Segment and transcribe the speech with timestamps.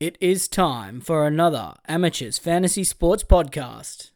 [0.00, 4.10] It is time for another Amateurs Fantasy Sports Podcast.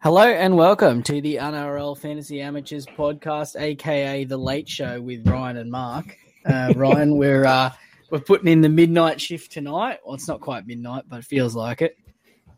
[0.00, 5.58] Hello and welcome to the NRL Fantasy Amateurs Podcast, aka the Late Show with Ryan
[5.58, 6.18] and Mark.
[6.44, 7.70] Uh, Ryan, we're uh,
[8.10, 10.00] we're putting in the midnight shift tonight.
[10.04, 11.96] Well, it's not quite midnight, but it feels like it.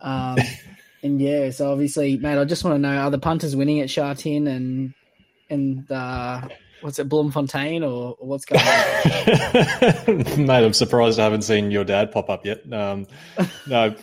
[0.00, 0.38] Um,
[1.02, 3.90] and yeah, so obviously, mate, I just want to know: are the punters winning at
[3.90, 4.94] Sha Tin and
[5.50, 6.48] and uh,
[6.80, 10.46] what's it, Bloemfontein, or, or what's going on?
[10.46, 12.70] Mate, I'm surprised I haven't seen your dad pop up yet.
[12.72, 13.06] Um,
[13.66, 13.94] no,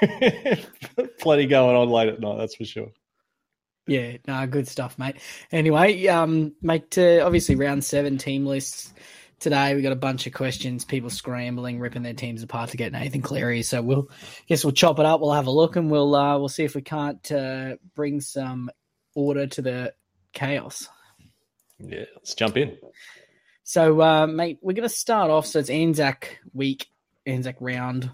[1.18, 2.88] plenty going on late at night, that's for sure.
[3.86, 5.16] Yeah, no, good stuff, mate.
[5.50, 8.92] Anyway, um, mate, uh, obviously round seven team lists
[9.40, 9.74] today.
[9.74, 13.22] We got a bunch of questions, people scrambling, ripping their teams apart to get Nathan
[13.22, 13.62] Cleary.
[13.62, 15.20] So we'll I guess we'll chop it up.
[15.20, 18.70] We'll have a look and we'll uh, we'll see if we can't uh, bring some
[19.14, 19.94] order to the
[20.32, 20.88] chaos.
[21.78, 22.76] Yeah, let's jump in.
[23.64, 25.46] So, uh, mate, we're going to start off.
[25.46, 26.88] So it's Anzac week,
[27.24, 28.10] Anzac round,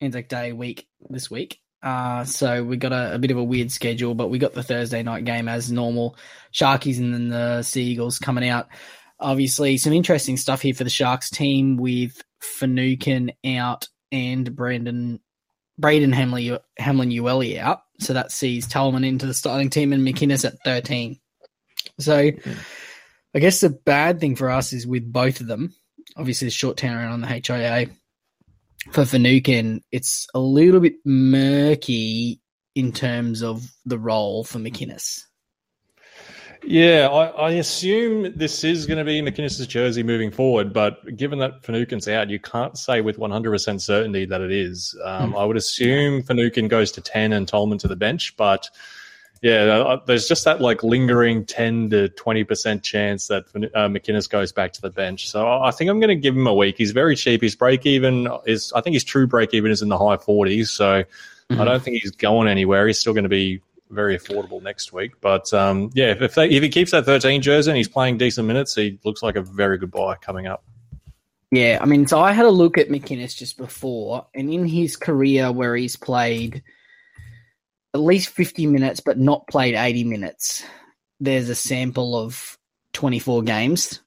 [0.00, 1.60] Anzac Day week this week.
[1.82, 4.62] Uh, so we got a, a, bit of a weird schedule, but we got the
[4.62, 6.16] Thursday night game as normal.
[6.52, 8.66] Sharkies and then the Seagulls coming out.
[9.18, 15.20] Obviously, some interesting stuff here for the Sharks team with Finucane out and Brandon
[15.78, 16.60] Braden Hamlin
[17.10, 17.80] Uele out.
[18.00, 21.18] So that sees Tolman into the starting team and McInnes at 13.
[21.98, 22.30] So
[23.34, 25.74] I guess the bad thing for us is with both of them,
[26.16, 27.88] obviously the short turnaround on the HIA.
[28.92, 32.40] For Finucane, it's a little bit murky
[32.74, 35.25] in terms of the role for McInnes.
[36.62, 41.38] Yeah, I, I, assume this is going to be McInnes' jersey moving forward, but given
[41.40, 44.98] that Finucane's out, you can't say with 100% certainty that it is.
[45.04, 45.40] Um, mm.
[45.40, 48.70] I would assume Finucane goes to 10 and Tolman to the bench, but
[49.42, 54.50] yeah, uh, there's just that like lingering 10 to 20% chance that uh, McInnes goes
[54.50, 55.28] back to the bench.
[55.28, 56.76] So I think I'm going to give him a week.
[56.78, 57.42] He's very cheap.
[57.42, 60.68] His break even is, I think his true break even is in the high 40s.
[60.68, 61.60] So mm-hmm.
[61.60, 62.86] I don't think he's going anywhere.
[62.86, 65.12] He's still going to be very affordable next week.
[65.20, 68.46] But um, yeah, if, they, if he keeps that 13 jersey and he's playing decent
[68.46, 70.64] minutes, he looks like a very good buy coming up.
[71.50, 74.96] Yeah, I mean, so I had a look at McInnes just before, and in his
[74.96, 76.62] career where he's played
[77.94, 80.64] at least 50 minutes but not played 80 minutes,
[81.20, 82.58] there's a sample of
[82.92, 84.00] 24 games.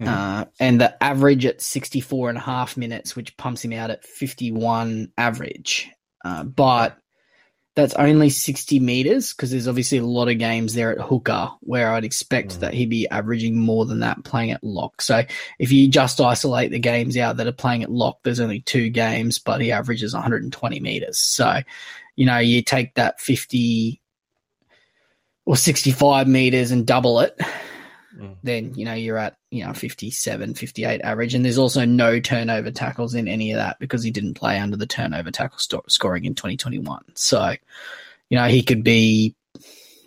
[0.00, 0.08] Mm.
[0.08, 4.04] Uh, and the average at 64 and a half minutes, which pumps him out at
[4.04, 5.90] 51 average.
[6.24, 6.98] Uh, but
[7.74, 11.92] that's only 60 meters because there's obviously a lot of games there at hooker where
[11.92, 12.60] I'd expect mm.
[12.60, 15.00] that he'd be averaging more than that playing at lock.
[15.00, 15.22] So
[15.58, 18.90] if you just isolate the games out that are playing at lock, there's only two
[18.90, 21.18] games, but he averages 120 meters.
[21.18, 21.62] So,
[22.14, 24.00] you know, you take that 50
[25.46, 27.40] or 65 meters and double it
[28.16, 28.36] mm.
[28.42, 31.34] then you know you're at you know 57 58 average.
[31.34, 34.76] And there's also no turnover tackles in any of that because he didn't play under
[34.76, 35.58] the turnover tackle
[35.88, 37.54] scoring in 2021 so
[38.28, 39.34] you know he could be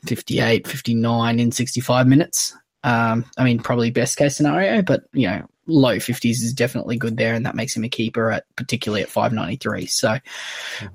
[0.06, 2.56] 58 59 in 65 minutes.
[2.84, 7.18] Um, i mean probably best case scenario but you know low 50s is definitely good
[7.18, 10.18] there and that makes him a keeper at particularly at 593 so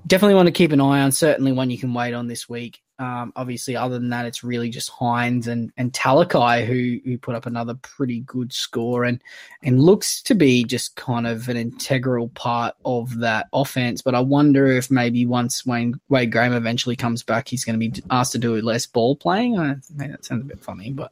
[0.07, 2.81] definitely want to keep an eye on certainly one you can wait on this week
[3.01, 7.33] um, obviously, other than that, it's really just Hynes and and Talakai who who put
[7.33, 9.19] up another pretty good score and
[9.63, 14.03] and looks to be just kind of an integral part of that offense.
[14.03, 17.89] But I wonder if maybe once Wayne Wade Graham eventually comes back, he's going to
[17.89, 19.57] be asked to do less ball playing.
[19.57, 21.11] I mean, that sounds a bit funny, but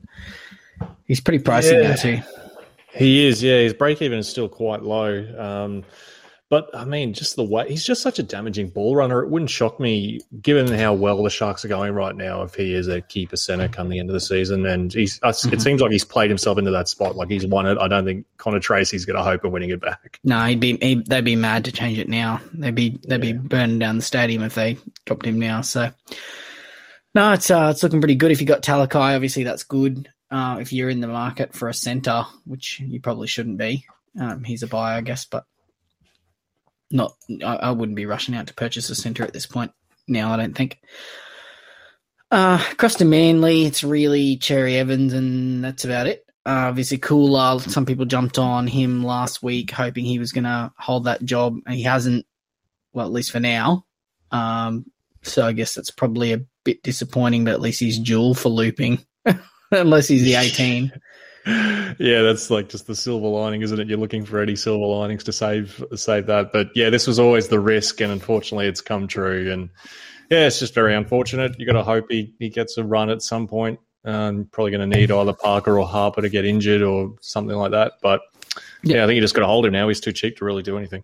[1.06, 1.90] he's pretty pricey yeah.
[1.90, 2.49] now too.
[2.94, 3.60] He is, yeah.
[3.60, 5.26] His break even is still quite low.
[5.38, 5.84] Um,
[6.50, 9.22] but I mean, just the way he's just such a damaging ball runner.
[9.22, 12.74] It wouldn't shock me, given how well the Sharks are going right now, if he
[12.74, 14.66] is a key percenter come the end of the season.
[14.66, 15.54] And he's, mm-hmm.
[15.54, 17.16] it seems like he's played himself into that spot.
[17.16, 17.78] Like he's won it.
[17.78, 20.20] I don't think Connor Tracey's going to hope of winning it back.
[20.24, 22.42] No, he'd be he'd, they'd be mad to change it now.
[22.52, 23.34] They'd be they'd yeah.
[23.34, 25.62] be burning down the stadium if they dropped him now.
[25.62, 25.92] So
[27.14, 28.32] no, it's uh, it's looking pretty good.
[28.32, 30.10] If you got Talakai, obviously that's good.
[30.32, 33.86] Uh, if you're in the market for a center, which you probably shouldn't be,
[34.20, 35.46] um, he's a buy, I guess, but
[36.92, 39.72] not I, I, wouldn't be rushing out to purchase a center at this point
[40.08, 40.34] now.
[40.34, 40.80] I don't think.
[42.32, 46.26] Uh, across to Manly, it's really Cherry Evans, and that's about it.
[46.46, 47.60] Uh, obviously, Koula.
[47.60, 51.58] Some people jumped on him last week, hoping he was going to hold that job,
[51.68, 52.26] he hasn't.
[52.94, 53.86] Well, at least for now.
[54.32, 54.86] Um,
[55.22, 59.06] so I guess that's probably a bit disappointing, but at least he's dual for looping,
[59.72, 60.92] unless he's the eighteen.
[61.46, 63.88] yeah, that's like just the silver lining, isn't it?
[63.88, 66.52] You're looking for any silver linings to save save that.
[66.52, 69.52] But yeah, this was always the risk, and unfortunately, it's come true.
[69.52, 69.70] And
[70.30, 71.60] yeah, it's just very unfortunate.
[71.60, 73.80] You got to hope he, he gets a run at some point.
[74.06, 77.72] Um, probably going to need either Parker or Harper to get injured or something like
[77.72, 77.94] that.
[78.02, 78.22] But
[78.84, 79.88] yeah, yeah I think you just got to hold him now.
[79.88, 81.04] He's too cheap to really do anything.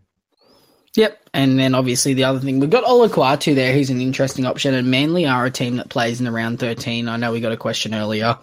[0.95, 4.73] Yep, and then obviously the other thing we've got Olakau'atu there, who's an interesting option,
[4.73, 7.09] and Manly are a team that plays in the round thirteen.
[7.09, 8.37] I know we got a question earlier,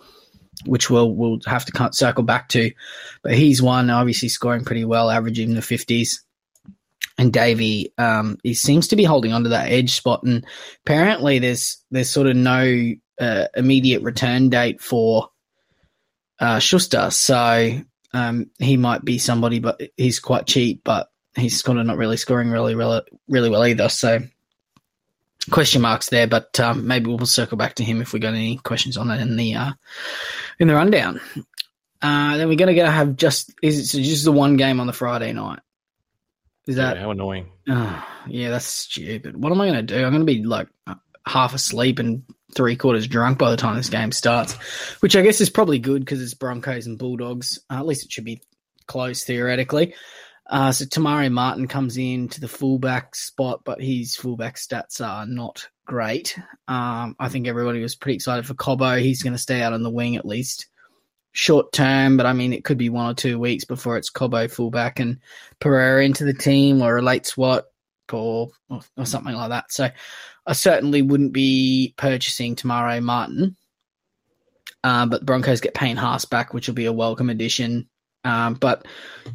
[0.66, 2.70] which we'll we'll have to circle back to,
[3.22, 6.24] but he's one obviously scoring pretty well, averaging in the fifties.
[7.18, 10.44] And Davey, um, he seems to be holding onto that edge spot, and
[10.84, 15.28] apparently there's there's sort of no uh, immediate return date for
[16.38, 17.78] uh, Schuster, so
[18.12, 22.16] um, he might be somebody, but he's quite cheap, but he's kind of not really
[22.16, 23.88] scoring really, really, really well either.
[23.88, 24.20] So
[25.50, 28.58] question marks there, but um, maybe we'll circle back to him if we got any
[28.58, 29.72] questions on that in the uh,
[30.58, 31.20] in the rundown.
[32.00, 34.92] Uh, then we're gonna go have just is it just the one game on the
[34.92, 35.60] Friday night?
[36.66, 37.48] Is that yeah, how annoying?
[37.68, 39.40] Oh, yeah, that's stupid.
[39.40, 40.04] What am I gonna do?
[40.04, 40.68] I'm gonna be like
[41.26, 42.24] half asleep and
[42.54, 44.54] three quarters drunk by the time this game starts,
[45.00, 47.58] which I guess is probably good because it's Broncos and Bulldogs.
[47.70, 48.42] Uh, at least it should be
[48.86, 49.94] close theoretically.
[50.52, 55.00] Uh, so Te Maire Martin comes in to the fullback spot, but his fullback stats
[55.00, 56.38] are not great.
[56.68, 59.00] Um, I think everybody was pretty excited for Cobbo.
[59.00, 60.66] He's going to stay out on the wing at least
[61.32, 64.50] short term, but I mean, it could be one or two weeks before it's Cobbo
[64.50, 65.20] fullback and
[65.58, 67.64] Pereira into the team or a late swat
[68.12, 69.72] or, or, something like that.
[69.72, 69.88] So
[70.44, 73.56] I certainly wouldn't be purchasing Te Maire Martin.
[74.84, 77.88] Um, but the Broncos get Payne Haas back, which will be a welcome addition.
[78.24, 78.86] Um, but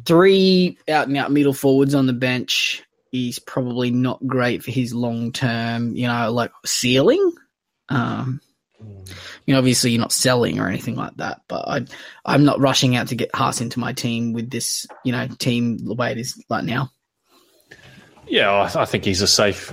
[0.04, 2.82] three out and out middle forwards on the bench
[3.12, 7.32] is probably not great for his long term, you know, like ceiling.
[7.88, 8.40] Um,
[9.46, 11.84] you know, obviously you're not selling or anything like that, but I,
[12.24, 15.78] I'm not rushing out to get Haas into my team with this, you know, team
[15.78, 16.90] the way it is right now.
[18.30, 19.72] Yeah, I, think he's a safe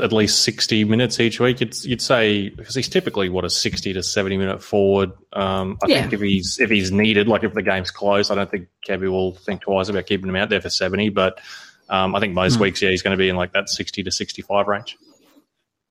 [0.00, 1.60] at least 60 minutes each week.
[1.60, 5.12] You'd, you'd say because he's typically what a 60 to 70 minute forward.
[5.32, 6.00] Um, I yeah.
[6.02, 9.10] think if he's if he's needed, like if the game's close, I don't think Kevy
[9.10, 11.08] will think twice about keeping him out there for 70.
[11.08, 11.40] But
[11.88, 12.62] um, I think most mm.
[12.62, 14.96] weeks, yeah, he's going to be in like that 60 to 65 range.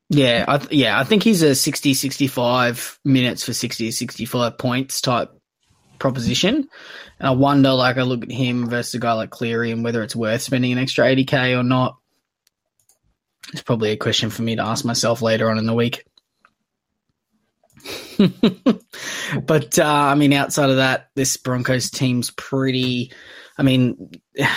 [0.09, 4.57] Yeah, I th- yeah, I think he's a 60 65 minutes for 60 to 65
[4.57, 5.31] points type
[5.99, 6.67] proposition.
[7.19, 10.03] And I wonder, like, I look at him versus a guy like Cleary and whether
[10.03, 11.97] it's worth spending an extra 80k or not.
[13.53, 16.05] It's probably a question for me to ask myself later on in the week.
[19.45, 23.11] but uh, I mean, outside of that, this Broncos team's pretty.
[23.57, 24.11] I mean,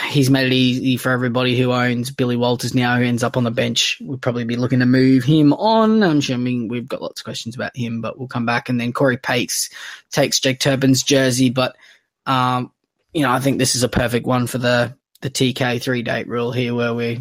[0.09, 3.45] he's made it easy for everybody who owns Billy Walters now, who ends up on
[3.45, 3.99] the bench.
[4.01, 6.03] We'll probably be looking to move him on.
[6.03, 8.69] I'm assuming we've got lots of questions about him, but we'll come back.
[8.69, 9.71] And then Corey Paix
[10.11, 11.77] takes Jake Turpin's jersey, but
[12.27, 12.73] um,
[13.13, 16.29] you know, I think this is a perfect one for the the TK three date
[16.29, 17.21] rule here, where we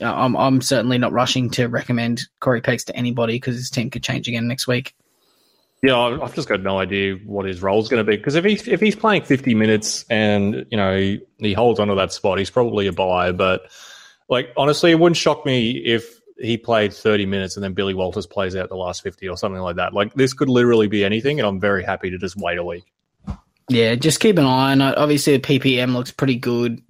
[0.00, 4.02] I'm, I'm certainly not rushing to recommend Corey Paix to anybody because his team could
[4.02, 4.94] change again next week.
[5.82, 8.44] Yeah, I've just got no idea what his role is going to be because if
[8.44, 12.38] he's if he's playing 50 minutes and you know he, he holds onto that spot,
[12.38, 13.32] he's probably a buy.
[13.32, 13.62] But
[14.28, 18.26] like honestly, it wouldn't shock me if he played 30 minutes and then Billy Walters
[18.26, 19.92] plays out the last 50 or something like that.
[19.92, 22.84] Like this could literally be anything, and I'm very happy to just wait a week.
[23.68, 24.98] Yeah, just keep an eye on it.
[24.98, 26.82] Obviously, the PPM looks pretty good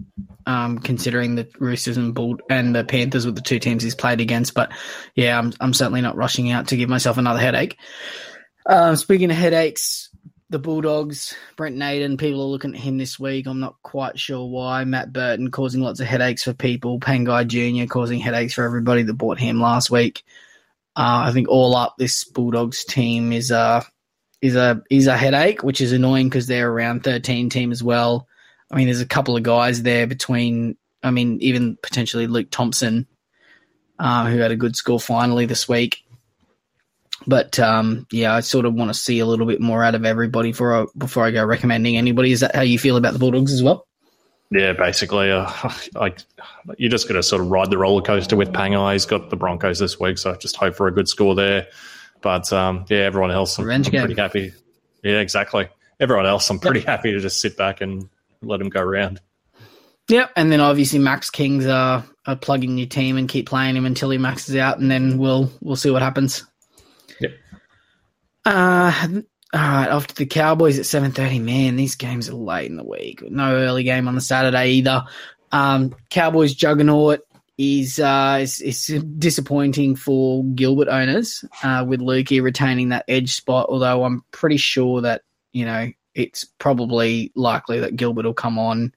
[0.47, 4.21] um, considering the Roosters and Bull and the Panthers with the two teams he's played
[4.21, 4.55] against.
[4.55, 4.73] But
[5.15, 7.77] yeah, I'm I'm certainly not rushing out to give myself another headache.
[8.67, 10.11] Um, speaking of headaches,
[10.51, 13.47] the Bulldogs, Brent Naden, people are looking at him this week.
[13.47, 14.85] I'm not quite sure why.
[14.85, 17.01] Matt Burton causing lots of headaches for people.
[17.01, 17.91] Pangai Jr.
[17.91, 20.23] causing headaches for everybody that bought him last week.
[20.95, 23.85] Uh, I think all up, this Bulldogs team is a
[24.43, 28.27] is a is a headache, which is annoying because they're around 13 team as well.
[28.71, 33.07] I mean, there's a couple of guys there between, I mean, even potentially Luke Thompson,
[33.99, 36.05] uh, who had a good score finally this week.
[37.27, 40.05] But um, yeah, I sort of want to see a little bit more out of
[40.05, 42.33] everybody before I, before I go recommending anybody.
[42.33, 43.87] Is that how you feel about the Bulldogs as well?
[44.51, 45.51] Yeah, basically, uh,
[45.95, 46.19] like
[46.79, 48.95] you just going to sort of ride the roller coaster with Pangai.
[48.95, 51.69] He's got the Broncos this week, so just hope for a good score there.
[52.23, 54.53] But um, yeah, everyone else, I'm, I'm pretty happy.
[55.03, 55.69] Yeah, exactly.
[56.01, 56.89] Everyone else, I'm pretty yep.
[56.89, 58.09] happy to just sit back and
[58.41, 59.21] let him go around.
[60.09, 63.87] Yep, and then obviously Max King's uh, a plugging your team and keep playing him
[63.87, 66.45] until he maxes out, and then we'll we'll see what happens.
[67.21, 67.33] Yep.
[68.45, 69.09] Uh,
[69.55, 71.39] all right, off to the Cowboys at seven thirty.
[71.39, 73.23] Man, these games are late in the week.
[73.23, 75.05] No early game on the Saturday either.
[75.53, 77.21] Um, Cowboys juggernaut
[77.59, 78.87] is uh is, is
[79.19, 83.67] disappointing for Gilbert owners uh, with Luki retaining that edge spot.
[83.69, 88.95] Although I'm pretty sure that you know it's probably likely that Gilbert will come on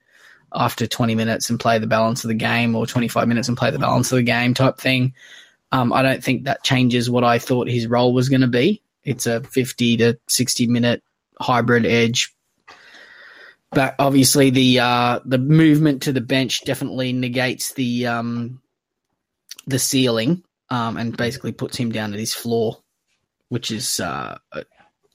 [0.54, 3.72] after 20 minutes and play the balance of the game or 25 minutes and play
[3.72, 5.14] the balance of the game type thing.
[5.72, 8.82] Um, I don't think that changes what I thought his role was going to be.
[9.04, 11.04] It's a 50 to 60 minute
[11.40, 12.35] hybrid edge.
[13.76, 18.62] But obviously, the uh, the movement to the bench definitely negates the um,
[19.68, 22.82] the ceiling um, and basically puts him down at his floor,
[23.50, 24.38] which is, uh,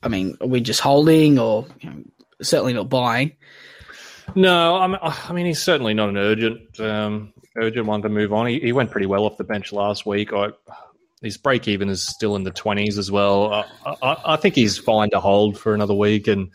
[0.02, 2.02] I mean, are we just holding or you know,
[2.42, 3.32] certainly not buying?
[4.34, 8.32] No, I mean, I mean, he's certainly not an urgent um, urgent one to move
[8.34, 8.46] on.
[8.46, 10.34] He, he went pretty well off the bench last week.
[10.34, 10.50] I,
[11.22, 13.52] his break even is still in the twenties as well.
[13.52, 13.64] I,
[14.02, 16.50] I, I, think he's fine to hold for another week, and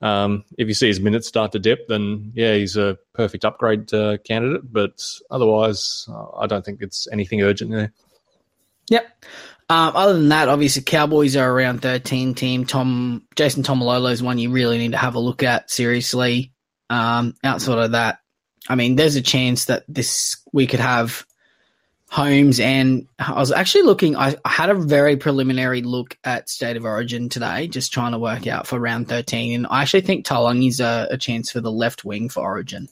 [0.00, 3.92] um, if you see his minutes start to dip, then yeah, he's a perfect upgrade
[3.92, 4.70] uh, candidate.
[4.72, 7.92] But otherwise, uh, I don't think it's anything urgent there.
[8.88, 9.24] Yep.
[9.68, 12.66] Um, other than that, obviously Cowboys are around thirteen team.
[12.66, 16.52] Tom Jason Taumalolo is one you really need to have a look at seriously.
[16.88, 18.20] Um, outside of that,
[18.68, 21.25] I mean, there's a chance that this we could have
[22.08, 24.16] Holmes and I was actually looking.
[24.16, 28.18] I, I, had a very preliminary look at State of Origin today, just trying to
[28.18, 29.54] work out for round 13.
[29.54, 32.88] And I actually think Taulagi a, a chance for the left wing for Origin.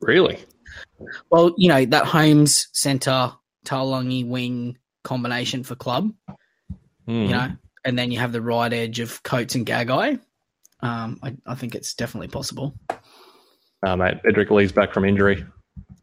[0.00, 0.38] Really?
[1.30, 3.32] Well, you know that Holmes center
[3.64, 6.12] Taulagi wing combination for club.
[7.06, 7.26] Mm.
[7.26, 7.48] You know,
[7.84, 10.20] and then you have the right edge of Coates and Gagai.
[10.80, 12.74] Um, I, I think it's definitely possible.
[13.84, 15.44] Uh, mate, Edrick Lee's back from injury.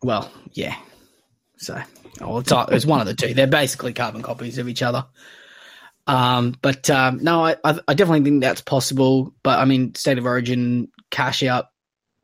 [0.01, 0.75] Well, yeah.
[1.59, 1.81] So,
[2.21, 3.33] oh, it's, it's one of the two.
[3.33, 5.05] They're basically carbon copies of each other.
[6.07, 9.33] Um, but um, no, I, I definitely think that's possible.
[9.43, 11.67] But I mean, state of origin cash out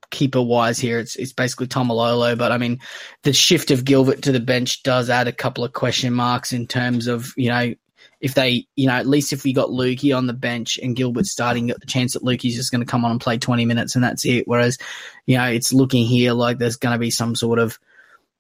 [0.10, 2.38] keeper wise here, it's it's basically Taumalolo.
[2.38, 2.80] But I mean,
[3.24, 6.66] the shift of Gilbert to the bench does add a couple of question marks in
[6.66, 7.76] terms of you know
[8.22, 11.26] if they, you know, at least if we got Luki on the bench and Gilbert
[11.28, 13.94] starting, got the chance that Luki's just going to come on and play 20 minutes
[13.94, 14.48] and that's it.
[14.48, 14.78] Whereas,
[15.26, 17.78] you know, it's looking here like there's going to be some sort of,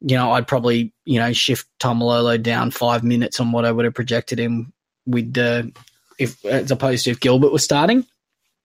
[0.01, 3.85] you know, I'd probably, you know, shift Taumalolo down five minutes on what I would
[3.85, 4.73] have projected him
[5.05, 5.71] with the,
[6.19, 8.05] if as opposed to if Gilbert was starting.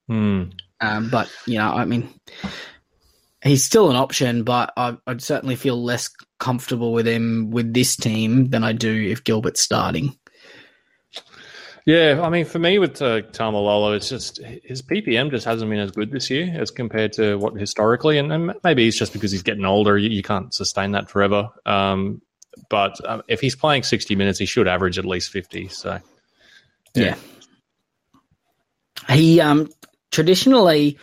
[0.08, 0.44] Hmm.
[0.80, 2.08] Um, but you know, I mean,
[3.42, 7.96] he's still an option, but I, would certainly feel less comfortable with him with this
[7.96, 10.16] team than I do if Gilbert's starting.
[11.90, 15.80] Yeah, I mean, for me with uh, Taumalolo, it's just his PPM just hasn't been
[15.80, 19.32] as good this year as compared to what historically, and, and maybe it's just because
[19.32, 19.98] he's getting older.
[19.98, 21.48] You, you can't sustain that forever.
[21.66, 22.22] Um,
[22.68, 25.66] but um, if he's playing sixty minutes, he should average at least fifty.
[25.66, 25.98] So,
[26.94, 27.16] yeah,
[29.08, 29.14] yeah.
[29.16, 29.68] he um,
[30.12, 30.96] traditionally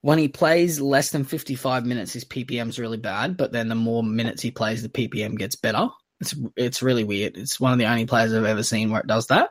[0.00, 3.36] when he plays less than fifty five minutes, his PPM is really bad.
[3.36, 5.88] But then the more minutes he plays, the PPM gets better.
[6.18, 7.36] It's it's really weird.
[7.36, 9.50] It's one of the only players I've ever seen where it does that.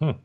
[0.00, 0.18] Hmm.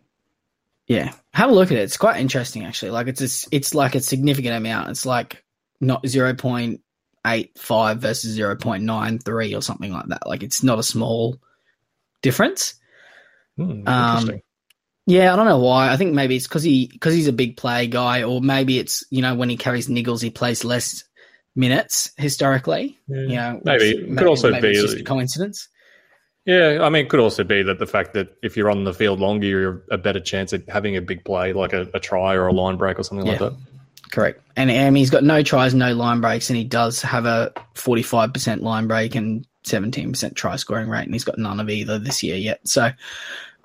[0.88, 1.82] Yeah, have a look at it.
[1.82, 2.92] It's quite interesting, actually.
[2.92, 4.90] Like it's a, it's like a significant amount.
[4.90, 5.44] It's like
[5.82, 6.82] not zero point
[7.26, 10.28] eight five versus zero point nine three or something like that.
[10.28, 11.38] Like it's not a small
[12.22, 12.76] difference.
[13.58, 14.42] Hmm, um,
[15.08, 15.92] yeah, I don't know why.
[15.92, 19.04] I think maybe it's because he because he's a big play guy, or maybe it's
[19.10, 21.04] you know when he carries niggles, he plays less
[21.56, 23.00] minutes historically.
[23.08, 23.22] Yeah.
[23.22, 25.68] You know, maybe it could also maybe be just a coincidence.
[26.46, 28.94] Yeah, I mean, it could also be that the fact that if you're on the
[28.94, 32.36] field longer, you're a better chance at having a big play, like a, a try
[32.36, 33.34] or a line break or something yeah.
[33.34, 33.54] like that.
[34.12, 34.42] Correct.
[34.56, 38.62] And um, he's got no tries, no line breaks, and he does have a 45%
[38.62, 42.38] line break and 17% try scoring rate, and he's got none of either this year
[42.38, 42.66] yet.
[42.68, 42.92] So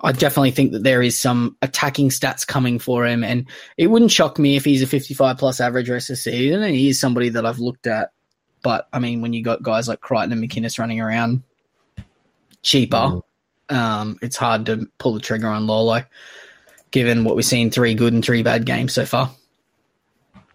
[0.01, 3.45] I definitely think that there is some attacking stats coming for him, and
[3.77, 6.75] it wouldn't shock me if he's a 55 plus average rest of the season, and
[6.75, 8.11] he is somebody that I've looked at.
[8.63, 11.43] But I mean, when you got guys like Crichton and McInnes running around,
[12.61, 13.21] cheaper,
[13.69, 13.75] mm.
[13.75, 16.03] um, it's hard to pull the trigger on Lolo,
[16.91, 19.31] given what we've seen three good and three bad games so far.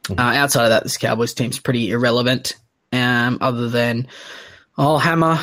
[0.05, 0.19] Mm.
[0.19, 2.57] Uh, outside of that, this Cowboys team's pretty irrelevant.
[2.93, 4.07] Um, other than
[4.79, 5.39] oh Hammer,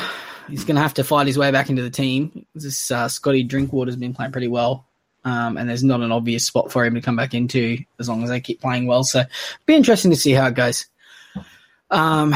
[0.48, 2.46] he's going to have to fight his way back into the team.
[2.54, 4.86] This uh, Scotty Drinkwater's been playing pretty well,
[5.24, 8.22] um, and there's not an obvious spot for him to come back into as long
[8.22, 9.04] as they keep playing well.
[9.04, 9.24] So,
[9.66, 10.86] be interesting to see how it goes.
[11.90, 12.34] Um,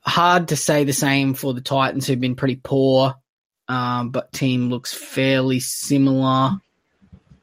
[0.00, 3.14] hard to say the same for the Titans, who've been pretty poor
[3.68, 6.60] um, but team looks fairly similar.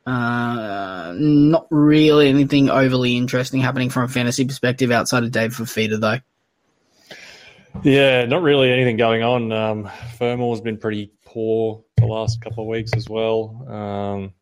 [0.06, 6.00] Uh, not really anything overly interesting happening from a fantasy perspective outside of Dave Fifita,
[6.00, 6.20] though.
[7.84, 9.52] Yeah, not really anything going on.
[9.52, 13.66] Um, Fermor's been pretty poor the last couple of weeks as well.
[13.68, 14.34] Um,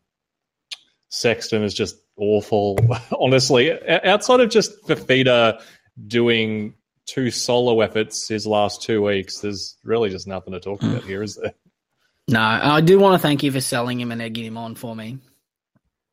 [1.08, 2.78] Sexton is just awful,
[3.18, 3.72] honestly.
[3.88, 5.60] Outside of just Fifita
[6.06, 6.74] doing
[7.06, 11.22] two solo efforts his last two weeks, there's really just nothing to talk about here,
[11.22, 11.54] is there?
[12.28, 14.96] No, I do want to thank you for selling him and egging him on for
[14.96, 15.18] me.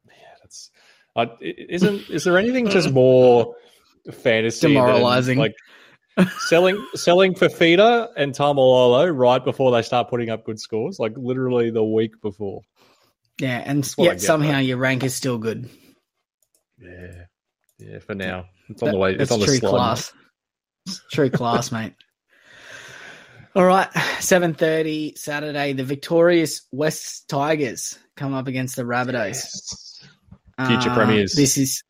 [0.07, 0.69] Yeah, that's
[1.15, 3.55] I, isn't is there anything just more
[4.11, 5.37] fantasy than, Demoralizing.
[5.39, 5.55] like
[6.39, 11.69] selling selling Fifita and Taumalolo right before they start putting up good scores, like literally
[11.71, 12.61] the week before.
[13.39, 14.57] Yeah, and yet get, somehow though.
[14.59, 15.69] your rank is still good.
[16.77, 17.23] Yeah,
[17.79, 17.99] yeah.
[17.99, 19.15] For now, it's on That- the way.
[19.15, 19.69] It's on the true slide.
[19.69, 20.13] class.
[21.13, 21.93] True class, mate.
[23.53, 23.89] All right,
[24.19, 25.73] seven thirty Saturday.
[25.73, 29.99] The victorious West Tigers come up against the Rabbitohs.
[30.67, 31.33] Future Uh, premiers.
[31.33, 31.83] This is,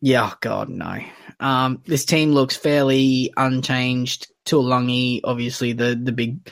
[0.00, 0.98] yeah, oh God, no.
[1.40, 4.26] Um, this team looks fairly unchanged.
[4.44, 6.50] Tuolungi, obviously the the big,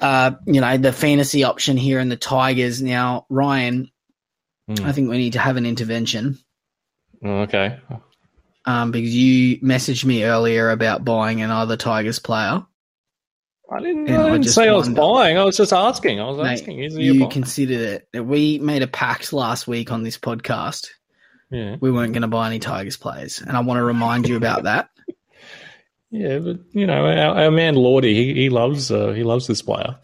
[0.00, 2.82] uh, you know, the fantasy option here in the Tigers.
[2.82, 3.90] Now, Ryan,
[4.68, 4.84] Hmm.
[4.84, 6.38] I think we need to have an intervention
[7.24, 7.78] Oh, okay.
[8.64, 12.64] um, because you messaged me earlier about buying another Tigers player.
[13.72, 15.38] I didn't, I I didn't just say I was wonder- buying.
[15.38, 16.20] I was just asking.
[16.20, 16.82] I was Mate, asking.
[16.82, 18.20] Is he a you considered it.
[18.20, 20.88] We made a pact last week on this podcast.
[21.50, 24.36] Yeah, We weren't going to buy any Tigers players, and I want to remind you
[24.36, 24.88] about that.
[26.10, 29.60] yeah, but you know, our, our man Lordy, he, he loves uh, he loves this
[29.62, 29.96] player.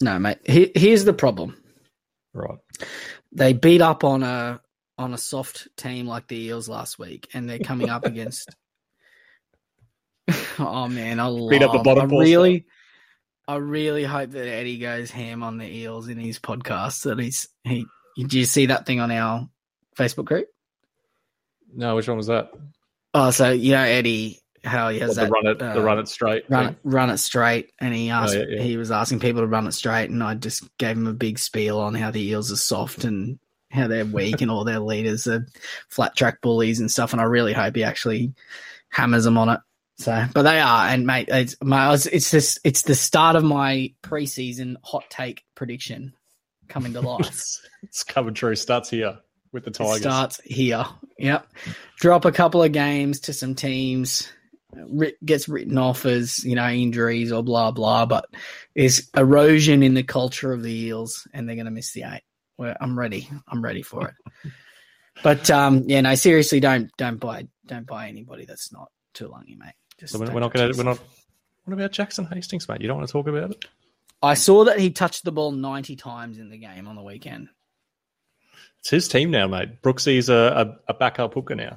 [0.00, 0.38] No, mate.
[0.44, 1.56] Here, here's the problem.
[2.32, 2.58] Right.
[3.32, 4.60] They beat up on a
[4.96, 8.48] on a soft team like the Eels last week, and they're coming up against.
[10.58, 11.50] oh man, I love.
[11.50, 12.64] Beat up the bottom I really,
[13.46, 17.02] I really hope that Eddie goes ham on the Eels in his podcast.
[17.02, 17.86] That he's he.
[18.16, 19.48] Did you see that thing on our
[19.96, 20.48] Facebook group?
[21.74, 22.52] No, which one was that?
[23.12, 25.98] Oh, so you know Eddie, how he has the that run it, the uh, run
[25.98, 26.44] it straight.
[26.48, 28.62] run it, run it straight, and he asked, yeah, yeah.
[28.62, 31.38] he was asking people to run it straight, and I just gave him a big
[31.38, 33.38] spiel on how the Eels are soft and
[33.70, 35.46] how they're weak, and all their leaders are
[35.88, 37.12] flat track bullies and stuff.
[37.12, 38.32] And I really hope he actually
[38.88, 39.60] hammers them on it.
[39.96, 43.94] So, but they are, and mate, it's my, it's this, it's the start of my
[44.02, 46.14] preseason hot take prediction
[46.68, 47.60] coming to life.
[47.84, 48.56] It's, coming true.
[48.56, 49.18] Starts here
[49.52, 50.00] with the It Tigers.
[50.00, 50.86] starts here.
[51.18, 51.46] Yep.
[52.00, 54.26] Drop a couple of games to some teams.
[55.22, 58.24] Gets written off as you know injuries or blah blah, but
[58.74, 62.22] there's erosion in the culture of the Eels, and they're going to miss the eight.
[62.56, 63.28] Well, I'm ready.
[63.46, 64.50] I'm ready for it.
[65.22, 69.74] but um, yeah, no, seriously, don't don't buy don't buy anybody that's not Tuolungi, mate.
[69.98, 70.78] Just So we're, don't we're not going to.
[70.78, 70.98] We're not.
[71.64, 72.80] What about Jackson Hastings, mate?
[72.80, 73.64] You don't want to talk about it?
[74.22, 77.48] I saw that he touched the ball 90 times in the game on the weekend.
[78.80, 79.82] It's his team now, mate.
[79.82, 81.76] Brooksy's a, a, a backup hooker now.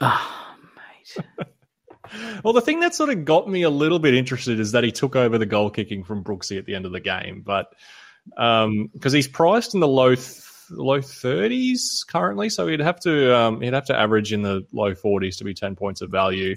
[0.00, 1.46] Oh, mate.
[2.42, 4.90] Well, the thing that sort of got me a little bit interested is that he
[4.90, 7.72] took over the goal kicking from Brooksy at the end of the game, but
[8.26, 13.60] because he's priced in the low th- low thirties currently, so he'd have to um,
[13.60, 16.56] he'd have to average in the low forties to be ten points of value.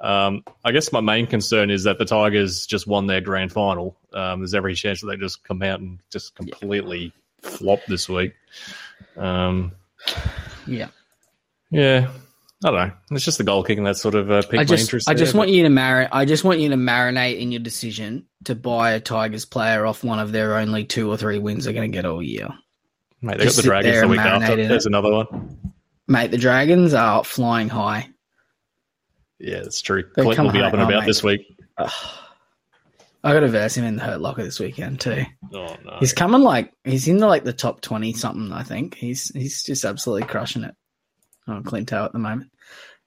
[0.00, 3.96] Um, I guess my main concern is that the Tigers just won their grand final.
[4.14, 8.32] Um, there's every chance that they just come out and just completely flop this week.
[9.16, 9.72] Um,
[10.66, 10.88] Yeah.
[11.70, 12.10] yeah,
[12.64, 12.92] I don't know.
[13.12, 15.08] It's just the goal kicking that sort of uh, piqued I my just, interest.
[15.08, 17.60] I just there, want you to mar- I just want you to marinate in your
[17.60, 21.64] decision to buy a Tigers player off one of their only two or three wins
[21.64, 22.48] they're going to get all year.
[23.22, 24.52] Mate, they got the Dragons the week after.
[24.54, 24.68] in it.
[24.68, 25.58] There's another one.
[26.08, 28.08] Mate, the Dragons are flying high.
[29.40, 30.04] Yeah, that's true.
[30.14, 31.06] They Clint will be up and about mate.
[31.06, 31.40] this week.
[33.22, 35.24] I got to verse him in the Hurt Locker this weekend too.
[35.52, 38.52] Oh no, He's coming like he's in the like the top twenty something.
[38.52, 40.74] I think he's he's just absolutely crushing it.
[41.46, 42.50] on Clinto at the moment.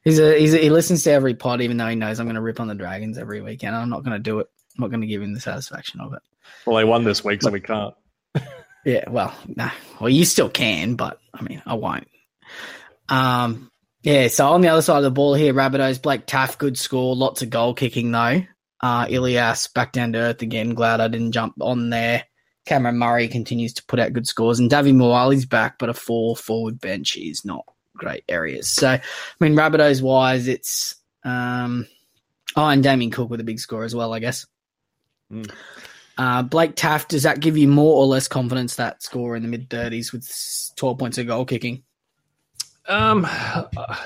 [0.03, 2.35] He's a he's a, he listens to every pod, even though he knows I'm going
[2.35, 3.75] to rip on the Dragons every weekend.
[3.75, 4.47] I'm not going to do it.
[4.77, 6.19] I'm not going to give him the satisfaction of it.
[6.65, 7.93] well, they won this week, so we can't.
[8.85, 9.69] Yeah, well, no.
[10.01, 12.09] Well, you still can, but I mean, I won't.
[13.07, 13.71] Um,
[14.03, 14.27] yeah.
[14.27, 17.41] So on the other side of the ball here, Rabbitohs, Blake Taaffe, good score, lots
[17.41, 18.43] of goal kicking though.
[18.79, 20.73] Uh, Ilias back down to earth again.
[20.75, 22.25] Glad I didn't jump on there.
[22.65, 26.35] Cameron Murray continues to put out good scores, and Davvy Moale's back, but a four
[26.35, 28.69] forward bench is not great areas.
[28.69, 29.01] So, I
[29.39, 31.87] mean, Rabbitohs wise, it's um,
[32.55, 34.45] oh, and Damien Cook with a big score as well, I guess.
[35.31, 35.51] Mm.
[36.17, 39.49] Uh, Blake Taaffe, does that give you more or less confidence that score in the
[39.49, 40.29] mid 30s with
[40.75, 41.83] 12 points of goal kicking?
[42.87, 43.25] Um,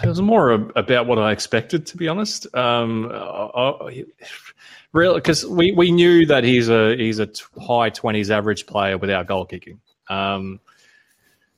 [0.03, 2.53] it was more about what I expected, to be honest.
[2.55, 4.05] Um, I,
[4.93, 9.27] really, because we, we knew that he's a he's a high twenties average player without
[9.27, 9.79] goal kicking.
[10.09, 10.59] Um,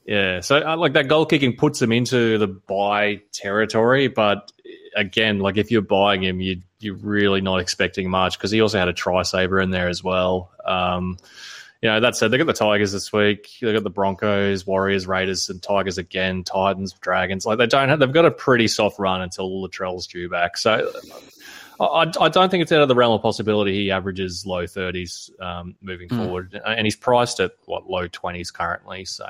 [0.06, 4.52] yeah, so uh, like that goal kicking puts him into the buy territory, but
[4.96, 8.80] again, like if you're buying him, you you're really not expecting much because he also
[8.80, 10.52] had a try saver in there as well.
[10.66, 11.18] Um,
[11.82, 13.50] you know, that said, they got the Tigers this week.
[13.62, 16.44] They got the Broncos, Warriors, Raiders, and Tigers again.
[16.44, 17.46] Titans, Dragons.
[17.46, 18.00] Like they don't have.
[18.00, 20.58] They've got a pretty soft run until Latrell's due back.
[20.58, 20.92] So
[21.80, 25.30] I, I don't think it's out of the realm of possibility he averages low thirties
[25.40, 26.18] um, moving Mm.
[26.26, 29.06] forward, and he's priced at what low twenties currently.
[29.06, 29.26] So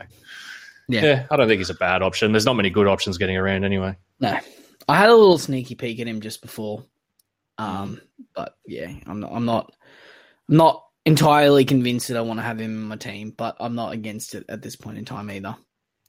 [0.88, 1.02] Yeah.
[1.06, 2.32] yeah, I don't think he's a bad option.
[2.32, 3.96] There's not many good options getting around anyway.
[4.20, 4.40] No,
[4.88, 6.84] I had a little sneaky peek at him just before,
[7.60, 8.02] um,
[8.34, 9.32] but yeah, I'm not.
[9.32, 9.72] I'm not.
[10.50, 13.76] I'm not entirely convinced that I want to have him in my team, but I'm
[13.76, 15.56] not against it at this point in time either.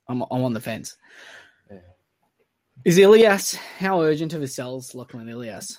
[0.09, 0.96] I'm I'm on the fence.
[1.70, 1.79] Yeah.
[2.85, 5.79] Is Ilias how urgent of a sell's Lachlan Ilias?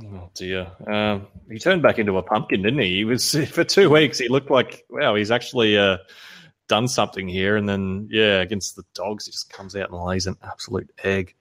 [0.00, 0.70] Oh dear.
[0.86, 2.96] Um, he turned back into a pumpkin, didn't he?
[2.96, 4.18] He was for two weeks.
[4.18, 5.14] He looked like wow.
[5.14, 5.98] He's actually uh,
[6.68, 10.26] done something here, and then yeah, against the dogs, he just comes out and lays
[10.26, 11.34] an absolute egg.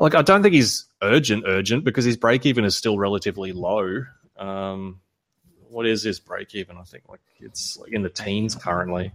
[0.00, 4.04] Like I don't think he's urgent, urgent because his break even is still relatively low.
[4.36, 5.00] Um,
[5.68, 6.76] what is his break even?
[6.76, 9.12] I think like it's like in the teens currently.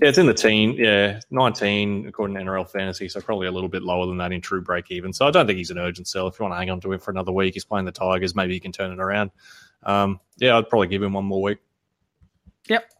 [0.00, 0.74] Yeah, it's in the teen.
[0.74, 4.40] Yeah, nineteen according to NRL fantasy, so probably a little bit lower than that in
[4.40, 5.12] true break even.
[5.12, 6.26] So I don't think he's an urgent sell.
[6.26, 8.34] If you want to hang on to him for another week, he's playing the Tigers.
[8.34, 9.30] Maybe he can turn it around.
[9.82, 11.58] Um, yeah, I'd probably give him one more week.
[12.68, 12.90] Yep.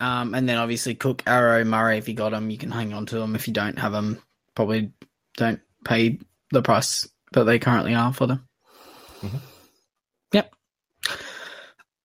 [0.00, 1.98] Um, and then obviously Cook, Arrow, Murray.
[1.98, 3.34] If you got them, you can hang on to them.
[3.34, 4.22] If you don't have them,
[4.54, 4.92] probably
[5.36, 6.18] don't pay
[6.50, 8.48] the price that they currently are for them.
[9.20, 9.40] Mhm.
[10.32, 10.54] Yep.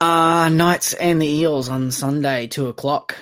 [0.03, 3.15] Uh, Knights and the Eels on Sunday, two o'clock.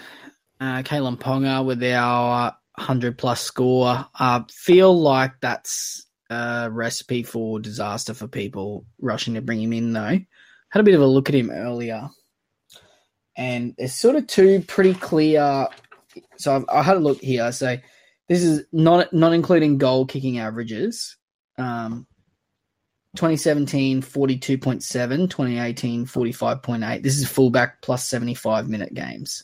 [0.60, 4.08] Uh, Ponga with our hundred plus score.
[4.20, 9.94] Uh, feel like that's a recipe for disaster for people rushing to bring him in
[9.94, 10.18] though.
[10.70, 12.10] Had a bit of a look at him earlier,
[13.38, 15.68] and there's sort of two pretty clear.
[16.38, 17.52] So I've, I had a look here.
[17.52, 17.78] So
[18.28, 21.16] this is not not including goal kicking averages.
[21.60, 22.08] Um,
[23.16, 27.04] 2017 42.7, 2018 45.8.
[27.04, 29.44] This is fullback plus 75 minute games.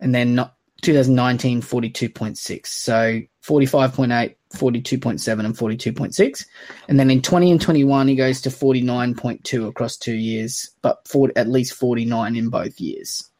[0.00, 2.66] And then not 2019 42.6.
[2.66, 6.46] So 45.8, 42.7 and 42.6.
[6.88, 11.32] And then in 20 and 21 he goes to 49.2 across 2 years, but for
[11.36, 13.30] at least 49 in both years.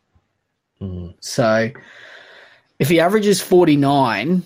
[0.80, 1.14] Mm.
[1.20, 1.70] So
[2.78, 4.42] if he averages 49,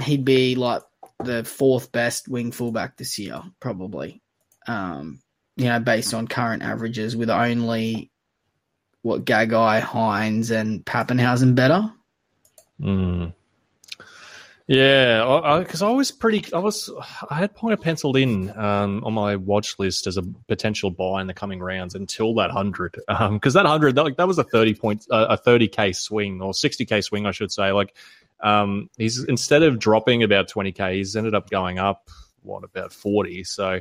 [0.00, 0.82] he'd be like
[1.24, 4.22] the fourth best wing fullback this year, probably.
[4.66, 5.20] Um,
[5.56, 8.10] you know, based on current averages, with only
[9.02, 11.92] what Gagai, Hynes, and Papenhuyzen better.
[12.80, 13.34] Mm.
[14.68, 16.44] Yeah, because I, I, I, was pretty.
[16.54, 16.90] I was.
[17.28, 21.26] I had Ponga penciled in um, on my watch list as a potential buy in
[21.26, 22.92] the coming rounds until that hundred.
[23.08, 25.92] Because um, that hundred, that, like, that was a thirty point, uh, a thirty k
[25.92, 27.72] swing or sixty k swing, I should say.
[27.72, 27.94] Like,
[28.42, 32.08] um, he's instead of dropping about twenty k, he's ended up going up
[32.42, 33.44] what about forty.
[33.44, 33.80] So.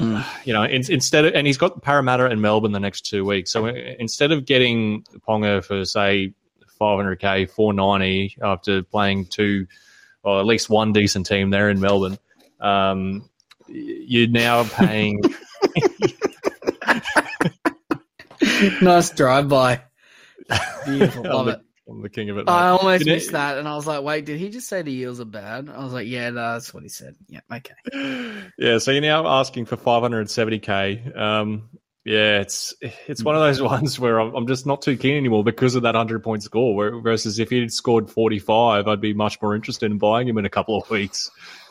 [0.00, 0.24] Mm.
[0.44, 3.50] You know, in, instead of, and he's got Parramatta and Melbourne the next two weeks.
[3.50, 6.34] So instead of getting Ponga for say
[6.80, 9.66] 500k, 490 after playing two,
[10.22, 12.16] or at least one decent team there in Melbourne.
[12.60, 13.28] Um,
[13.66, 15.20] you're now paying.
[18.82, 19.82] nice drive by.
[20.84, 21.60] Beautiful, love it.
[21.88, 22.48] I'm the king of it.
[22.48, 24.92] I almost missed it, that, and I was like, "Wait, did he just say the
[24.92, 27.74] Eels are bad?" I was like, "Yeah, no, that's what he said." Yeah, okay.
[28.58, 31.16] Yeah, so you're now asking for 570k.
[31.16, 31.70] Um,
[32.04, 35.44] yeah, it's it's one of those ones where I'm, I'm just not too keen anymore
[35.44, 36.74] because of that hundred point score.
[36.74, 40.44] Where, versus if he'd scored 45, I'd be much more interested in buying him in
[40.44, 41.30] a couple of weeks.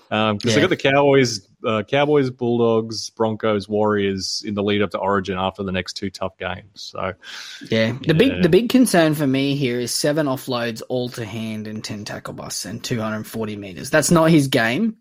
[0.10, 0.56] Because um, yeah.
[0.56, 5.38] they got the Cowboys, uh, Cowboys, Bulldogs, Broncos, Warriors in the lead up to Origin
[5.38, 6.70] after the next two tough games.
[6.76, 7.14] So,
[7.70, 8.14] yeah, the yeah.
[8.14, 12.06] big the big concern for me here is seven offloads all to hand and ten
[12.06, 13.90] tackle busts and 240 meters.
[13.90, 14.98] That's not his game.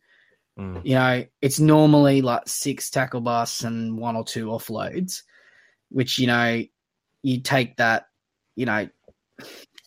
[0.58, 0.80] Mm.
[0.84, 5.22] You know, it's normally like six tackle busts and one or two offloads,
[5.90, 6.64] which you know
[7.22, 8.06] you take that,
[8.54, 8.88] you know,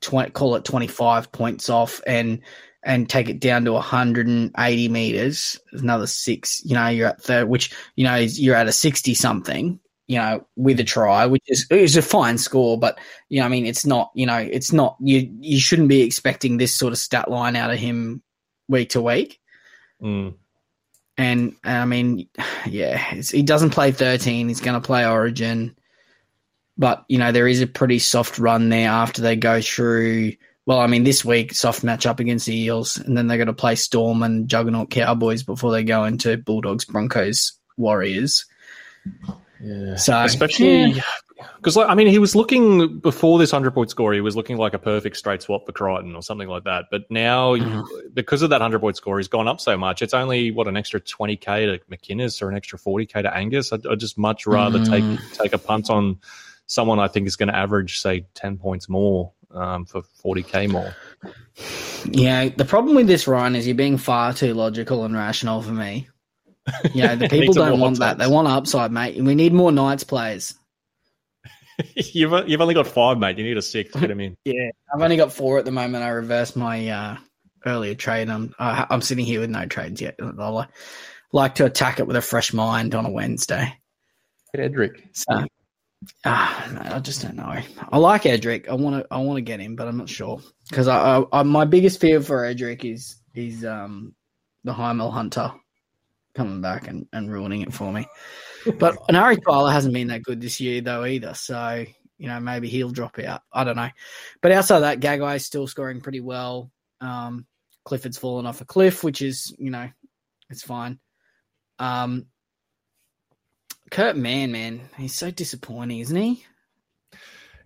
[0.02, 2.42] 20, call it 25 points off and
[2.84, 6.62] and take it down to 180 meters, another six.
[6.64, 9.80] You know, you're at the which you know you're at a 60 something.
[10.08, 12.98] You know, with a try, which is is a fine score, but
[13.30, 14.10] you know, I mean, it's not.
[14.16, 14.98] You know, it's not.
[15.00, 18.24] You you shouldn't be expecting this sort of stat line out of him
[18.70, 19.40] week to week.
[20.02, 20.36] Mm.
[21.18, 22.30] And, and I mean,
[22.66, 24.48] yeah, he doesn't play 13.
[24.48, 25.76] He's going to play Origin.
[26.78, 30.34] But, you know, there is a pretty soft run there after they go through.
[30.70, 32.96] Well, I mean, this week, soft matchup against the Eels.
[32.98, 36.86] And then they're going to play Storm and Juggernaut Cowboys before they go into Bulldogs,
[36.86, 38.46] Broncos, Warriors.
[39.60, 39.96] Yeah.
[39.96, 41.02] So, especially yeah.
[41.58, 44.14] because, like, I mean, he was looking before this hundred point score.
[44.14, 46.86] He was looking like a perfect straight swap for Crichton or something like that.
[46.92, 47.84] But now, Mhm.
[48.14, 50.04] because of that hundred point score, he's gone up so much.
[50.04, 53.36] It's only what an extra twenty k to McInnes or an extra forty k to
[53.36, 53.74] Angus.
[53.74, 54.88] I'd, I'd just much rather Mm.
[54.88, 56.20] take take a punt on
[56.68, 60.68] someone I think is going to average say ten points more um, for forty k
[60.68, 60.96] more.
[62.06, 65.72] Yeah, the problem with this, Ryan, is you're being far too logical and rational for
[65.72, 66.08] me.
[66.94, 68.24] You know, the people don't want hot that.
[68.24, 69.22] They want upside, mate.
[69.22, 70.56] We need more Knights players.
[71.96, 73.38] you've you've only got five, mate.
[73.38, 73.94] You need a six.
[73.94, 74.38] Get him in.
[74.46, 76.04] Yeah, I've only got four at the moment.
[76.04, 77.18] I reversed my uh,
[77.66, 78.30] earlier trade.
[78.30, 80.16] I'm I, I'm sitting here with no trades yet.
[80.22, 80.70] I like,
[81.32, 83.74] like to attack it with a fresh mind on a Wednesday.
[84.54, 85.02] Get Edrick.
[85.14, 85.46] So,
[86.26, 87.62] ah, I just don't know.
[87.92, 88.68] I like Edrick.
[88.68, 91.40] I want to I want to get him, but I'm not sure because I, I,
[91.40, 94.16] I my biggest fear for Edrick is is um
[94.64, 95.54] the Hymel Hunter
[96.36, 98.08] coming back and, and ruining it for me.
[98.78, 101.34] But Enari Tuala hasn't been that good this year though either.
[101.34, 101.86] So,
[102.18, 103.42] you know, maybe he'll drop out.
[103.52, 103.90] I don't know.
[104.42, 106.72] But outside of that, Gagai is still scoring pretty well.
[107.02, 107.46] Um,
[107.86, 109.90] Clifford's fallen off a cliff, which is, you know,
[110.50, 111.00] it's fine.
[111.80, 112.26] Um,
[113.92, 116.46] Kurt Mann, man, he's so disappointing, isn't he?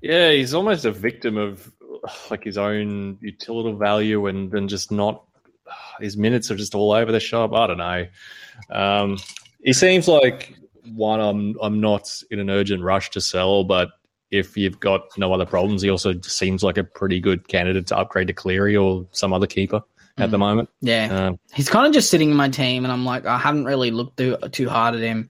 [0.02, 1.72] Yeah, he's almost a victim of
[2.30, 5.24] like his own utility value and then just not
[6.00, 7.54] his minutes are just all over the shop.
[7.54, 8.06] I don't know.
[8.70, 9.18] Um,
[9.64, 10.56] he seems like
[10.94, 11.20] one.
[11.20, 13.90] I'm I'm not in an urgent rush to sell, but
[14.32, 17.98] if you've got no other problems, he also seems like a pretty good candidate to
[17.98, 19.82] upgrade to Cleary or some other keeper
[20.18, 20.70] at the moment.
[20.82, 23.66] Yeah, um, he's kind of just sitting in my team, and I'm like, I haven't
[23.66, 25.30] really looked too, too hard at him.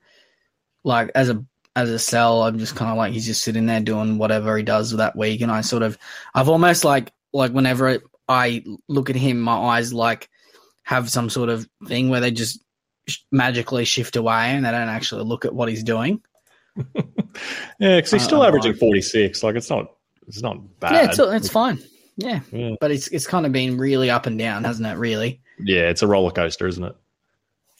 [0.83, 1.43] Like as a
[1.75, 4.63] as a sell, I'm just kind of like he's just sitting there doing whatever he
[4.63, 5.97] does that week, and I sort of,
[6.33, 10.29] I've almost like like whenever I look at him, my eyes like
[10.83, 12.63] have some sort of thing where they just
[13.31, 16.21] magically shift away and they don't actually look at what he's doing.
[16.95, 19.43] yeah, because he's still uh, averaging forty six.
[19.43, 19.93] Like it's not,
[20.27, 20.93] it's not bad.
[20.93, 21.79] Yeah, it's, it's fine.
[22.15, 22.41] Yeah.
[22.51, 24.97] yeah, but it's it's kind of been really up and down, hasn't it?
[24.97, 25.41] Really.
[25.59, 26.95] Yeah, it's a roller coaster, isn't it?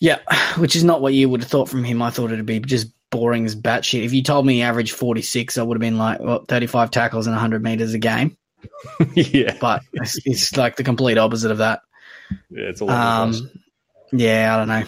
[0.04, 0.20] Yeah,
[0.58, 2.02] which is not what you would have thought from him.
[2.02, 4.04] I thought it'd be just boring as batshit.
[4.04, 6.68] If you told me he averaged forty six, I would have been like, well, thirty
[6.68, 8.38] five tackles and hundred meters a game.
[9.14, 11.82] yeah, but it's, it's, like the complete opposite of that.
[12.50, 13.22] Yeah, it's a lot.
[13.28, 13.50] Um,
[14.12, 14.84] yeah, I don't know.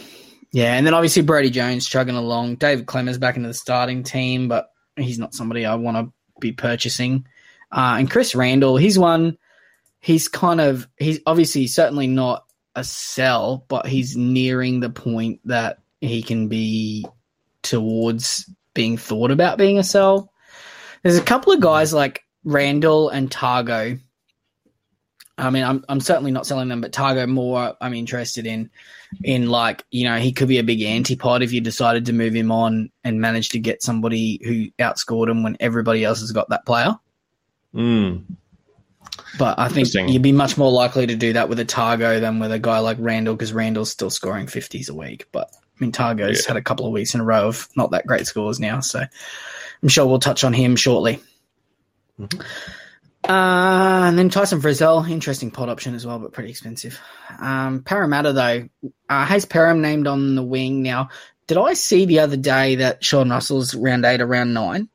[0.52, 2.56] Yeah, and then obviously Brodie Jones chugging along.
[2.56, 6.52] David Klemmer's back into the starting team, but he's not somebody I want to be
[6.52, 7.26] purchasing.
[7.72, 9.38] Uh, and Chris Randall, he's one.
[10.00, 12.45] He's kind of he's obviously certainly not
[12.76, 17.06] a sell, but he's nearing the point that he can be
[17.62, 20.32] towards being thought about being a sell.
[21.04, 24.00] There's a couple of guys like Randall and Tago.
[25.38, 28.70] I mean, I'm I'm certainly not selling them, but Tago more I'm interested in.
[29.24, 32.34] In like, you know, he could be a big antipod if you decided to move
[32.34, 36.50] him on and manage to get somebody who outscored him when everybody else has got
[36.50, 36.96] that player.
[37.74, 38.24] Mm.
[39.38, 42.40] But I think you'd be much more likely to do that with a Tago than
[42.40, 45.28] with a guy like Randall because Randall's still scoring 50s a week.
[45.32, 46.48] But I mean, Tago's yeah.
[46.48, 48.80] had a couple of weeks in a row of not that great scores now.
[48.80, 49.04] So
[49.84, 51.20] I'm sure we'll touch on him shortly.
[52.20, 52.42] Mm-hmm.
[53.28, 57.00] Uh, and then Tyson Frizell, interesting pot option as well, but pretty expensive.
[57.40, 58.70] Um, Parramatta though,
[59.10, 60.84] uh, Hayze Perham named on the wing.
[60.84, 61.10] Now,
[61.48, 64.90] did I see the other day that Sean Russell's round eight or round nine?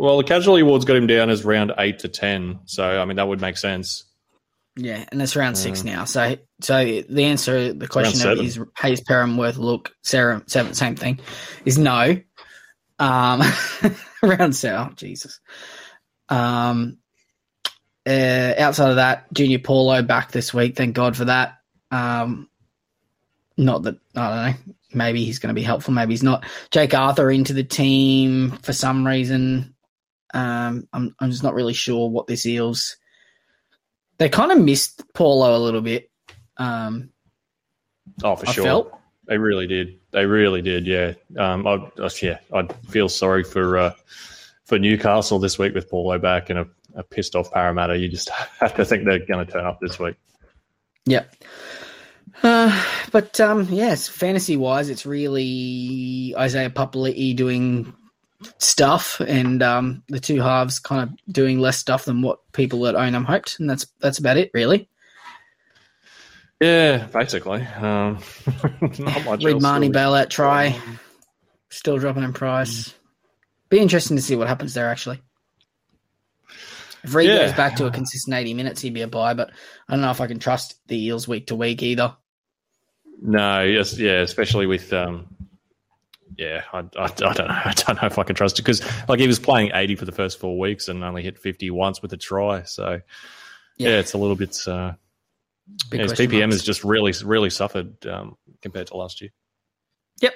[0.00, 3.18] Well, the casualty awards got him down as round eight to ten, so I mean
[3.18, 4.04] that would make sense.
[4.74, 6.04] Yeah, and it's round six uh, now.
[6.06, 9.92] So, so the answer, the question of is Hayze Perham worth a look?
[10.02, 11.20] Sarah, seven, same thing,
[11.66, 12.16] is no.
[12.98, 13.42] Um,
[14.22, 15.38] round seven, oh, Jesus.
[16.30, 16.96] Um,
[18.06, 20.76] uh, outside of that, Junior Paulo back this week.
[20.76, 21.58] Thank God for that.
[21.90, 22.48] Um,
[23.58, 24.74] not that I don't know.
[24.94, 25.92] Maybe he's going to be helpful.
[25.92, 26.46] Maybe he's not.
[26.70, 29.74] Jake Arthur into the team for some reason.
[30.32, 32.96] Um, I'm I'm just not really sure what this Eels.
[34.18, 36.10] They kind of missed Paulo a little bit.
[36.56, 37.10] Um,
[38.22, 38.64] oh, for I sure.
[38.64, 38.92] Felt.
[39.26, 40.00] They really did.
[40.10, 40.86] They really did.
[40.86, 41.14] Yeah.
[41.38, 42.38] Um, I, I yeah.
[42.52, 43.94] I feel sorry for uh,
[44.64, 48.30] for Newcastle this week with Paulo back and a a pissed off Parramatta, you just
[48.60, 50.16] have to think they're going to turn up this week.
[51.06, 51.24] Yeah.
[52.42, 57.92] Uh, but um, yes, fantasy wise, it's really Isaiah Papali'i doing
[58.58, 62.94] stuff, and um, the two halves kind of doing less stuff than what people at
[62.94, 64.88] Ownham hoped, and that's that's about it, really.
[66.60, 67.62] Yeah, basically.
[67.62, 68.18] Um,
[68.98, 69.44] not much.
[69.44, 70.78] Reed Mahoney bailout try,
[71.70, 72.88] still dropping in price.
[72.88, 72.94] Mm.
[73.70, 75.22] Be interesting to see what happens there, actually.
[77.02, 77.46] If Reed yeah.
[77.46, 79.50] goes back to a consistent 80 minutes, he'd be a buy, but
[79.88, 82.14] I don't know if I can trust the Eels week to week either.
[83.22, 85.28] No, yes, yeah, especially with, um,
[86.40, 87.44] yeah, I, I, I, don't know.
[87.64, 90.06] I don't know if I can trust it because, like, he was playing 80 for
[90.06, 92.62] the first four weeks and only hit 50 once with a try.
[92.62, 93.02] So,
[93.76, 94.56] yeah, yeah it's a little bit.
[94.66, 94.94] Uh,
[95.92, 96.54] yeah, his PPM marks.
[96.54, 99.30] has just really, really suffered um, compared to last year.
[100.22, 100.34] Yep.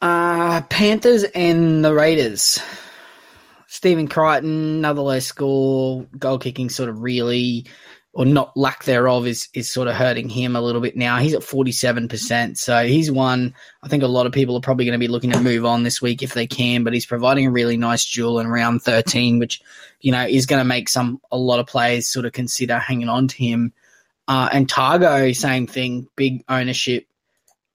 [0.00, 2.58] Uh, Panthers and the Raiders.
[3.68, 6.06] Stephen Crichton, another low score.
[6.18, 7.66] Goal kicking sort of really
[8.16, 11.18] or not lack thereof is is sort of hurting him a little bit now.
[11.18, 13.54] He's at forty seven percent, so he's one.
[13.82, 15.82] I think a lot of people are probably going to be looking to move on
[15.82, 16.82] this week if they can.
[16.82, 19.60] But he's providing a really nice jewel in round thirteen, which
[20.00, 23.10] you know is going to make some a lot of players sort of consider hanging
[23.10, 23.74] on to him.
[24.26, 27.06] Uh, and Tago same thing, big ownership.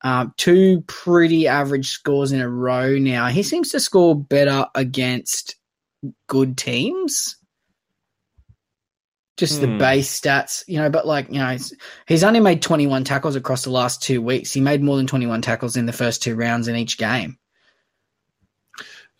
[0.03, 3.27] Uh, two pretty average scores in a row now.
[3.27, 5.55] He seems to score better against
[6.25, 7.35] good teams
[9.37, 9.77] just the Hmm.
[9.77, 11.73] base stats, you know, but like, you know, he's,
[12.07, 14.51] he's only made 21 tackles across the last two weeks.
[14.53, 17.37] He made more than 21 tackles in the first two rounds in each game.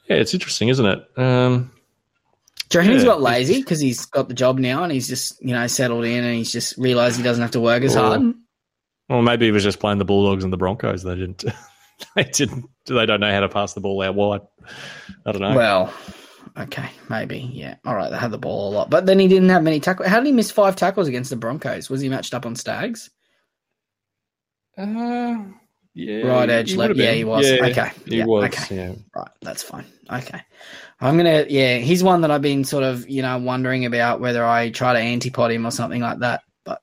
[0.09, 0.99] Yeah, it's interesting, isn't it?
[1.17, 1.71] Um,
[2.69, 5.07] Do you reckon he's Yeah, got lazy because he's got the job now and he's
[5.07, 7.95] just, you know, settled in and he's just realized he doesn't have to work as
[7.95, 8.33] Or- hard?
[9.09, 11.03] well, maybe he was just playing the Bulldogs and the Broncos.
[11.03, 11.43] They didn't.
[12.15, 12.65] They didn't.
[12.87, 14.41] They don't know how to pass the ball out wide.
[15.23, 15.55] I don't know.
[15.55, 15.93] Well,
[16.57, 17.39] okay, maybe.
[17.53, 17.75] Yeah.
[17.85, 18.09] All right.
[18.11, 20.09] They had the ball a lot, but then he didn't have many tackles.
[20.09, 21.89] How did he miss five tackles against the Broncos?
[21.89, 23.09] Was he matched up on Staggs?
[24.77, 25.37] Uh,
[25.93, 26.95] yeah, Right edge, left.
[26.95, 27.49] Yeah, he was.
[27.49, 27.91] Yeah, Okay.
[28.05, 28.45] he Yeah, was.
[28.45, 28.75] okay.
[28.75, 28.93] Yeah.
[29.15, 29.85] Right, that's fine.
[30.11, 30.41] Okay.
[30.99, 34.45] I'm gonna yeah, he's one that I've been sort of, you know, wondering about whether
[34.45, 36.41] I try to antipod him or something like that.
[36.63, 36.81] But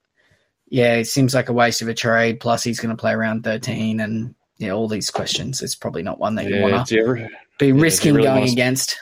[0.69, 4.01] yeah, it seems like a waste of a trade, plus he's gonna play around thirteen
[4.01, 5.63] and yeah, all these questions.
[5.63, 8.97] It's probably not one that you Yeah, you ever- be risking really going against.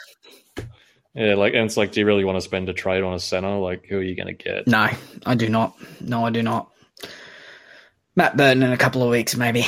[1.17, 3.19] Yeah, like, and it's like, do you really want to spend a trade on a
[3.19, 3.57] center?
[3.57, 4.67] Like, who are you going to get?
[4.67, 4.87] No,
[5.25, 5.75] I do not.
[5.99, 6.71] No, I do not.
[8.15, 9.61] Matt Burton in a couple of weeks, maybe.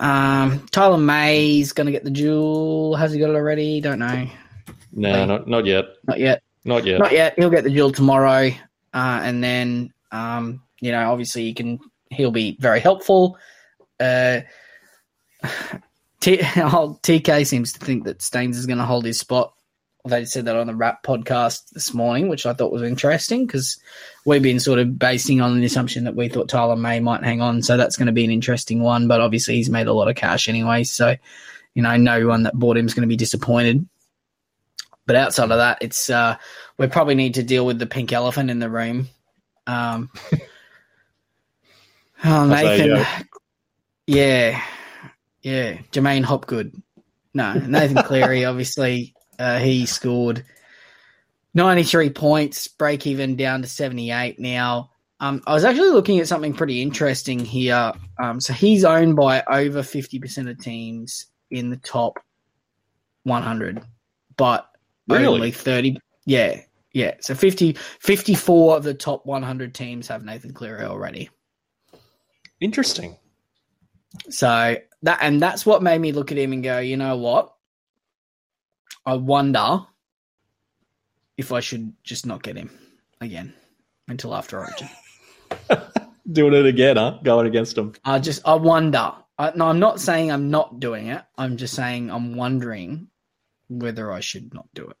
[0.00, 2.96] Um, Taylan May's going to get the dual.
[2.96, 3.82] Has he got it already?
[3.82, 4.28] Don't know.
[4.92, 5.84] No, not not yet.
[6.06, 6.42] Not yet.
[6.64, 6.98] Not yet.
[6.98, 7.34] Not yet.
[7.36, 8.48] He'll get the dual tomorrow,
[8.94, 11.80] uh, and then um, you know, obviously, he can.
[12.10, 13.36] He'll be very helpful.
[14.00, 14.40] Uh,
[16.20, 19.52] T- TK seems to think that Staines is going to hold his spot.
[20.08, 23.78] They said that on the Rap podcast this morning, which I thought was interesting because
[24.24, 27.40] we've been sort of basing on the assumption that we thought Taylan May might hang
[27.40, 27.62] on.
[27.62, 29.08] So that's going to be an interesting one.
[29.08, 30.84] But obviously, he's made a lot of cash anyway.
[30.84, 31.16] So,
[31.74, 33.86] you know, no one that bought him is going to be disappointed.
[35.06, 36.36] But outside of that, it's uh,
[36.76, 39.08] we probably need to deal with the pink elephant in the room.
[39.66, 40.10] Um,
[42.24, 43.06] oh, Nathan,
[44.06, 44.62] yeah,
[45.42, 46.74] yeah, Jermaine Hopgood.
[47.32, 48.44] No, Nathan Cleary.
[48.46, 50.44] obviously, uh, he scored
[51.54, 54.90] ninety-three points, break even down to seventy-eight now.
[55.20, 57.92] Um, I was actually looking at something pretty interesting here.
[58.22, 62.18] Um, so he's owned by over fifty percent of teams in the top
[63.24, 63.82] one hundred,
[64.36, 64.68] but
[65.08, 65.26] Really?
[65.26, 65.96] only 30
[66.26, 66.60] yeah
[66.92, 71.30] yeah so 50 54 of the top 100 teams have nathan cleary already
[72.60, 73.16] Interesting.
[74.28, 77.54] so that and that's what made me look at him and go you know what
[79.08, 79.80] i wonder
[81.36, 82.70] if i should just not get him
[83.20, 83.52] again
[84.08, 84.88] until after origin
[86.30, 87.18] Doing it again, huh?
[87.24, 87.94] Going against them.
[88.04, 91.74] i just i wonder I, no i'm not saying i'm not doing it i'm just
[91.74, 93.08] saying i'm wondering
[93.68, 94.96] whether i should not do it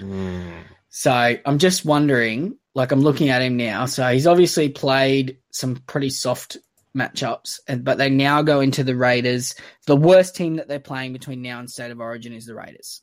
[0.00, 0.62] hmm.
[0.96, 1.10] So
[1.44, 3.86] I'm just wondering, like I'm looking at him now.
[3.86, 6.56] So he's obviously played some pretty soft
[6.96, 9.54] matchups, but they now go into the Raiders.
[9.86, 13.02] The worst team that they're playing between now and State of Origin is the Raiders.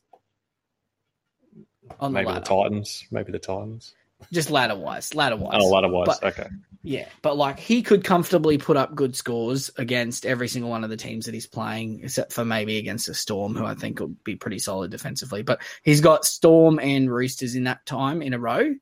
[1.99, 3.03] On the Maybe the ladder, Titans.
[3.11, 3.93] Maybe the Titans.
[4.31, 5.59] just ladder wise, ladder wise.
[5.61, 6.05] Oh, ladder wise.
[6.07, 6.47] But- Okay.
[6.83, 10.89] Yeah, but like he could comfortably put up good scores against every single one of
[10.89, 14.15] the teams that he's playing, except for maybe against the Storm, who I think will
[14.23, 15.43] be pretty solid defensively.
[15.43, 18.73] But he's got Storm and Roosters in that time in a row.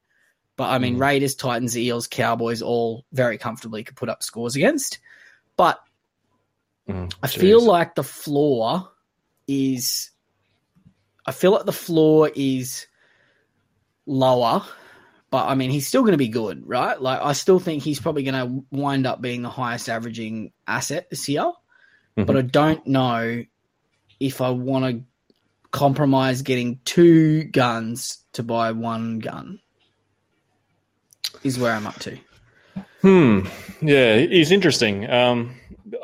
[0.59, 0.99] But I mean, Mm.
[0.99, 4.99] Raiders, Titans, Eels, Cowboys, all very comfortably could put up scores against.
[5.55, 5.79] But
[6.89, 8.91] Mm, I feel like the floor
[9.47, 10.09] is.
[11.25, 12.87] I feel like the floor is
[14.05, 14.65] lower,
[15.29, 16.99] but I mean, he's still going to be good, right?
[16.99, 21.09] Like, I still think he's probably going to wind up being the highest averaging asset
[21.09, 21.53] this year.
[22.17, 22.25] Mhm.
[22.25, 23.45] But I don't know
[24.19, 25.03] if I want to
[25.71, 29.59] compromise getting two guns to buy one gun.
[31.43, 32.17] Is where I'm up to.
[33.01, 33.41] Hmm.
[33.81, 35.09] Yeah, he's interesting.
[35.09, 35.55] Um,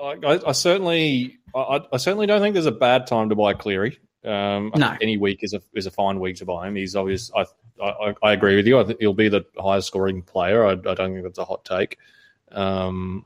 [0.02, 3.54] I, I, I certainly, I, I certainly don't think there's a bad time to buy
[3.54, 4.00] Cleary.
[4.24, 4.96] Um, No.
[5.02, 6.76] any week is a is a fine week to buy him.
[6.76, 7.32] He's obvious.
[7.36, 7.46] I,
[7.84, 8.80] I, I agree with you.
[8.80, 10.66] I think he'll be the highest scoring player.
[10.66, 11.98] I, I don't think that's a hot take.
[12.52, 13.26] Um,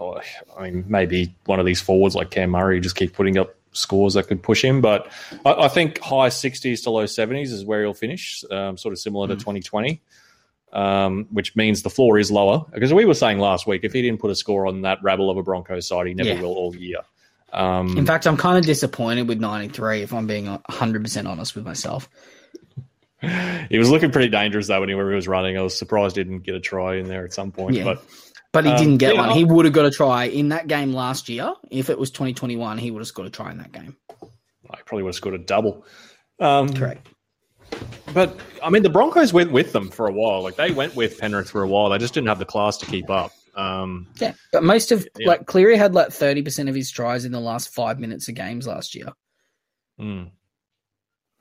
[0.00, 0.20] I
[0.62, 4.28] mean, maybe one of these forwards like Cam Murray just keep putting up scores that
[4.28, 4.80] could push him.
[4.80, 5.10] But
[5.44, 8.98] I, I think high 60s to low 70s is where he'll finish, um, sort of
[8.98, 9.38] similar to Mm.
[9.40, 10.00] 2020,
[10.72, 12.64] um, which means the floor is lower.
[12.72, 15.30] Because we were saying last week, if he didn't put a score on that rabble
[15.30, 16.40] of a Broncos side, he never Yeah.
[16.42, 17.00] will all year.
[17.52, 21.64] Um, In fact, I'm kind of disappointed with 93, if I'm being 100% honest with
[21.64, 22.08] myself.
[23.68, 25.58] he was looking pretty dangerous though when he was running.
[25.58, 27.76] I was surprised he didn't get a try in there at some point.
[27.76, 27.84] Yeah.
[27.84, 28.04] But
[28.52, 29.30] but he um, didn't get one.
[29.30, 31.52] He would have got a try in that game last year.
[31.70, 33.96] If it was 2021, he would have scored a try in that game.
[34.70, 35.84] I probably would have scored a double.
[36.40, 37.06] Um, Correct.
[38.12, 40.42] But I mean, the Broncos went with them for a while.
[40.42, 41.90] Like they went with Penrith for a while.
[41.90, 43.32] They just didn't have the class to keep up.
[43.54, 45.28] Um, yeah, but most of yeah.
[45.28, 48.34] like Cleary had like thirty percent of his tries in the last five minutes of
[48.34, 49.12] games last year.
[50.00, 50.30] Mm.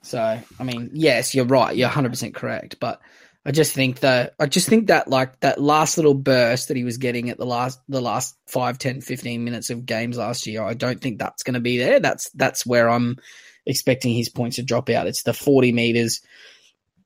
[0.04, 0.20] So
[0.60, 1.76] I mean, yes, you're right.
[1.76, 2.80] You're 100 percent correct.
[2.80, 3.02] But
[3.46, 6.84] I just think that I just think that like that last little burst that he
[6.84, 10.64] was getting at the last the last 5, 10, 15 minutes of games last year,
[10.64, 12.00] I don't think that's going to be there.
[12.00, 13.18] That's that's where I'm
[13.66, 15.08] expecting his points to drop out.
[15.08, 16.22] It's the 40 meters,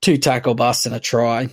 [0.00, 1.48] two tackle busts and a try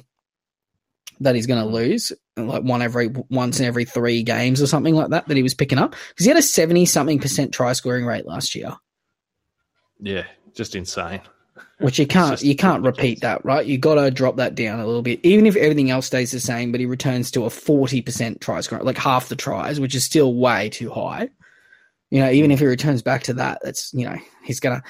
[1.21, 4.95] that he's going to lose, like one every once in every three games or something
[4.95, 7.73] like that that he was picking up because he had a 70 something percent try
[7.73, 8.75] scoring rate last year.
[9.99, 11.21] Yeah, just insane.
[11.79, 13.65] Which you can't you can't repeat that, right?
[13.65, 16.39] You got to drop that down a little bit, even if everything else stays the
[16.39, 16.71] same.
[16.71, 20.03] But he returns to a forty percent try score, like half the tries, which is
[20.03, 21.29] still way too high.
[22.11, 24.83] You know, even if he returns back to that, that's you know he's gonna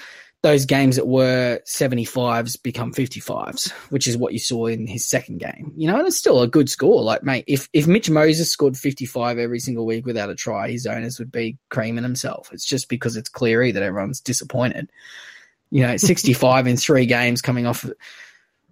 [0.44, 5.40] those games that were 75s become 55s, which is what you saw in his second
[5.40, 5.72] game.
[5.76, 7.04] You know, and it's still a good score.
[7.04, 10.88] Like, mate, if, if Mitch Moses scored 55 every single week without a try, his
[10.88, 12.50] owners would be creaming himself.
[12.52, 14.90] It's just because it's Cleary that everyone's disappointed.
[15.70, 17.88] You know, 65 in three games coming off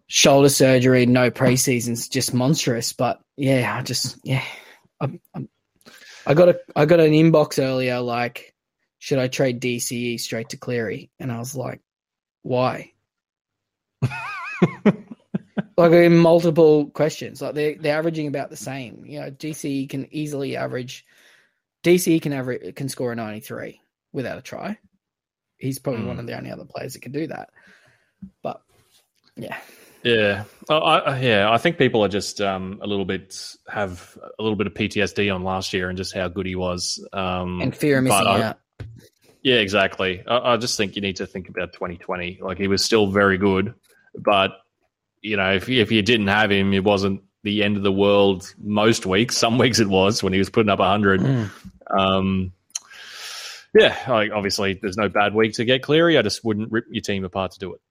[0.07, 2.93] shoulder surgery, no preseason's just monstrous.
[2.93, 4.43] But yeah, I just, yeah,
[4.99, 5.47] I'm, I'm,
[6.29, 8.53] I got a, I got an inbox earlier like,
[8.99, 11.09] should I trade DCE straight to Cleary?
[11.19, 11.81] And I was like,
[12.43, 12.93] why?
[15.75, 19.05] like in multiple questions, like they're they're averaging about the same.
[19.07, 21.03] You know, DCE can easily average.
[21.83, 23.81] DCE can average can score a ninety three
[24.13, 24.77] without a try.
[25.57, 26.07] He's probably mm.
[26.07, 27.49] one of the only other players that can do that.
[28.43, 28.61] But
[29.35, 29.57] yeah,
[30.03, 31.51] yeah, I, yeah.
[31.51, 35.33] I think people are just um, a little bit have a little bit of PTSD
[35.33, 38.41] on last year and just how good he was, um, and fear of missing I,
[38.41, 38.59] out.
[39.41, 40.23] Yeah, exactly.
[40.27, 42.39] I, I, just think you need to think about 2020.
[42.41, 43.73] Like he was still very good,
[44.15, 44.51] but
[45.21, 48.53] you know, if if you didn't have him, it wasn't the end of the world.
[48.57, 51.21] Most weeks, some weeks it was when he was putting up 100.
[51.21, 51.49] Mm.
[51.89, 52.53] Um,
[53.73, 56.17] yeah, like obviously there's no bad week to get Cleary.
[56.17, 57.81] I just wouldn't rip your team apart to do it.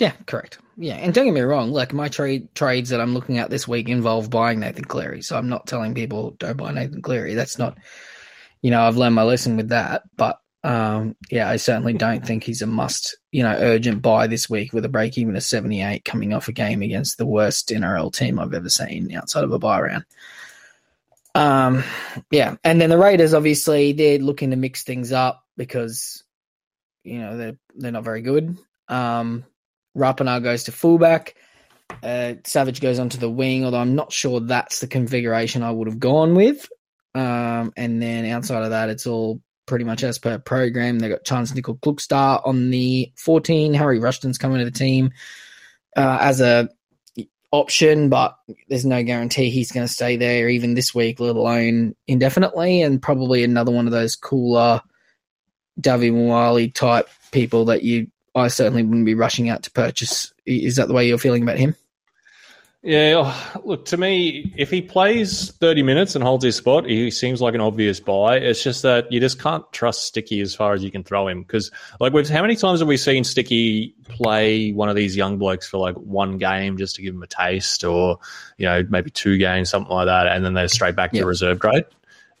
[0.00, 0.58] Yeah, correct.
[0.76, 1.70] Yeah, and don't get me wrong.
[1.70, 5.36] Like my trade trades that I'm looking at this week involve buying Nathan Cleary, so
[5.36, 7.34] I'm not telling people don't buy Nathan Cleary.
[7.34, 7.78] That's not,
[8.60, 10.02] you know, I've learned my lesson with that.
[10.16, 14.50] But um, yeah, I certainly don't think he's a must, you know, urgent buy this
[14.50, 18.12] week with a break even of 78 coming off a game against the worst NRL
[18.12, 20.04] team I've ever seen outside of a buy round.
[21.36, 21.84] Um,
[22.30, 26.24] yeah, and then the Raiders obviously they're looking to mix things up because
[27.04, 28.56] you know they're they're not very good.
[28.88, 29.44] Um,
[29.96, 31.34] Rapana goes to fullback.
[32.02, 35.86] Uh, Savage goes onto the wing, although I'm not sure that's the configuration I would
[35.86, 36.68] have gone with.
[37.14, 40.98] Um, and then outside of that, it's all pretty much as per program.
[40.98, 43.74] They've got Chance Nickel Klokstad on the 14.
[43.74, 45.10] Harry Rushton's coming to the team
[45.96, 46.68] uh, as a
[47.52, 48.36] option, but
[48.68, 52.82] there's no guarantee he's going to stay there even this week, let alone indefinitely.
[52.82, 54.82] And probably another one of those cooler
[55.80, 60.32] Davvy Moale type people that you I certainly wouldn't be rushing out to purchase.
[60.44, 61.76] Is that the way you're feeling about him?
[62.84, 67.10] Yeah, oh, look, to me, if he plays 30 minutes and holds his spot, he
[67.10, 68.36] seems like an obvious buy.
[68.36, 71.40] It's just that you just can't trust Sticky as far as you can throw him.
[71.40, 75.66] Because, like, how many times have we seen Sticky play one of these young blokes
[75.66, 78.18] for like one game just to give him a taste, or,
[78.58, 81.58] you know, maybe two games, something like that, and then they're straight back to reserve
[81.58, 81.86] grade?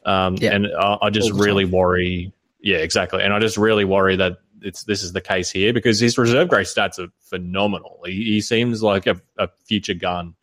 [0.04, 0.36] Um.
[0.42, 2.34] And I, I just really worry.
[2.60, 3.22] Yeah, exactly.
[3.22, 6.48] And I just really worry that it's this is the case here because his reserve
[6.48, 8.00] grade stats are phenomenal.
[8.06, 10.34] He, he seems like a, a future gun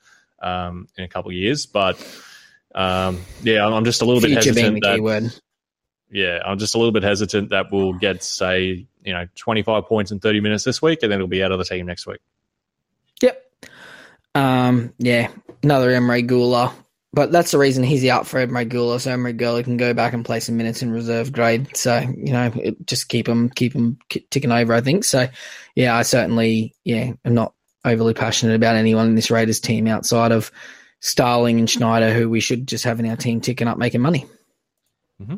[0.42, 1.98] um, in a couple of years, but
[2.74, 4.84] um, yeah, I'm just a little future bit hesitant.
[4.84, 5.42] that.
[6.12, 10.12] Yeah, I'm just a little bit hesitant that we'll get say you know 25 points
[10.12, 12.20] in 30 minutes this week, and then he'll be out of the team next week.
[13.22, 13.46] Yep.
[14.36, 15.30] Um, yeah,
[15.64, 16.72] another Emre Guler
[17.14, 20.14] but that's the reason he's out for Emre Guler, so Emre Guler can go back
[20.14, 21.76] and play some minutes in reserve grade.
[21.76, 24.00] So you know, it, just keep him keep him
[24.30, 24.74] ticking over.
[24.74, 25.28] I think so.
[25.76, 27.54] Yeah, I certainly yeah, I'm not
[27.84, 30.52] overly passionate about anyone in this Raiders team outside of
[31.02, 34.26] Starling and Schneider, who we should just have in our team ticking up making money.
[35.22, 35.38] Mm-hmm.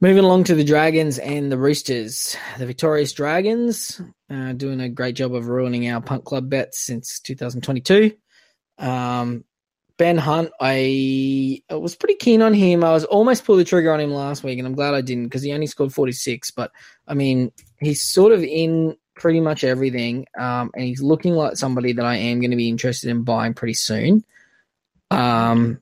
[0.00, 2.36] Moving along to the Dragons and the Roosters.
[2.58, 7.20] The victorious Dragons uh, doing a great job of ruining our punt club bets since
[7.20, 8.12] 2022.
[8.78, 9.44] Um,
[9.96, 12.82] Ben Hunt, I, I was pretty keen on him.
[12.82, 15.24] I was almost pulled the trigger on him last week, and I'm glad I didn't
[15.24, 16.50] because he only scored 46.
[16.50, 16.72] But
[17.06, 21.92] I mean, he's sort of in pretty much everything, um, and he's looking like somebody
[21.92, 24.24] that I am going to be interested in buying pretty soon.
[25.10, 25.80] Um,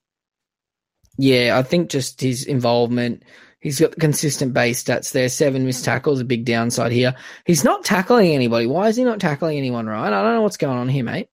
[1.16, 3.22] yeah, I think just his involvement.
[3.60, 5.28] He's got the consistent base stats there.
[5.28, 7.14] Seven missed tackles, a big downside here.
[7.46, 8.66] He's not tackling anybody.
[8.66, 10.12] Why is he not tackling anyone, right?
[10.12, 11.28] I don't know what's going on here, mate.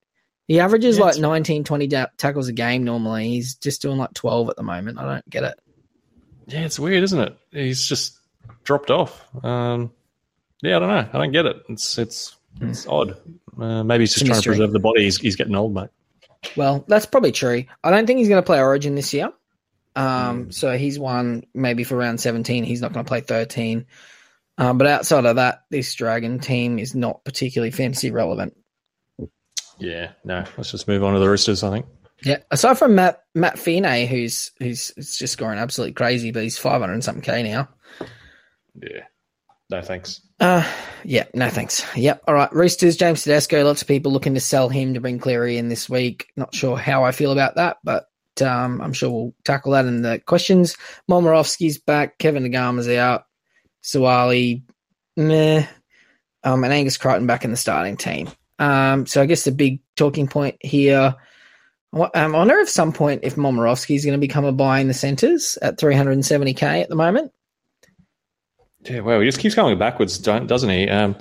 [0.50, 3.30] He averages yeah, like 19, 20 da- tackles a game normally.
[3.30, 4.98] He's just doing like 12 at the moment.
[4.98, 5.60] I don't get it.
[6.48, 7.38] Yeah, it's weird, isn't it?
[7.52, 8.18] He's just
[8.64, 9.24] dropped off.
[9.46, 9.92] Um,
[10.64, 11.10] yeah, I don't know.
[11.14, 11.58] I don't get it.
[11.70, 12.92] It's it's it's mm.
[12.92, 13.62] odd.
[13.62, 15.04] Uh, maybe he's just trying to preserve the body.
[15.04, 15.90] He's, he's getting old, mate.
[16.56, 17.66] Well, that's probably true.
[17.84, 19.32] I don't think he's going to play Origin this year.
[19.96, 20.54] Um, mm.
[20.54, 22.64] So he's one maybe for round 17.
[22.64, 23.86] He's not going to play 13.
[24.58, 28.58] Um, but outside of that, this Dragon team is not particularly fantasy relevant.
[29.80, 30.44] Yeah, no.
[30.58, 31.64] Let's just move on to the Roosters.
[31.64, 31.86] I think.
[32.24, 32.40] Yeah.
[32.52, 37.04] Aside from Matt Matt Fine, who's who's just scoring absolutely crazy, but he's 500 and
[37.04, 37.70] something k now.
[38.82, 39.04] Yeah.
[39.70, 40.22] No thanks.
[40.40, 40.68] Uh,
[41.04, 41.86] yeah, no thanks.
[41.96, 42.24] Yep.
[42.28, 42.52] All right.
[42.52, 43.64] Roosters, James Tedesco.
[43.64, 46.28] Lots of people looking to sell him to bring Cleary in this week.
[46.36, 48.08] Not sure how I feel about that, but
[48.42, 50.76] um, I'm sure we'll tackle that in the questions.
[51.10, 52.18] Momirovski's back.
[52.18, 53.26] Kevin Naiqama's out.
[53.84, 54.64] Suaalii,
[55.16, 55.68] meh.
[56.44, 58.30] Um, and Angus Crichton back in the starting team.
[58.60, 61.16] Um, so I guess the big talking point here.
[61.92, 64.88] Um, I wonder if some point if Momirovski is going to become a buy in
[64.88, 67.32] the centres at 370k at the moment.
[68.82, 70.88] Yeah, well, he just keeps going backwards, doesn't he?
[70.88, 71.16] Um,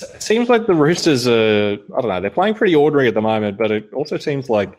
[0.00, 3.20] it seems like the Roosters are, I don't know, they're playing pretty ordinary at the
[3.20, 4.78] moment, but it also seems like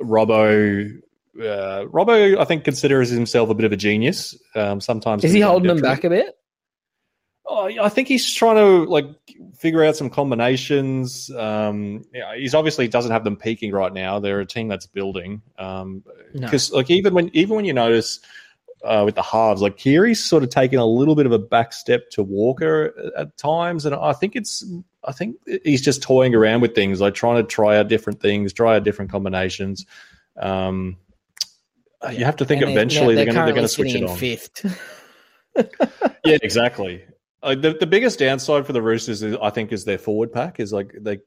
[0.00, 0.90] Robbo,
[1.38, 4.36] uh, Robbo, I think, considers himself a bit of a genius.
[4.54, 6.36] Um, sometimes is he holding them back a bit?
[7.52, 9.06] Oh, I think he's trying to like
[9.58, 11.30] figure out some combinations.
[11.36, 14.20] Um, yeah, he's obviously doesn't have them peaking right now.
[14.20, 15.42] They're a team that's building.
[15.56, 16.58] Because um, no.
[16.76, 18.20] like even when even when you notice
[18.84, 19.62] uh, with the halves.
[19.62, 23.36] Like Keary's sort of taken a little bit of a back step to Walker at
[23.36, 24.64] times, and I think it's
[25.04, 28.52] I think he's just toying around with things, like trying to try out different things,
[28.52, 29.86] try out different combinations.
[30.38, 30.96] Um,
[32.12, 34.16] you have to think and eventually they're, they're, they're going to switch it on.
[34.16, 34.64] Fifth.
[36.24, 37.04] yeah, exactly.
[37.42, 40.60] Uh, the the biggest downside for the Roosters, is, I think, is their forward pack.
[40.60, 41.18] Is like they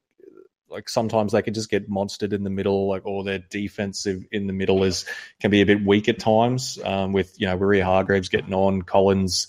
[0.73, 4.47] like sometimes they can just get monstered in the middle, like or their defensive in
[4.47, 5.05] the middle is
[5.39, 6.79] can be a bit weak at times.
[6.83, 9.47] Um, with you know Waerea-Hargreaves getting on, Collins,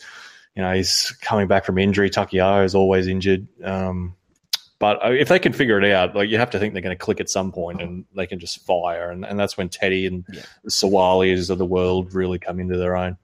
[0.54, 2.10] you know he's coming back from injury.
[2.10, 3.48] Taukei'aho is always injured.
[3.62, 4.14] Um,
[4.78, 6.96] but uh, if they can figure it out, like you have to think they're going
[6.96, 10.06] to click at some point and they can just fire, and, and that's when Teddy
[10.06, 10.42] and yeah.
[10.62, 13.16] the Suaaliis of the world really come into their own.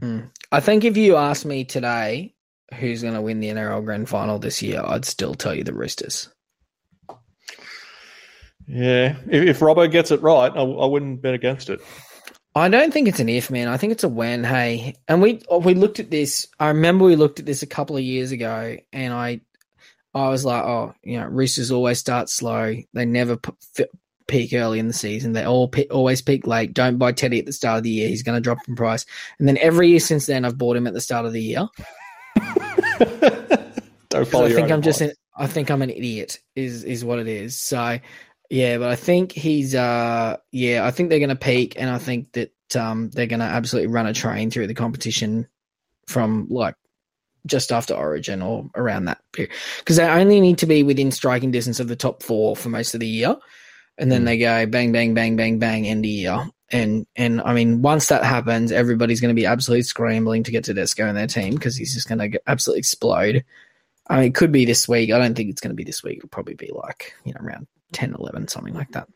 [0.00, 0.30] Mm.
[0.52, 2.35] I think if you ask me today
[2.74, 5.74] who's going to win the NRL Grand Final this year, I'd still tell you the
[5.74, 6.28] Roosters.
[8.68, 11.80] Yeah, if, if Robbo gets it right, I, I wouldn't bet against it.
[12.54, 13.68] I don't think it's an if, man.
[13.68, 14.42] I think it's a when.
[14.42, 16.48] Hey, and we we looked at this.
[16.58, 19.42] I remember we looked at this a couple of years ago, and I
[20.14, 22.74] I was like, oh, you know, Roosters always start slow.
[22.94, 23.84] They never p-
[24.26, 25.32] peak early in the season.
[25.32, 26.72] They all pe- always peak late.
[26.72, 28.08] Don't buy Teddy at the start of the year.
[28.08, 29.04] He's going to drop in price.
[29.38, 31.68] And then every year since then, I've bought him at the start of the year.
[34.08, 34.46] Don't follow.
[34.46, 35.00] I think I'm just.
[35.00, 36.38] An, I think I'm an idiot.
[36.54, 37.58] Is is what it is.
[37.58, 37.98] So
[38.50, 42.32] yeah, but I think he's uh yeah, I think they're gonna peak and I think
[42.32, 45.48] that um they're gonna absolutely run a train through the competition
[46.06, 46.76] from like
[47.46, 49.52] just after Origin or around that period.
[49.78, 52.94] Because they only need to be within striking distance of the top four for most
[52.94, 53.36] of the year.
[53.98, 54.26] And then mm.
[54.26, 56.50] they go bang, bang, bang, bang, bang, end of year.
[56.70, 60.64] And and I mean, once that happens, everybody's going to be absolutely scrambling to get
[60.64, 63.44] to Tedesco in their team because he's just going to absolutely explode.
[64.08, 65.12] I mean, it could be this week.
[65.12, 66.18] I don't think it's going to be this week.
[66.18, 69.08] It'll probably be like you know around 10, 11, something like that.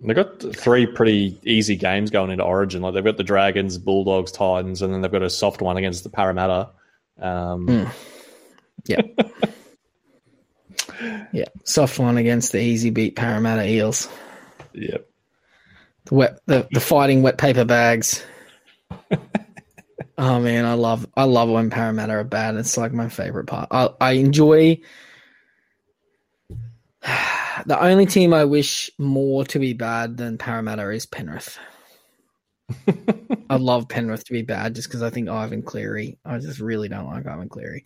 [0.00, 2.82] They've got three pretty easy games going into Origin.
[2.82, 6.04] Like they've got the Dragons, Bulldogs, Titans, and then they've got a soft one against
[6.04, 6.70] the Parramatta.
[7.18, 7.90] Um, mm.
[8.86, 9.00] Yeah.
[11.32, 11.46] yeah.
[11.64, 14.08] Soft one against the easy beat Parramatta Eels.
[14.74, 15.08] Yep.
[16.06, 18.22] The wet the, the fighting wet paper bags.
[20.18, 22.56] oh man, I love I love when Parramatta are bad.
[22.56, 23.68] It's like my favorite part.
[23.70, 24.80] I, I enjoy
[27.66, 31.58] the only team I wish more to be bad than Parramatta is Penrith.
[33.50, 36.18] I love Penrith to be bad just because I think Ivan Cleary.
[36.24, 37.84] I just really don't like Ivan Cleary.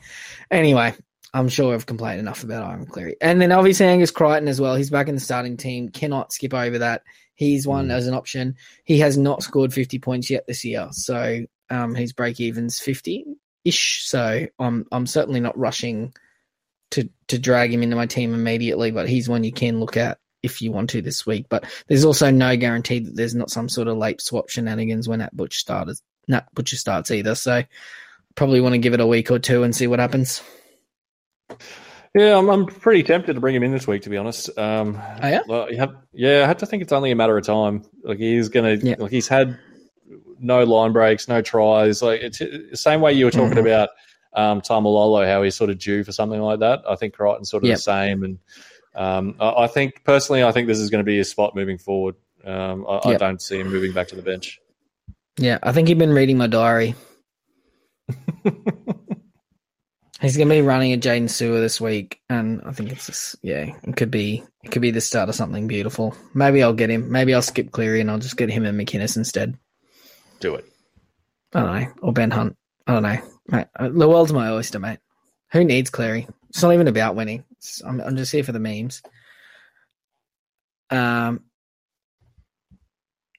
[0.50, 0.94] Anyway,
[1.34, 3.16] I'm sure I've complained enough about Ivan Cleary.
[3.20, 4.76] And then obviously Angus Crichton as well.
[4.76, 5.88] He's back in the starting team.
[5.88, 7.02] Cannot skip over that.
[7.38, 7.92] He's one mm.
[7.92, 8.56] as an option.
[8.82, 10.88] He has not scored 50 points yet this year.
[10.90, 13.26] So um, his break even's 50
[13.64, 14.02] ish.
[14.06, 16.12] So I'm I'm certainly not rushing
[16.90, 20.18] to to drag him into my team immediately, but he's one you can look at
[20.42, 21.46] if you want to this week.
[21.48, 25.20] But there's also no guarantee that there's not some sort of late swap shenanigans when
[25.20, 27.36] Nat Butcher starts Nat Butcher starts either.
[27.36, 27.62] So
[28.34, 30.42] probably want to give it a week or two and see what happens.
[32.14, 34.56] Yeah, I'm, I'm pretty tempted to bring him in this week, to be honest.
[34.58, 35.40] Um, oh, yeah?
[35.46, 37.84] Well, have, yeah, I have to think it's only a matter of time.
[38.02, 38.96] Like he's gonna, yeah.
[38.98, 39.58] like he's had
[40.38, 42.02] no line breaks, no tries.
[42.02, 43.58] Like it's the same way you were talking mm-hmm.
[43.58, 43.90] about
[44.32, 46.82] um, Taumalolo, how he's sort of due for something like that.
[46.88, 47.78] I think Crichton's sort of yep.
[47.78, 48.38] the same, and
[48.94, 51.78] um, I, I, think personally, I think this is going to be a spot moving
[51.78, 52.14] forward.
[52.44, 53.06] Um, I, yep.
[53.06, 54.60] I don't see him moving back to the bench.
[55.38, 56.94] Yeah, I think you've been reading my diary.
[60.20, 63.36] He's going to be running a Jaydn Su'A this week, and I think it's just,
[63.42, 66.16] yeah, it could be it could be the start of something beautiful.
[66.34, 67.10] Maybe I'll get him.
[67.10, 69.56] Maybe I'll skip Cleary and I'll just get him and McInnes instead.
[70.40, 70.64] Do it.
[71.54, 72.56] I don't know, or Ben Hunt.
[72.86, 73.66] I don't know, mate.
[73.76, 74.98] Uh, the world's my oyster, mate.
[75.52, 76.26] Who needs Cleary?
[76.48, 77.44] It's not even about winning.
[77.84, 79.02] I'm, I'm just here for the memes.
[80.90, 81.44] Um,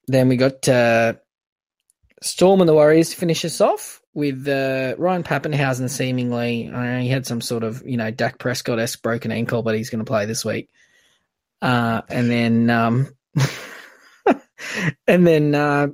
[0.08, 1.14] then we got uh,
[2.22, 6.70] Storm and the Warriors to finish us off with uh, Ryan Papenhuyzen seemingly.
[6.70, 9.90] Uh, he had some sort of you know Dak Prescott esque broken ankle, but he's
[9.90, 10.70] going to play this week.
[11.62, 13.08] Uh, and then um,
[15.08, 15.88] and then uh,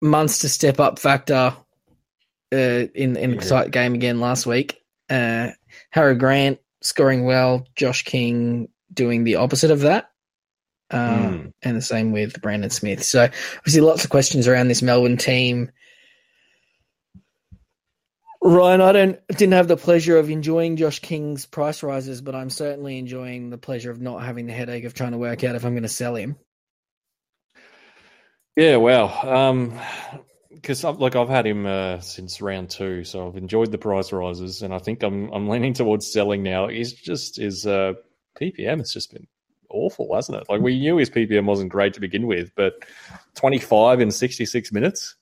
[0.00, 1.54] Munster step up factor
[2.52, 4.82] uh, in in the tight game again last week.
[5.08, 5.48] Uh,
[5.90, 10.10] Harry Grant scoring well, Josh King doing the opposite of that.
[10.90, 11.52] Um, mm.
[11.62, 13.04] And the same with Brandon Smith.
[13.04, 13.28] So,
[13.58, 15.70] obviously, lots of questions around this Melbourne team.
[18.42, 22.48] Ryan, I don't didn't have the pleasure of enjoying Josh King's price rises, but I'm
[22.48, 25.64] certainly enjoying the pleasure of not having the headache of trying to work out if
[25.64, 26.36] I'm going to sell him.
[28.56, 29.78] Yeah, well, um,
[30.50, 34.62] because like I've had him uh, since round two, so I've enjoyed the price rises,
[34.62, 36.68] and I think I'm I'm leaning towards selling now.
[36.68, 37.92] He's just his uh,
[38.40, 39.26] PPM has just been
[39.70, 40.46] awful, hasn't it?
[40.48, 42.84] Like we knew his PPM wasn't great to begin with, but
[43.34, 45.16] 25 in 66 minutes,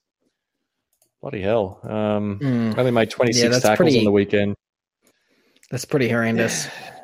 [1.20, 1.80] bloody hell!
[1.82, 2.78] Um, mm.
[2.78, 4.56] Only made 26 yeah, tackles pretty, on the weekend.
[5.70, 6.66] That's pretty horrendous.
[6.66, 6.72] Yeah.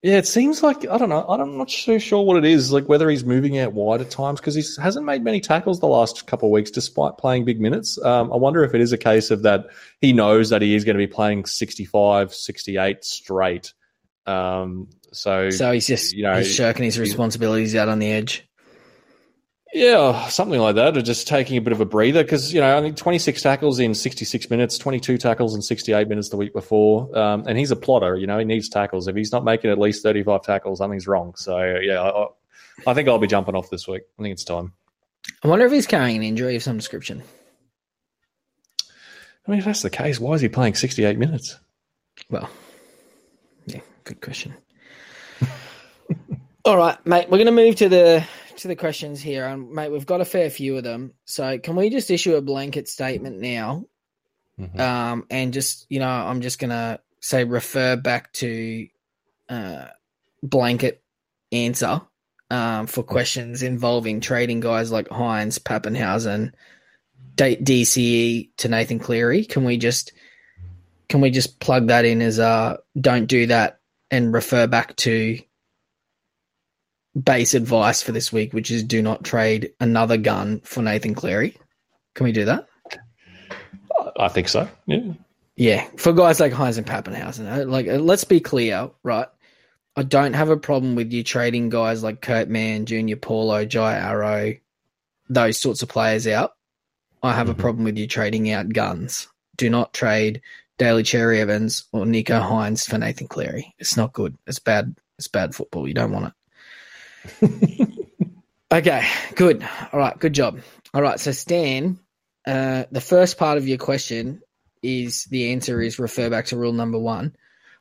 [0.00, 1.26] Yeah, it seems like I don't know.
[1.26, 2.70] I'm not so sure what it is.
[2.70, 5.88] Like whether he's moving out wide at times because he hasn't made many tackles the
[5.88, 8.00] last couple of weeks, despite playing big minutes.
[8.04, 9.66] Um, I wonder if it is a case of that
[10.00, 13.74] he knows that he is going to be playing 65, 68 straight.
[14.24, 18.47] Um, so, so he's just you know he's shirking his responsibilities out on the edge.
[19.74, 22.78] Yeah, something like that, or just taking a bit of a breather because you know
[22.78, 27.16] I think 26 tackles in 66 minutes, 22 tackles in 68 minutes the week before,
[27.18, 28.16] um, and he's a plotter.
[28.16, 29.08] You know he needs tackles.
[29.08, 31.34] If he's not making at least 35 tackles, something's wrong.
[31.36, 32.26] So yeah, I,
[32.86, 34.02] I think I'll be jumping off this week.
[34.18, 34.72] I think it's time.
[35.42, 37.22] I wonder if he's carrying an injury of some description.
[39.46, 41.58] I mean, if that's the case, why is he playing 68 minutes?
[42.30, 42.48] Well,
[43.66, 44.54] yeah, good question.
[46.64, 47.28] All right, mate.
[47.30, 48.26] We're going to move to the
[48.58, 51.14] to the questions here, and mate, we've got a fair few of them.
[51.24, 53.86] So, can we just issue a blanket statement now?
[54.58, 54.80] Mm-hmm.
[54.80, 58.88] Um, and just you know, I'm just going to say refer back to
[59.48, 59.86] uh,
[60.42, 61.02] blanket
[61.52, 62.02] answer
[62.50, 66.52] um, for questions involving trading guys like Hynes, Papenhuyzen,
[67.36, 69.44] DCE to Nathan Cleary.
[69.44, 70.12] Can we just
[71.08, 73.80] can we just plug that in as a don't do that
[74.10, 75.38] and refer back to
[77.24, 81.56] base advice for this week, which is do not trade another gun for Nathan Cleary.
[82.14, 82.66] Can we do that?
[84.18, 84.68] I think so.
[84.86, 85.12] Yeah.
[85.56, 89.26] Yeah, for guys like Hynes and Papenhuyzen, uh, like uh, let's be clear, right?
[89.96, 93.96] I don't have a problem with you trading guys like Kurt Mann, Junior Paulo, Jai
[93.96, 94.54] Arrow,
[95.28, 96.52] those sorts of players out.
[97.24, 97.58] I have mm-hmm.
[97.58, 99.26] a problem with you trading out guns.
[99.56, 100.42] Do not trade
[100.78, 103.74] Daly Cherry Evans or Nicho Hynes for Nathan Cleary.
[103.80, 104.38] It's not good.
[104.46, 104.94] It's bad.
[105.18, 105.88] It's bad football.
[105.88, 106.32] You don't want it.
[108.72, 109.66] okay, good.
[109.92, 110.60] All right, good job.
[110.94, 111.98] All right, so Stan,
[112.46, 114.40] uh, the first part of your question
[114.82, 117.34] is the answer is refer back to rule number one.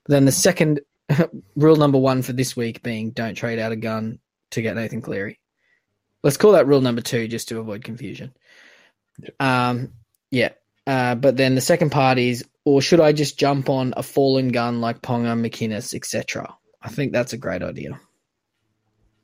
[0.04, 0.82] But then the second
[1.56, 4.20] rule number one for this week being don't trade out a gun
[4.52, 5.40] to get Nathan Cleary.
[6.24, 8.34] Let's call that rule number two just to avoid confusion.
[9.20, 9.42] Yep.
[9.42, 9.94] Um,
[10.32, 10.50] yeah.
[10.86, 14.50] Uh, but then the second part is, or should I just jump on a fallen
[14.50, 16.56] gun like Ponga, McInnes, etc.?
[16.82, 18.00] I think that's a great idea.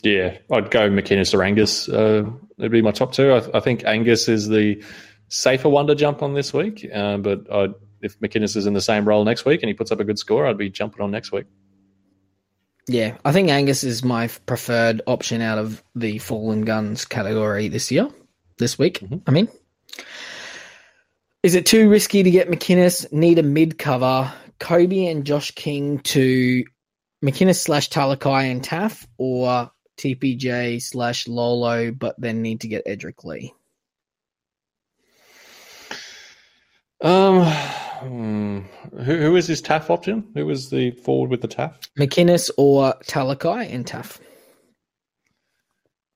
[0.03, 1.87] Yeah, I'd go McInnes or Angus.
[1.87, 2.25] Uh,
[2.57, 3.31] it'd be my top two.
[3.31, 4.83] I, I, think Angus is the
[5.29, 6.87] safer one to jump on this week.
[6.93, 9.91] Uh, but I'd, if McInnes is in the same role next week and he puts
[9.91, 11.45] up a good score, I'd be jumping on next week.
[12.87, 17.89] Yeah, I think Angus is my preferred option out of the fallen guns category this
[17.91, 18.09] year,
[18.57, 18.99] this week.
[18.99, 19.17] Mm-hmm.
[19.25, 19.47] I mean,
[21.43, 23.11] is it too risky to get McInnes?
[23.13, 24.33] Need a mid cover.
[24.59, 26.65] Kobe and Josh King to
[27.23, 29.71] McInnes slash Talakai and Taaffe, or
[30.03, 33.53] TPJ slash Lolo, but then need to get Edrick Lee?
[37.01, 37.51] Um,
[38.03, 38.59] Hmm.
[38.91, 40.27] Who, who is his Taaffe option?
[40.35, 41.87] Who was the forward with the Taaffe?
[41.97, 44.19] McInnes or Talakai and Taaffe.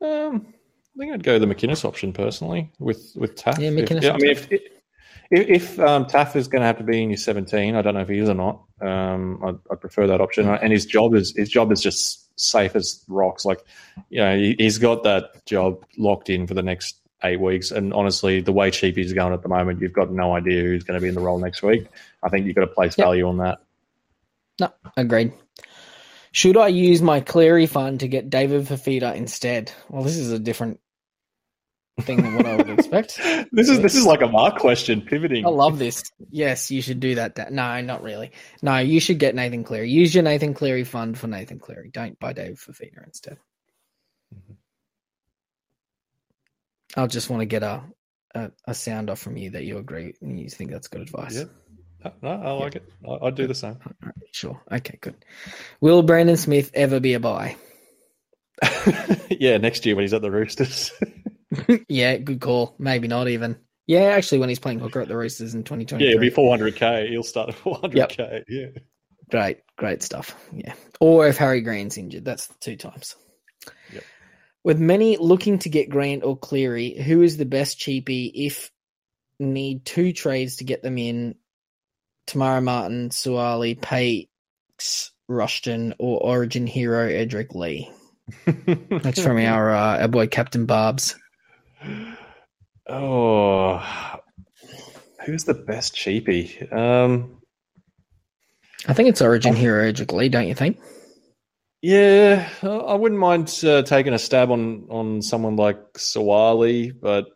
[0.01, 0.53] Um,
[0.95, 3.59] I think I'd go the McInnes option personally with with Taaffe.
[3.59, 6.83] Yeah, McInnes If, I mean, if if, if um, Taaffe is going to have to
[6.83, 8.63] be in your 17, I don't know if he is or not.
[8.81, 10.47] Um, I'd, I'd prefer that option.
[10.47, 13.45] And his job is his job is just safe as rocks.
[13.45, 13.63] Like,
[14.09, 17.71] you know, he, he's got that job locked in for the next eight weeks.
[17.71, 20.99] And honestly, the way Cheapy's going at the moment, you've got no idea who's going
[20.99, 21.87] to be in the role next week.
[22.23, 23.05] I think you've got to place Yep.
[23.05, 23.59] value on that.
[24.59, 25.33] No, agreed.
[26.31, 29.71] Should I use my Cleary fund to get David Fifita instead?
[29.89, 30.79] Well, this is a different
[32.01, 33.19] thing than what I would expect.
[33.51, 35.45] This is this is like a mark question, pivoting.
[35.45, 36.03] I love this.
[36.29, 37.35] Yes, you should do that.
[37.35, 38.31] Da- No, not really.
[38.61, 39.89] No, you should get Nathan Cleary.
[39.89, 41.89] Use your Nathan Cleary fund for Nathan Cleary.
[41.91, 43.37] Don't buy David Fifita instead.
[44.35, 44.53] Mm-hmm.
[46.95, 47.83] I'll just want to get a,
[48.35, 51.35] a a sound off from you that you agree and you think that's good advice.
[51.35, 52.11] Yeah.
[52.21, 52.83] No, I like it.
[53.07, 53.77] I, I'd do the same.
[54.31, 54.61] Sure.
[54.71, 55.15] Okay, good.
[55.81, 57.55] Will Brandon Smith ever be a buy?
[59.29, 60.91] yeah, next year when he's at the Roosters.
[61.87, 62.75] yeah, good call.
[62.79, 63.57] Maybe not even.
[63.85, 66.05] Yeah, actually, when he's playing hooker at the Roosters in 2023.
[66.05, 67.09] yeah, it'll be 400k.
[67.09, 68.43] He'll start at 400k.
[68.47, 68.67] Yeah.
[69.29, 70.35] Great, great stuff.
[70.53, 70.73] Yeah.
[70.99, 73.15] Or if Harry Green's injured, that's two times.
[73.93, 74.03] Yep.
[74.63, 78.71] With many looking to get Grant or Cleary, who is the best cheapie if
[79.39, 81.35] need two trades to get them in?
[82.25, 87.89] Tamara Martin, Suaalii, Pates, Rushton, or Origin hero Edrick Lee?
[89.03, 91.15] That's from our uh, our boy Captain Barbs.
[92.87, 93.83] Oh,
[95.25, 96.71] who's the best cheapie?
[96.73, 97.41] Um,
[98.87, 100.79] I think it's Origin hero Lee, don't you think?
[101.81, 107.27] yeah, I wouldn't mind uh, taking a stab on on someone like Suaalii, but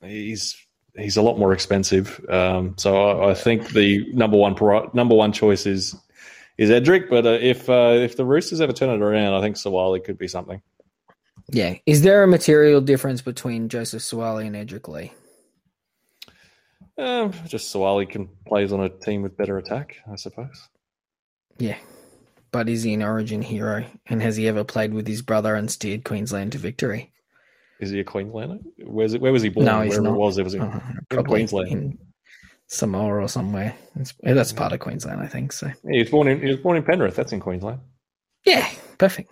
[0.00, 0.56] he's
[0.96, 2.20] he's a lot more expensive.
[2.28, 4.56] Um, so I, I think the number one
[4.94, 5.96] number one choice is
[6.56, 7.10] is Edrick.
[7.10, 10.18] But uh, if uh, if the Roosters ever turn it around, I think Suaalii could
[10.18, 10.62] be something.
[11.50, 11.76] Yeah.
[11.86, 15.12] Is there a material difference between Joseph Suaalii and Edrick Lee?
[16.98, 20.68] Um, just Suaalii can plays on a team with better attack, I suppose.
[21.58, 21.76] Yeah.
[22.50, 23.84] But is he an origin hero?
[24.06, 27.12] And has he ever played with his brother and steered Queensland to victory?
[27.80, 28.58] Is he a Queenslander?
[28.84, 29.20] Where's it?
[29.20, 29.66] Where was he born?
[29.66, 30.14] No, he's Wherever not.
[30.14, 30.80] it was, it was in, Uh,
[31.12, 31.70] in Queensland.
[31.70, 31.98] in
[32.66, 33.74] Samoa or somewhere.
[33.94, 35.52] It's, that's part of Queensland, I think.
[35.52, 37.14] So Yeah, he was born in he was born in Penrith.
[37.14, 37.80] That's in Queensland.
[38.44, 38.68] yeah,
[38.98, 39.30] perfect.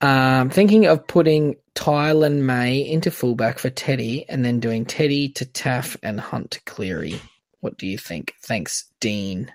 [0.00, 5.44] Um, thinking of putting Taylan May into fullback for Teddy, and then doing Teddy to
[5.44, 7.20] Taaffe and Hunt to Cleary.
[7.60, 8.34] What do you think?
[8.42, 9.52] Thanks, Dean.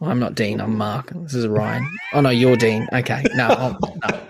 [0.00, 0.60] I'm not Dean.
[0.60, 1.10] I'm Mark.
[1.14, 1.88] This is Ryan.
[2.12, 2.88] Oh no, you're Dean.
[2.92, 4.20] Okay, no, no.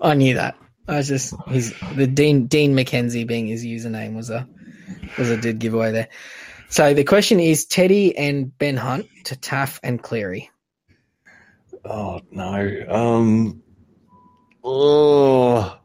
[0.00, 0.56] I knew that.
[0.88, 4.48] I was just the Dean Dean McKenzie being his username was a
[5.16, 6.08] was a dead giveaway there.
[6.68, 10.50] So the question is Teddy and Ben Hunt to Taaffe and Cleary.
[11.84, 12.84] Oh no.
[12.88, 13.62] Um.
[14.64, 15.78] Oh.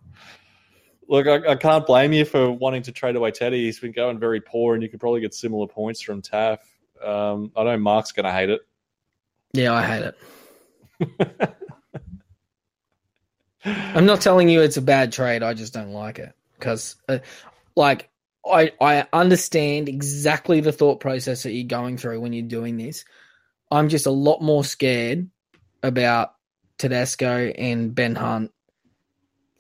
[1.09, 3.63] Look, I, I can't blame you for wanting to trade away Teddy.
[3.65, 6.59] He's been going very poor, and you could probably get similar points from Taaffe.
[7.01, 8.61] Um, I know Mark's going to hate it.
[9.53, 10.13] Yeah, I hate
[10.99, 11.55] it.
[13.63, 15.43] I'm not telling you it's a bad trade.
[15.43, 17.19] I just don't like it because, uh,
[17.75, 18.09] like,
[18.45, 23.05] I I understand exactly the thought process that you're going through when you're doing this.
[23.71, 25.29] I'm just a lot more scared
[25.83, 26.33] about
[26.77, 28.51] Tedesco and Ben Hunt.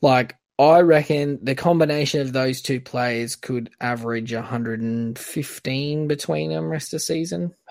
[0.01, 6.93] Like, I reckon the combination of those two players could average 115 between them rest
[6.93, 7.53] of season.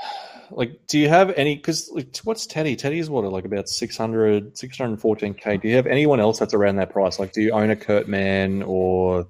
[0.48, 1.56] Like, do you have any?
[1.56, 2.76] Because like, what's Teddy?
[2.76, 5.60] Teddy's what, like about 600, 614k.
[5.60, 7.18] Do you have anyone else that's around that price?
[7.18, 9.26] Like, do you own a Kurt Mann or,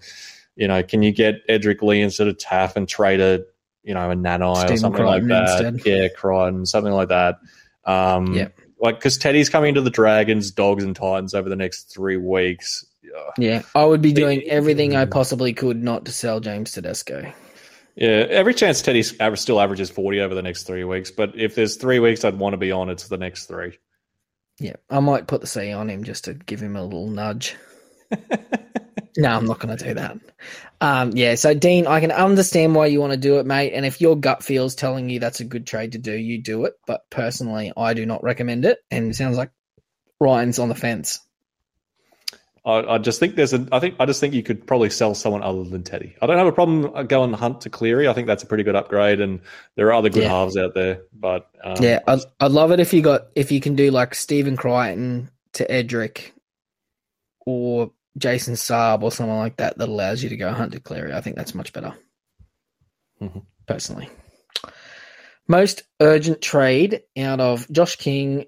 [0.56, 3.46] you know, can you get Edrick Lee instead of Taaffe and trade a,
[3.82, 5.64] you know, a Nanai or something Crichton like that?
[5.64, 5.86] instead.
[5.86, 7.38] Yeah, Crichton, something like that.
[7.86, 8.48] Um, Yeah.
[8.78, 12.84] Like, because Teddy's coming to the Dragons, Dogs, and Titans over the next three weeks.
[13.04, 13.32] Ugh.
[13.38, 17.32] Yeah, I would be doing everything I possibly could not to sell James Tedesco.
[17.94, 21.10] Yeah, every chance Teddy still averages 40 over the next three weeks.
[21.10, 23.78] But if there's three weeks I'd want to be on, it's the next three.
[24.58, 27.56] Yeah, I might put the C on him just to give him a little nudge.
[29.16, 30.18] no, I'm not going to do that.
[30.80, 33.72] Um, yeah, so Dean, I can understand why you want to do it, mate.
[33.72, 36.64] And if your gut feels telling you that's a good trade to do, you do
[36.66, 36.74] it.
[36.86, 38.78] But personally, I do not recommend it.
[38.90, 39.50] And it sounds like
[40.20, 41.20] Ryan's on the fence.
[42.66, 43.66] I, I just think there's a.
[43.70, 46.16] I think I just think you could probably sell someone other than Teddy.
[46.20, 48.08] I don't have a problem going Hunt to Cleary.
[48.08, 49.40] I think that's a pretty good upgrade, and
[49.76, 50.30] there are other good Yeah.
[50.30, 51.02] halves out there.
[51.14, 54.16] But um, yeah, I'd, I'd love it if you got if you can do like
[54.16, 56.32] Stephen Crichton to Edrick
[57.46, 61.12] or Jason Saab or someone like that that allows you to go hunt to Cleary.
[61.12, 61.94] I think that's much better.
[63.20, 63.44] Mhm.
[63.66, 64.08] Personally.
[65.48, 68.46] Most urgent trade out of Josh King,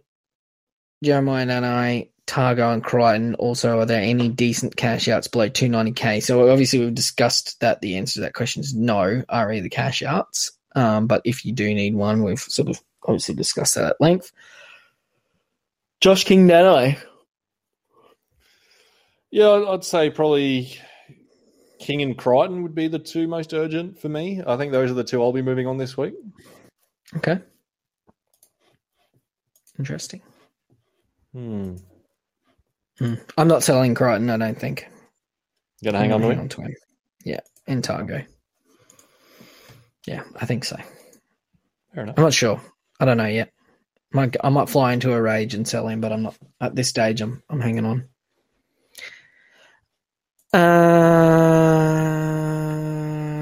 [1.02, 3.34] Jeremiah Nanai, Tago, and Crichton.
[3.36, 6.20] Also, are there any decent cash outs below 290k?
[6.20, 10.02] So, obviously, we've discussed that the answer to that question is no, are either cash
[10.02, 10.52] outs.
[10.74, 14.32] Um, but if you do need one, we've sort of obviously discussed that at length.
[16.00, 16.98] Josh King, Nanai.
[19.30, 20.72] Yeah, I'd- say probably
[21.78, 24.42] King and Crichton would be the two most urgent for me.
[24.46, 26.14] I think those are the two I'll be moving on this week.
[27.16, 27.38] Okay.
[29.78, 30.22] Interesting.
[31.32, 31.76] Hmm.
[32.98, 33.14] Hmm.
[33.36, 34.88] I'm not selling Crichton, I don't think.
[35.84, 36.74] Gonna hang on to hang on to him.
[37.24, 38.26] Yeah, in Tago.
[40.06, 40.76] Yeah, I think so.
[41.94, 42.16] Fair enough.
[42.18, 42.60] I'm not sure.
[42.98, 43.52] I don't know yet.
[44.10, 46.88] Might, I might fly into a rage and sell him, but I'm not at this
[46.88, 47.20] stage.
[47.20, 48.08] I'm I'm hanging on.
[50.52, 50.58] Uh,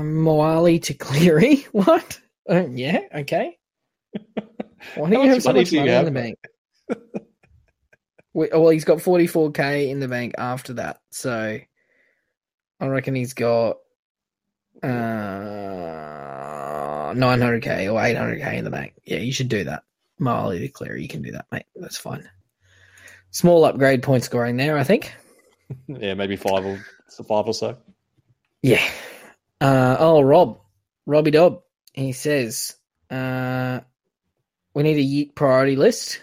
[0.02, 1.66] Moale to Cleary.
[1.72, 2.20] What?
[2.48, 3.00] Uh, yeah.
[3.14, 3.59] Okay.
[4.96, 6.38] Why do you have so much money in the bank?
[8.32, 11.59] We- well, he's got 44k in the bank after that, so
[12.80, 13.78] I reckon he's got
[14.82, 14.86] uh
[17.14, 18.92] 900k or 800k in the bank.
[19.04, 19.82] Yeah, you should do that.
[20.18, 21.64] Marley to Cleary, you can do that, mate.
[21.74, 22.28] That's fine.
[23.30, 25.12] Small upgrade point scoring there, I think.
[25.88, 27.76] Yeah, maybe five or five or so.
[28.62, 28.82] Yeah.
[29.61, 30.61] Uh, oh, Rob,
[31.07, 31.62] Robbie Dobb.
[31.92, 32.74] He says,
[33.11, 33.80] uh,
[34.74, 36.20] "We need a yeet priority list."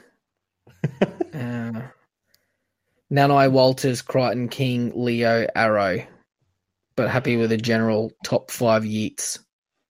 [1.01, 1.81] uh,
[3.11, 6.05] Nanai, Walters, Crichton, King, Leo, Arrow,
[6.95, 9.39] but happy with a general top five yeets.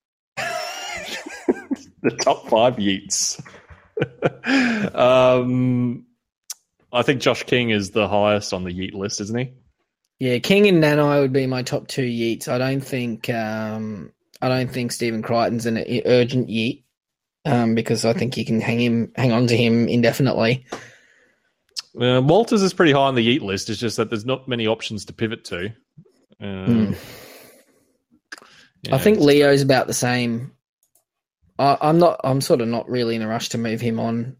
[0.36, 3.40] the top five yeets.
[4.94, 6.06] um,
[6.92, 9.52] I think Josh King is the highest on the Yeet list, isn't he?
[10.18, 12.48] Yeah, King and Nanai would be my top two yeets.
[12.48, 16.84] I don't think um, I don't think Stephen Crichton's an urgent yeet
[17.44, 20.66] um, because I think you can hang him hang on to him indefinitely.
[22.00, 23.70] Uh, Walters is pretty high on the Yeet list.
[23.70, 25.72] It's just that there's not many options to pivot to.
[26.40, 26.92] Um, Hmm.
[28.82, 30.52] yeah, I think Leo's about the same.
[31.58, 32.20] I, I'm not.
[32.24, 34.36] I'm sort of not really in a rush to move him on.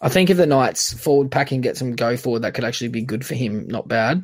[0.00, 2.88] I think if the Knights forward packing and get some go forward, that could actually
[2.88, 3.66] be good for him.
[3.68, 4.22] Not bad.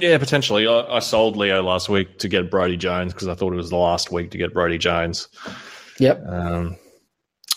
[0.00, 0.66] Yeah, potentially.
[0.66, 3.70] I, I sold Leo last week to get Brody Jones because I thought it was
[3.70, 5.28] the last week to get Brody Jones.
[5.98, 6.26] Yep.
[6.26, 6.76] Um,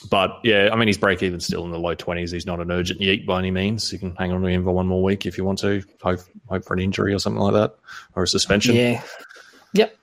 [0.10, 2.34] but yeah, I mean, he's break even still in the low 20s.
[2.34, 3.92] He's not an urgent yeet by any means.
[3.94, 6.20] You can hang on to him for one more week if you want to, hope,
[6.48, 7.76] hope for an injury or something like that,
[8.16, 8.76] or a suspension.
[8.76, 9.02] Yeah.
[9.74, 9.96] Yep.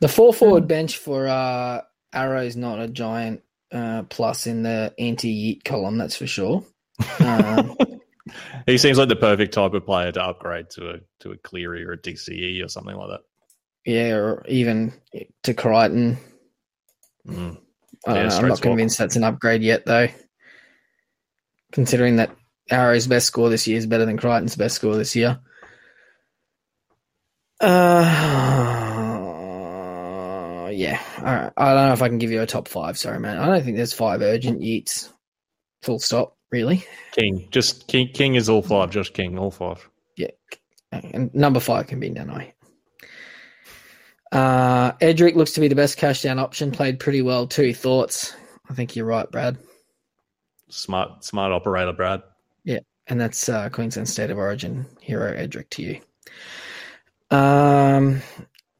[0.00, 1.80] The four forward bench for uh,
[2.12, 5.96] Arrow's not a giant uh, plus in the anti yeet column.
[5.96, 6.64] That's for sure.
[7.20, 7.76] Um,
[8.66, 11.84] He seems like the perfect type of player to upgrade to a to a Cleary
[11.84, 13.20] or a DCE or something like that.
[13.84, 14.92] yeah, or even
[15.44, 16.18] to Crichton.
[17.26, 17.58] Mm.
[18.06, 18.36] I don't Yeah, know.
[18.36, 20.08] I'm not convinced that's an upgrade yet, though.
[21.72, 22.34] Considering that
[22.70, 25.40] Arrow's best score this year is better than Crichton's best score this year.
[29.40, 31.00] Uh, yeah.
[31.18, 31.52] All right.
[31.56, 32.96] I don't know if I can give you a top five.
[32.98, 33.38] Sorry, man.
[33.38, 35.08] I don't think there's five urgent yeets.
[35.82, 36.36] Full stop.
[36.50, 36.84] Really.
[37.12, 38.08] King, just King.
[38.08, 38.90] King is all five.
[38.90, 39.88] Josh King, all five.
[40.16, 40.30] Yeah,
[40.90, 42.52] And number five can be Nanai.
[44.32, 46.70] Uh, Edrick looks to be the best cash down option.
[46.70, 47.74] Played pretty well too.
[47.74, 48.34] Thoughts?
[48.68, 49.58] I think you're right, Brad.
[50.68, 52.22] Smart, smart operator, Brad.
[52.64, 52.78] Yeah,
[53.08, 56.00] and that's uh, Queensland State of Origin hero Edrick to you.
[57.36, 58.22] Um,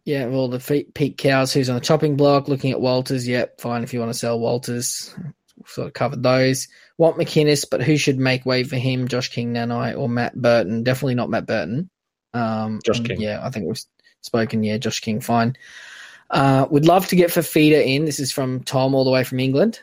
[0.04, 3.26] yeah, well, the feet, Pete Cows, who's on the chopping block, looking at Walters.
[3.26, 5.14] Yep, fine if you want to sell Walters.
[5.60, 6.68] We've sort of covered those.
[6.98, 9.06] Want McInnes, but who should make way for him?
[9.08, 10.82] Josh King, Nanai, or Matt Burton?
[10.82, 11.90] Definitely not Matt Burton.
[12.34, 13.20] Um, Josh King.
[13.20, 13.80] Yeah, I think we've
[14.22, 14.62] spoken.
[14.64, 15.56] Yeah, Josh King, fine.
[16.30, 18.04] Uh, would love to get Fifita in.
[18.04, 19.80] This is from Tom, all the way from England.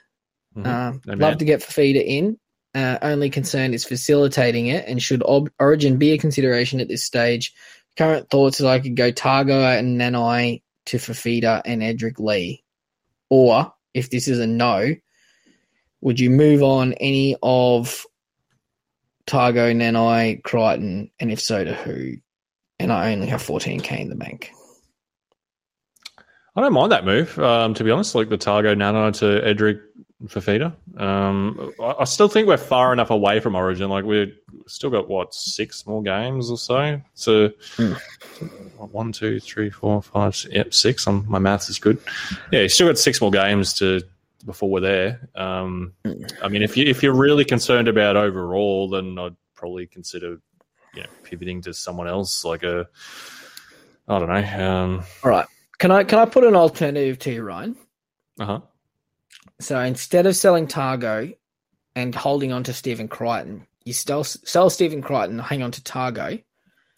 [0.58, 0.66] Mhm.
[0.66, 2.38] Um, No, love to get Fifita in.
[2.74, 7.04] Uh, only concern is facilitating it, and should Ob- Origin be a consideration at this
[7.04, 7.54] stage?
[7.98, 12.64] Current thoughts is I could go Tago and Nanai to Fifita and Edrick Lee,
[13.30, 14.94] or if this is a no,
[16.08, 18.06] would you move on any of
[19.28, 22.14] Tago, Nanai, Crichton, and if so, to who?
[22.80, 24.52] And I only have 14k in the bank.
[26.56, 28.16] I don't mind that move, um, to be honest.
[28.16, 29.82] Like the Tago Nano to Edrick
[30.28, 30.74] Fifita.
[30.98, 33.90] Um, I, I still think we're far enough away from Origin.
[33.90, 34.34] Like we've
[34.66, 37.02] still got what six more games or so.
[37.16, 37.94] So Hmm.
[38.78, 40.42] one, two, three, four, five.
[40.50, 41.06] Yep, six.
[41.06, 42.00] Um, my maths is good.
[42.54, 44.04] Yeah, you still got six more games to
[44.48, 45.30] before we're there.
[45.36, 46.24] Um, Hmm.
[46.42, 50.40] I mean, if you if you're really concerned about overall, then I'd probably consider
[50.96, 52.88] you know pivoting to someone else, like a
[54.08, 54.66] I don't know.
[54.68, 55.46] Um, All right.
[55.78, 57.78] Can I can I put an alternative to you, Ryan?
[58.40, 58.60] uh huh.
[59.60, 61.36] So instead of selling Tago
[61.96, 66.44] and holding on to Stephen Crichton, you still sell Stephen Crichton, hang on to Tago.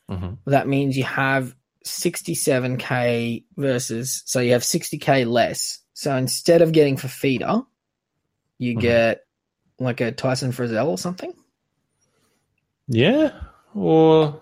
[0.10, 0.38] Mhm.
[0.46, 1.56] That means you have
[1.86, 5.80] 67k versus, so you have 60k less.
[5.94, 7.66] So instead of getting Fifita,
[8.58, 8.82] you Mhm.
[8.82, 9.22] get
[9.80, 11.34] like a Tyson Frizzell or something.
[12.88, 13.32] Yeah,
[13.74, 14.42] or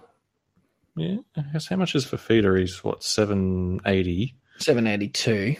[0.96, 1.18] yeah.
[1.36, 2.60] I guess how much is Fifita?
[2.60, 4.36] He's what seven eighty.
[4.60, 5.56] 782.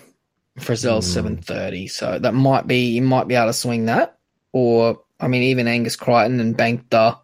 [0.60, 1.14] Frizzell's Hmm.
[1.14, 1.88] 730.
[1.88, 4.18] So that might be, you might be able to swing that.
[4.54, 7.16] Or, I mean, even Angus Crichton and bank the,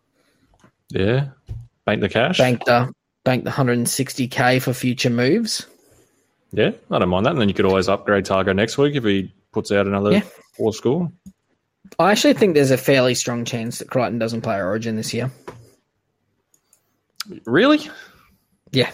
[0.89, 1.29] Yeah,
[1.85, 2.37] bank the cash.
[2.37, 2.93] bank the,
[3.23, 5.65] bank the 160k for future moves.
[6.51, 7.31] Yeah, I don't mind that.
[7.31, 10.23] And then you could always upgrade Tago next week if he puts out another Yeah.
[10.55, 11.11] four score.
[11.99, 15.31] I actually think there's a fairly strong chance that Crichton doesn't play Origin this year.
[17.45, 17.89] Really?
[18.71, 18.91] Yeah.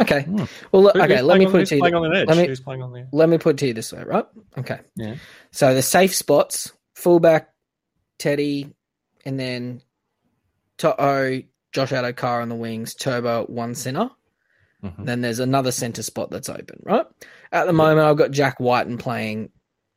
[0.00, 0.22] Okay.
[0.22, 0.44] Hmm.
[0.72, 1.20] Well, look, Who- okay.
[1.22, 1.80] Let me on- put it to you.
[1.80, 2.28] playing on the edge.
[2.28, 4.24] let me- Who's playing on the Let me put it to you this way, right?
[4.58, 4.80] Okay.
[4.96, 5.16] Yeah.
[5.52, 7.50] So the safe spots: fullback,
[8.18, 8.72] Teddy,
[9.24, 9.82] and then
[10.78, 11.42] To'o,
[11.72, 14.10] Josh Addo-Carr on the wings, Turbo one center.
[14.82, 15.04] Mhm.
[15.04, 17.06] Then there's another center spot that's open, right?
[17.52, 19.50] At the moment, I've got Jack Wighton playing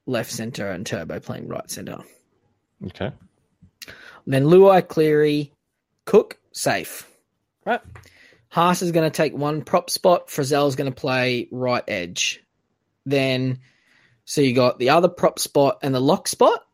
[0.06, 2.00] left center and Turbo playing right center.
[2.88, 3.12] Okay.
[4.28, 5.54] Then Luai, Cleary,
[6.06, 7.10] Cook, safe.
[7.66, 7.82] Right.
[8.50, 10.30] Haas is going to take one prop spot.
[10.30, 12.44] Frizzell's going to play right edge.
[13.06, 13.60] Then,
[14.26, 16.66] so you got the other prop spot and the lock spot,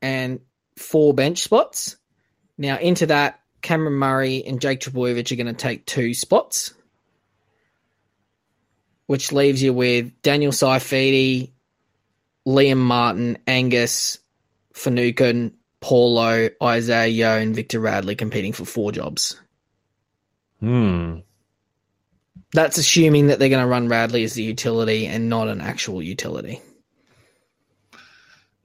[0.00, 0.40] and
[0.76, 1.96] four bench spots.
[2.58, 6.74] Now into that, Cameron Murray and Jake Trbojevic are going to take two spots,
[9.06, 11.52] which leaves you with Daniel Saifiti,
[12.46, 14.18] Liam Martin, Angus,
[14.74, 19.40] Finucane, Paulo, Isaiah Yeo, and Victor Radley competing for four jobs.
[20.60, 21.18] Hmm.
[22.52, 26.02] That's assuming that they're going to run Radley as the utility and not an actual
[26.02, 26.60] utility.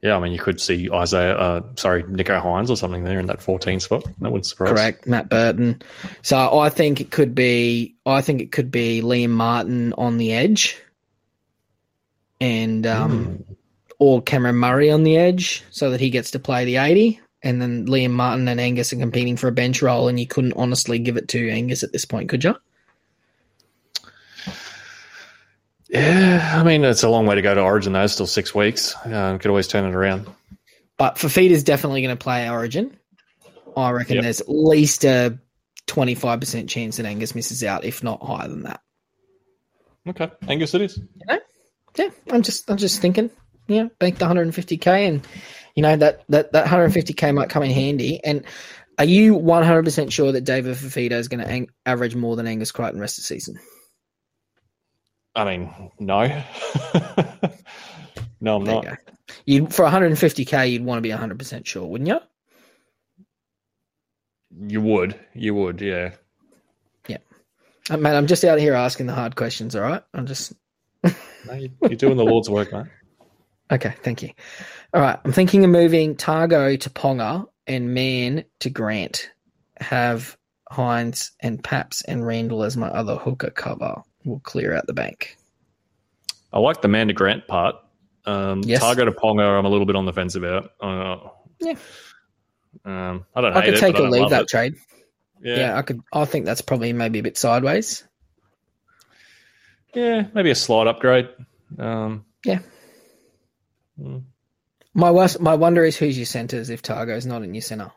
[0.07, 3.25] Yeah, I mean, you could see Isaiah, uh, sorry, Nicho Hynes or something there in
[3.25, 4.03] that 14 spot.
[4.21, 4.71] That wouldn't surprise.
[4.71, 5.81] Correct, Matt Burton.
[6.21, 7.95] So I think it could be.
[8.05, 10.81] I think it could be Liam Martin on the edge,
[12.39, 13.53] and um, Hmm.
[13.99, 17.61] or Cameron Murray on the edge, so that he gets to play the eighty, and
[17.61, 20.99] then Liam Martin and Angus are competing for a bench role, and you couldn't honestly
[20.99, 22.55] give it to Angus at this point, could you?
[25.89, 28.07] Yeah, I mean, it's a long way to go to Origin, though.
[28.07, 28.95] Still six weeks.
[29.05, 30.27] Uh, could always turn it around.
[30.97, 32.97] But Fifita's definitely going to play Origin.
[33.75, 34.23] I reckon Yep.
[34.23, 35.38] there's at least a
[35.85, 38.81] twenty five percent chance that Angus misses out, if not higher than that.
[40.09, 40.29] Okay.
[40.47, 40.99] Angus, it is.
[41.95, 43.29] Yeah, I'm just I'm just thinking,
[43.67, 45.27] yeah, bank the 150k, and
[45.75, 48.19] you know that that that 150k might come in handy.
[48.23, 48.43] And
[48.99, 52.47] are you 100 percent sure that David Fifita is going to ang- average more than
[52.47, 53.59] Angus Crichton rest of the season?
[55.38, 56.21] I mean, no.
[58.41, 58.83] no, I'm There not.
[59.45, 59.61] you.
[59.61, 62.19] You for 150k, you'd want to be 100 percent sure, wouldn't you?
[64.67, 65.19] You would.
[65.33, 66.11] You would, yeah.
[67.89, 69.73] Uh, man, I'm just out here asking the hard questions.
[69.73, 70.51] All right, I'm just
[71.03, 72.88] No, you- you're doing the Lord's work, mate.
[73.71, 73.93] okay.
[74.03, 74.31] Thank you.
[74.93, 79.29] All right, I'm thinking of moving Tago to Ponga and Mann to Grant.
[79.79, 80.35] Have
[80.69, 84.01] Hynes and Paps and Randall as my other hooker cover.
[84.24, 85.38] We'll clear out the bank.
[86.51, 87.76] I like the Manda Grant part.
[88.26, 88.84] Um, Yes.
[88.84, 90.72] Tago to Ponga, I'm a little bit on the fence about.
[90.82, 91.76] Uh, Yeah.
[92.86, 94.47] Um, I don't I could take but I or leave that it.
[94.49, 94.76] trade.
[95.41, 95.55] Yeah.
[95.57, 95.78] Yeah.
[95.78, 96.01] I could.
[96.11, 98.03] I think that's probably maybe a bit sideways.
[99.93, 101.30] Yeah, maybe a slight upgrade.
[101.80, 102.59] Um, Yeah.
[103.99, 104.24] mm,
[104.93, 107.91] My wos- my wonder is who's your centers if Tago's not in your center.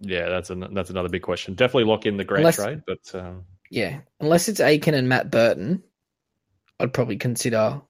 [0.00, 1.54] yeah, that's an, that's another big question.
[1.54, 5.30] Definitely lock in the Grant Unless- trade, but um, Yeah, unless it's Aiken and Matt
[5.30, 5.84] Burton,
[6.80, 7.80] I'd probably consider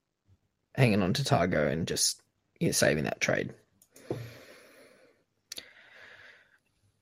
[0.74, 2.20] hanging on to Tago and just
[2.60, 3.54] yeah, saving that trade.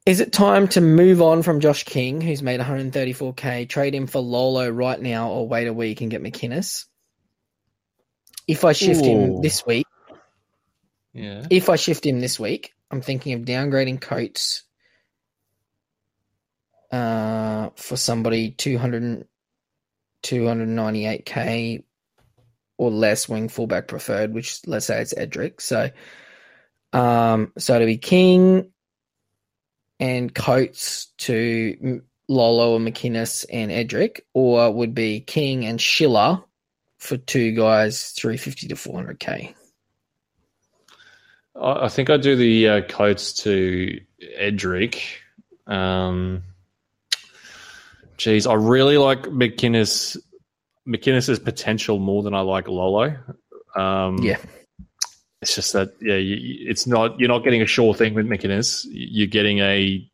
[0.07, 4.21] Is it time to move on from Josh King, who's made 134k, trade him for
[4.21, 6.87] Lolo right now, or wait a week and get McInnes?
[8.47, 9.87] If I shift him this week,
[11.13, 14.63] yeah, if I shift him this week, I'm thinking of downgrading Coates
[16.91, 19.27] uh, for somebody 200,
[20.23, 21.85] 298k
[22.77, 25.61] or less wing fullback preferred, which let's say it's Edrick.
[25.61, 25.91] So,
[26.93, 28.71] um, so it'd be King
[30.01, 36.43] and Coates to Lolo and McInnes and Edrick, or would be King and Schiller
[36.99, 39.55] for two guys, 350 to 400k.
[41.61, 44.01] I think I do the uh, Coates to
[44.41, 45.03] Edrick.
[45.67, 46.45] Um,
[48.19, 50.17] geez, I really like McInnes.
[50.87, 53.17] McInnes's potential more than I like Lolo.
[53.75, 54.39] Um, Yeah.
[55.41, 58.85] It's just that yeah, you, it's not you're not getting a sure thing with McInnes.
[58.91, 60.11] You're getting a,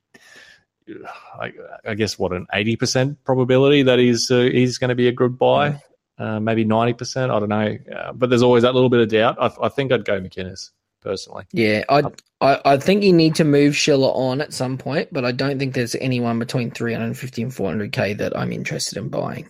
[1.41, 1.53] I,
[1.87, 5.13] I guess what an eighty percent probability that he's uh, he's going to be a
[5.13, 5.81] good buy,
[6.19, 7.33] uh, maybe ninety percent.
[7.33, 9.39] I don't know, uh, but there's always that little bit of doubt.
[9.41, 11.45] I, I think I'd go McInnes personally.
[11.53, 12.03] Yeah, I,
[12.45, 15.59] I I think you need to move Schiller on at some point, but I don't
[15.59, 19.49] think there's anyone between 350 and 400k that I'm interested in buying.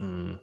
[0.00, 0.40] Mm.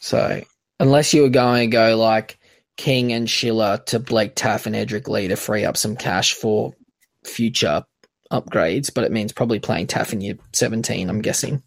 [0.00, 0.42] So
[0.78, 2.38] unless you were going to go like
[2.76, 6.74] King and Schiller to Blake Taaffe and Edrick Lee to free up some cash for
[7.24, 7.84] future
[8.30, 11.62] upgrades, but it means probably playing Taaffe in year 17, I'm guessing.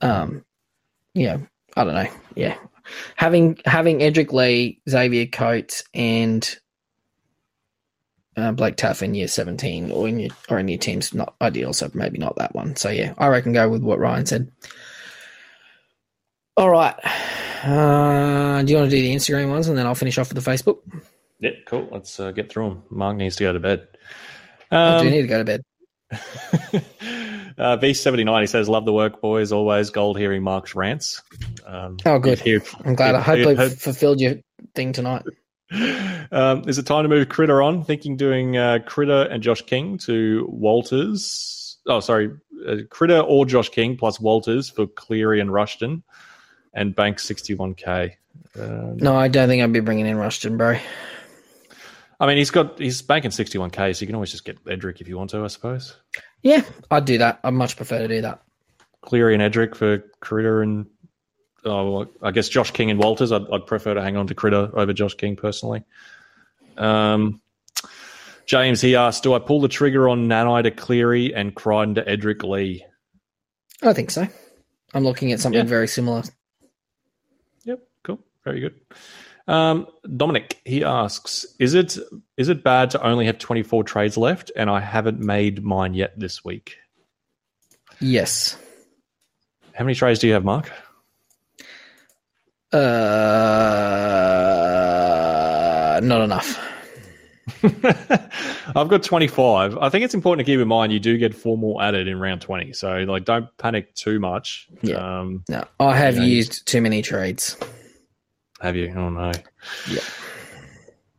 [0.00, 0.44] Um,
[1.14, 1.38] yeah,
[1.76, 2.10] I don't know.
[2.34, 2.56] Yeah,
[3.16, 6.58] having having Edrick Lee, Xavier Coates, and
[8.40, 11.72] uh, Blake Taaffe in year 17 or in your or in your team's not ideal,
[11.72, 12.74] so maybe not that one.
[12.76, 14.50] So yeah, I reckon go with what Ryan said.
[16.56, 16.94] All right.
[17.62, 20.42] Uh, do you want to do the Instagram ones and then I'll finish off with
[20.44, 20.78] the Facebook?
[21.38, 21.88] Yeah, cool.
[21.90, 22.82] Let's uh, get through them.
[22.90, 23.86] Mark needs to go to bed.
[24.70, 25.62] I do Um, need to go to bed.
[26.12, 29.52] uh, V79, he says, Love the work, boys.
[29.52, 31.22] Always gold hearing Mark's rants.
[31.64, 32.40] Um, Oh, good.
[32.40, 33.14] here- I'm glad.
[33.14, 34.34] I hope I fulfilled your
[34.74, 35.22] thing tonight.
[36.32, 37.84] Um, is it time to move Critter on?
[37.84, 41.78] Thinking doing uh, Critter and Josh King to Walters.
[41.86, 42.30] Oh, sorry.
[42.66, 46.02] Uh, Critter or Josh King plus Walters for Cleary and Rushton
[46.74, 48.12] and bank 61k.
[48.58, 50.76] Um, No, I don't think I'd be bringing in Rushton, bro.
[52.20, 55.08] I mean, he's got he's banking 61k, so you can always just get Edrick if
[55.08, 55.96] you want to, I suppose.
[56.42, 57.40] Yeah, I'd do that.
[57.42, 58.42] I'd much prefer to do that.
[59.00, 60.86] Cleary and Edrick for Critter and
[61.64, 63.32] oh, I guess Josh King and Walters.
[63.32, 65.84] I'd, I'd prefer to hang on to Critter over Josh King personally.
[66.76, 67.40] Um,
[68.46, 72.02] James, he asked, do I pull the trigger on Nanai to Cleary and Crichton to
[72.04, 72.84] Edrick Lee?
[73.82, 74.26] I think so.
[74.92, 75.64] I'm looking at something Yeah.
[75.68, 76.22] very similar.
[77.64, 78.74] Yep, cool, very good.
[79.46, 79.86] Um,
[80.16, 81.96] Dominic, he asks, is it
[82.36, 86.18] is it bad to only have 24 trades left and I haven't made mine yet
[86.18, 86.76] this week?
[88.00, 88.56] Yes.
[89.74, 90.70] How many trades do you have, Mark?
[95.90, 96.58] Uh, not enough.
[98.76, 99.76] I've got 25.
[99.78, 102.18] I think it's important to keep in mind you do get four more added in
[102.18, 102.72] round 20.
[102.72, 104.68] So, like, don't panic too much.
[104.82, 104.96] Yeah.
[105.20, 107.56] Um, No, I have you- used too many trades.
[108.60, 108.92] have you?
[108.96, 109.32] Oh, no.
[109.90, 110.00] Yeah.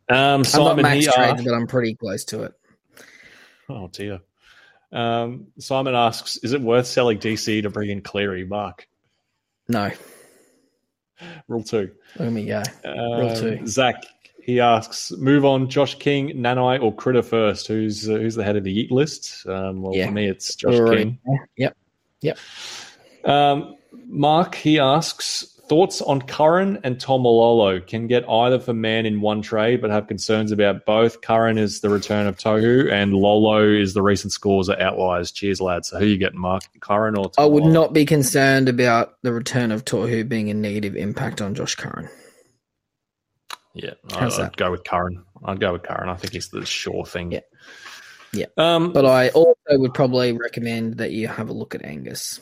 [0.08, 2.52] Um, I'm not Simon, max he trades, asked, but I'm pretty close to it.
[3.68, 4.20] oh, dear.
[4.90, 8.44] Um, Simon asks, is it worth selling DC to bring in Cleary?
[8.44, 8.86] Mark,
[9.68, 9.90] No,
[11.48, 11.90] rule two.
[12.32, 12.62] me go.
[12.84, 13.66] Um, two.
[13.66, 14.04] Zach,
[14.42, 17.66] he asks, move on Josh King, Nanai, or Critter first?
[17.68, 19.46] Who's uh, who's the head of the Yeet list?
[19.46, 20.06] Um, well, Yeah.
[20.06, 21.18] for me, it's Josh King.
[21.56, 21.76] Yep.
[23.24, 27.86] Um, Mark, he asks thoughts on Curran and Taumalolo.
[27.86, 31.20] Can get either for man in one trade, but have concerns about both.
[31.22, 35.32] Curran is the return of Tohu, and Lolo is the recent scores are outliers.
[35.32, 35.88] Cheers, lads.
[35.88, 36.62] So who you getting, Mark?
[36.80, 40.54] Curran or Tom I would not be concerned about the return of Tohu being a
[40.54, 42.08] negative impact on Josh Curran.
[43.74, 45.24] Yeah, I- How's I'd go with Curran.
[45.44, 46.08] I'd go with Curran.
[46.08, 47.32] I think he's the sure thing.
[47.32, 47.40] Yeah.
[48.34, 48.46] Yeah.
[48.56, 52.40] Um, But I also would probably recommend that you have a look at Angus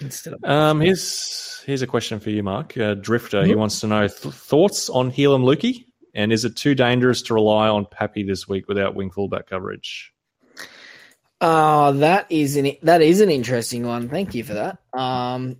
[0.00, 0.44] instead of.
[0.44, 2.76] Um, here's here's a question for you, Mark.
[2.76, 3.56] Uh, Drifter, he Mhm.
[3.58, 5.84] wants to know th- thoughts on Heilum Luki,
[6.14, 10.12] and is it too dangerous to rely on Pappy this week without wing fullback coverage?
[11.42, 14.08] Oh, that is an that is an interesting one.
[14.08, 14.78] Thank you for that.
[14.92, 15.56] Um,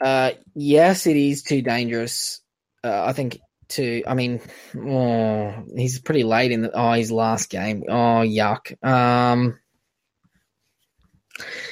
[0.00, 2.40] uh, yes, it is too dangerous.
[2.84, 4.04] Uh, I think to.
[4.06, 4.40] I mean,
[4.76, 6.70] oh, he's pretty late in the.
[6.72, 7.82] Oh, his last game.
[7.88, 8.72] Oh, yuck.
[8.86, 9.58] Um,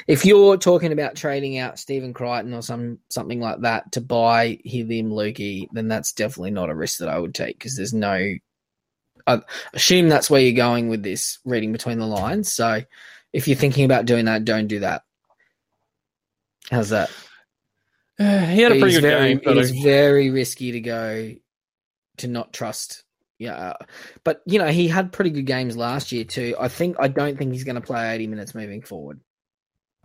[0.06, 4.58] if you're talking about trading out Stephen Crichton or some something like that to buy
[4.66, 8.34] Heilum Luki, then that's definitely not a risk that I would take because there's no.
[9.26, 9.40] I
[9.72, 12.52] assume that's where you're going with this reading between the lines.
[12.52, 12.82] So
[13.32, 15.02] if you're thinking about doing that, don't do that.
[16.70, 17.10] How's that?
[18.18, 19.40] Uh, he had a pretty good very, game.
[19.42, 21.34] but It is I- very risky to go
[22.18, 23.02] to not trust.
[23.38, 23.74] Yeah,
[24.22, 26.54] but you know he had pretty good games last year too.
[26.58, 29.20] I think I don't think he's going to play 80 minutes moving forward.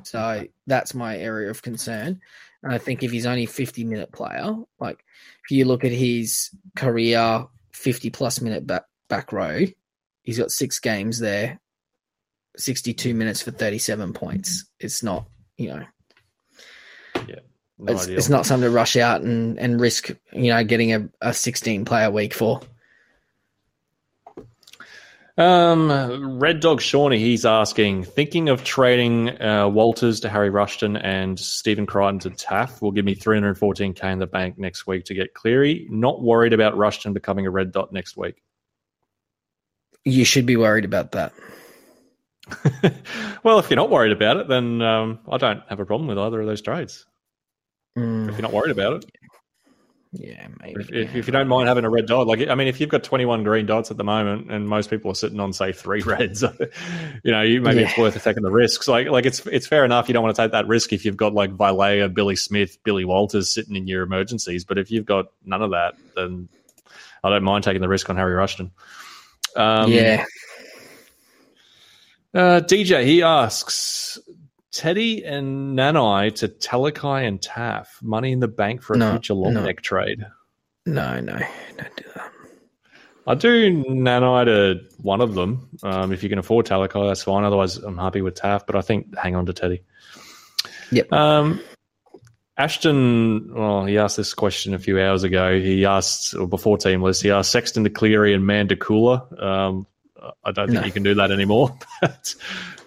[0.04, 2.22] So that's my area of concern.
[2.64, 5.04] And I think if he's only 50 minute player, like
[5.46, 9.66] if you look at his career 50 plus minute back back row,
[10.24, 11.60] he's got six games there,
[12.58, 14.66] 62 minutes for 37 points.
[14.80, 15.26] It's not,
[15.58, 15.86] you know,
[17.78, 21.10] no it's, it's not something to rush out and, and risk, you know, getting a,
[21.22, 22.62] a 16 player week for.
[25.40, 31.40] Um, Red Dog Shawnee, he's asking, thinking of trading uh, Walters to Harry Rushton and
[31.40, 35.34] Stephen Crichton to Taaffe will give me 314k in the bank next week to get
[35.34, 35.88] Cleary.
[35.90, 38.44] Not worried about Rushton becoming a red dot next week.
[40.04, 41.32] You should be worried about that.
[43.44, 46.18] well, if you're not worried about it, then um, I don't have a problem with
[46.18, 47.06] either of those trades.
[47.98, 48.28] Mm.
[48.28, 49.12] If you're not worried about it.
[50.12, 50.82] Yeah, maybe.
[50.82, 52.90] If, if, if, you don't mind having a red dot, like I mean, if you've
[52.90, 56.02] got 21 green dots at the moment, and most people are sitting on say three
[56.06, 56.42] reds,
[57.24, 57.90] you know, you maybe yeah.
[57.90, 58.88] it's worth taking the risks.
[58.88, 60.08] Like, like it's it's fair enough.
[60.08, 63.06] You don't want to take that risk if you've got like Vilea, Billy Smith, Billy
[63.06, 64.66] Walters sitting in your emergencies.
[64.66, 66.50] But if you've got none of that, then
[67.24, 68.72] I don't mind taking the risk on Harry Rushton.
[69.56, 70.26] Um, yeah.
[72.34, 74.20] Uh, DJ, he asks,
[74.72, 78.02] Teddy and Nanai to Talakai and Taaffe.
[78.02, 79.64] Money in the bank for a no, future long no.
[79.64, 80.26] neck trade.
[80.86, 81.40] No, no,
[81.78, 82.32] don't do that.
[83.28, 85.70] I do Nanai to one of them.
[85.84, 87.44] Um, if you can afford Talakai, that's fine.
[87.44, 88.66] Otherwise, I'm happy with Taaffe.
[88.66, 89.84] But I think hang on to Teddy.
[90.92, 91.14] Yep.
[91.14, 91.62] Um,
[92.58, 95.60] Ashton, well, he asked this question a few hours ago.
[95.60, 99.22] He asked, or before team list, he asked Sexton to Cleary and Man to Cooler.
[99.42, 99.88] Um,
[100.44, 100.86] I don't think no.
[100.86, 101.78] you can do that anymore.
[102.02, 102.36] but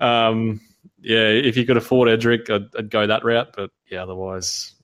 [0.01, 0.61] um,
[1.03, 3.53] yeah, if you could afford Edrick, I'd, I'd, go that route.
[3.57, 4.75] But yeah, otherwise,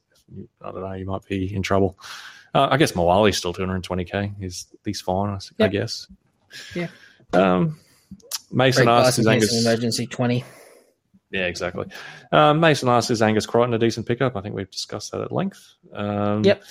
[0.62, 1.98] I don't know, you might be in trouble.
[2.54, 4.34] Uh, I guess Moale's still 220k.
[4.38, 5.68] He's he's fine, I, yep.
[5.68, 6.06] I guess.
[6.74, 6.88] Yeah.
[7.32, 7.78] Um,
[8.50, 10.44] Mason asks, "Is Angus emergency 20?"
[11.30, 11.86] Yeah, exactly.
[12.32, 15.32] Um, Mason asks, "Is Angus Crichton a decent pickup?" I think we've discussed that at
[15.32, 15.62] length.
[15.92, 16.62] Um, yep.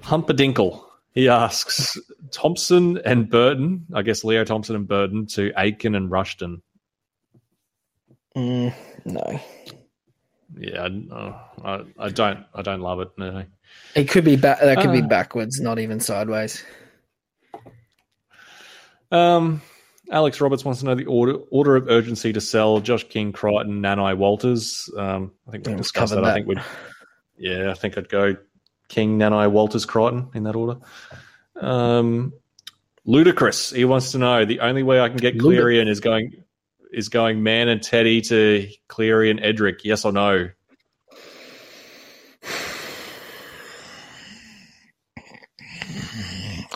[0.00, 0.82] Humpadinkle.
[1.12, 1.98] He asks
[2.30, 6.62] Thompson and Burton, I guess Leo Thompson and Burton to Aiken and Rushton.
[8.36, 8.74] Mm,
[9.04, 9.40] no.
[10.56, 12.44] Yeah, uh, I, I don't.
[12.54, 13.10] I don't love it.
[13.16, 13.44] No.
[13.94, 14.60] It could be back.
[14.60, 16.64] That could uh, be backwards, not even sideways.
[19.12, 19.62] Um,
[20.10, 23.80] Alex Roberts wants to know the order order of urgency to sell Josh King, Crichton,
[23.80, 24.90] Nanai, Walters.
[24.96, 26.20] Um, I think we discussed that.
[26.22, 26.30] that.
[26.30, 26.60] I think we'd.
[27.38, 28.36] Yeah, I think I'd go
[28.88, 30.80] King, Nanai, Walters, Crichton in that order.
[31.56, 32.32] Um,
[33.04, 33.70] ludicrous.
[33.70, 36.44] He wants to know the only way I can get Cleary in is going
[36.92, 39.80] is going Mann and Teddy to Cleary and Edrick?
[39.84, 40.50] Yes or no?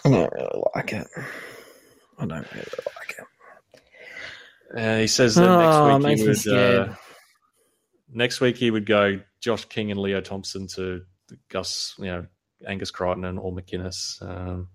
[0.06, 1.06] I don't really like it.
[2.18, 2.66] I don't really
[2.96, 4.78] like it.
[4.78, 6.58] Uh, he says that oh, next week he would.
[6.58, 6.94] Uh,
[8.12, 11.02] next week he would go Josh King and Leo Thompson to
[11.48, 12.26] Gus, you know,
[12.66, 14.20] Angus Crichton and All McInnes.
[14.22, 14.68] Um,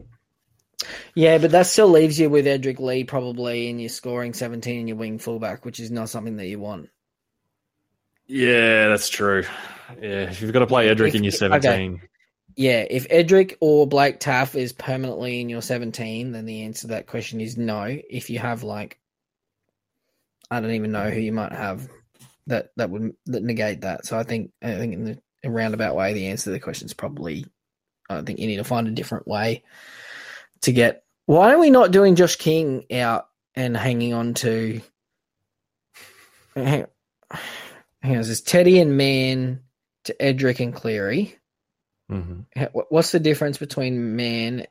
[1.20, 4.88] yeah, but that still leaves you with Edrick Lee probably in your scoring 17 and
[4.88, 6.90] your wing fullback, which is not something that you want.
[8.26, 9.44] Yeah, that's true.
[10.00, 11.70] Yeah, if you've got to play Edrick if, in your 17.
[11.70, 12.02] Okay.
[12.56, 16.88] Yeah, if Edrick or Blake Taaffe is permanently in your 17, then the answer to
[16.88, 17.84] that question is no.
[17.84, 19.00] If you have like,
[20.50, 21.90] I don't even know who you might have
[22.48, 24.06] that that would that negate that.
[24.06, 26.86] So I think I think in the a roundabout way, the answer to the question
[26.86, 27.46] is probably
[28.10, 29.64] I think you need to find a different way
[30.62, 31.04] to get.
[31.30, 34.81] Why are we not doing Josh King out and hanging on to?
[36.56, 36.88] Hang,
[38.01, 39.60] hang on, this Teddy and Mann
[40.06, 41.38] to Edrick and Cleary.
[42.11, 42.64] Mm-hmm.
[42.89, 44.65] What's the difference between Mann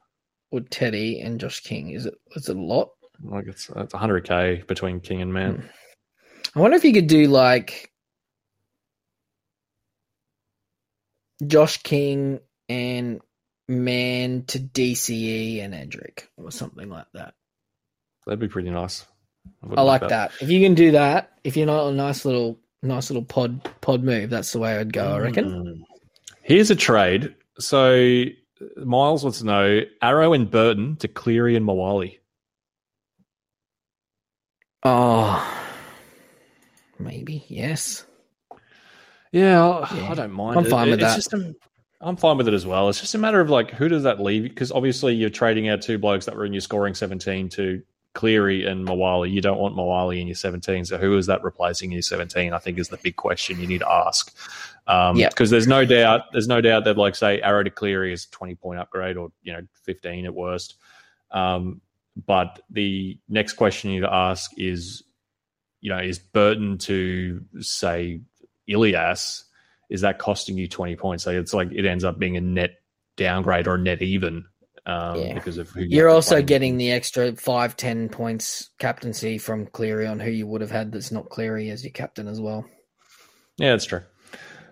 [0.51, 1.91] or Teddy and Josh King?
[1.91, 2.89] Is it is it a lot?
[3.23, 5.55] Like it's it's 100k between King and Mann.
[5.55, 6.59] Hmm.
[6.59, 7.93] I wonder if you could do like
[11.47, 13.21] Josh King and
[13.69, 17.35] Mann to DCE and Edrick or something like that.
[18.27, 19.07] That'd be pretty nice.
[19.63, 20.09] I, I like that.
[20.11, 20.33] that.
[20.41, 24.03] If you can do that, if you're not a nice little nice little pod pod
[24.03, 25.51] move, that's the way I'd go, I reckon.
[25.51, 25.81] Mm.
[26.43, 27.35] Here's a trade.
[27.59, 28.25] So
[28.77, 32.11] Miles wants to know Arrow and Burton to Cleary and Moale.
[34.85, 35.65] Oh,
[36.99, 38.05] maybe yes.
[39.33, 40.11] Yeah, yeah.
[40.11, 40.59] I don't mind.
[40.59, 40.93] I'm fine it.
[40.93, 41.17] with it's that.
[41.17, 41.57] Just
[42.01, 42.89] I'm fine with it as well.
[42.89, 44.45] It's just a matter of like who does that leave?
[44.45, 47.83] Because obviously you're trading out two blokes that were in your scoring 17 to
[48.15, 49.27] Cleary and Moale.
[49.27, 50.85] You don't want Moale in your 17.
[50.85, 52.53] So who is that replacing in your 17?
[52.53, 54.35] I think is the big question you need to ask.
[54.87, 55.29] Um, yeah.
[55.29, 58.55] Because there's no doubt, there's no doubt that like say Arrow to Cleary is 20
[58.55, 60.77] point upgrade or you know 15 at worst.
[61.31, 61.81] Um,
[62.27, 65.05] but the next question you need to ask is,
[65.81, 68.21] you know, is Burton to say
[68.67, 69.45] Ilias,
[69.89, 71.25] is that costing you 20 points?
[71.25, 72.77] So it's like it ends up being a net
[73.17, 74.45] downgrade or a net even
[74.87, 75.35] um, yeah.
[75.35, 80.07] because of who you are also getting the extra five, 10 points captaincy from Cleary
[80.07, 82.65] on who you would have had that's not Cleary as your captain as well.
[83.59, 84.03] Yeah, that's true.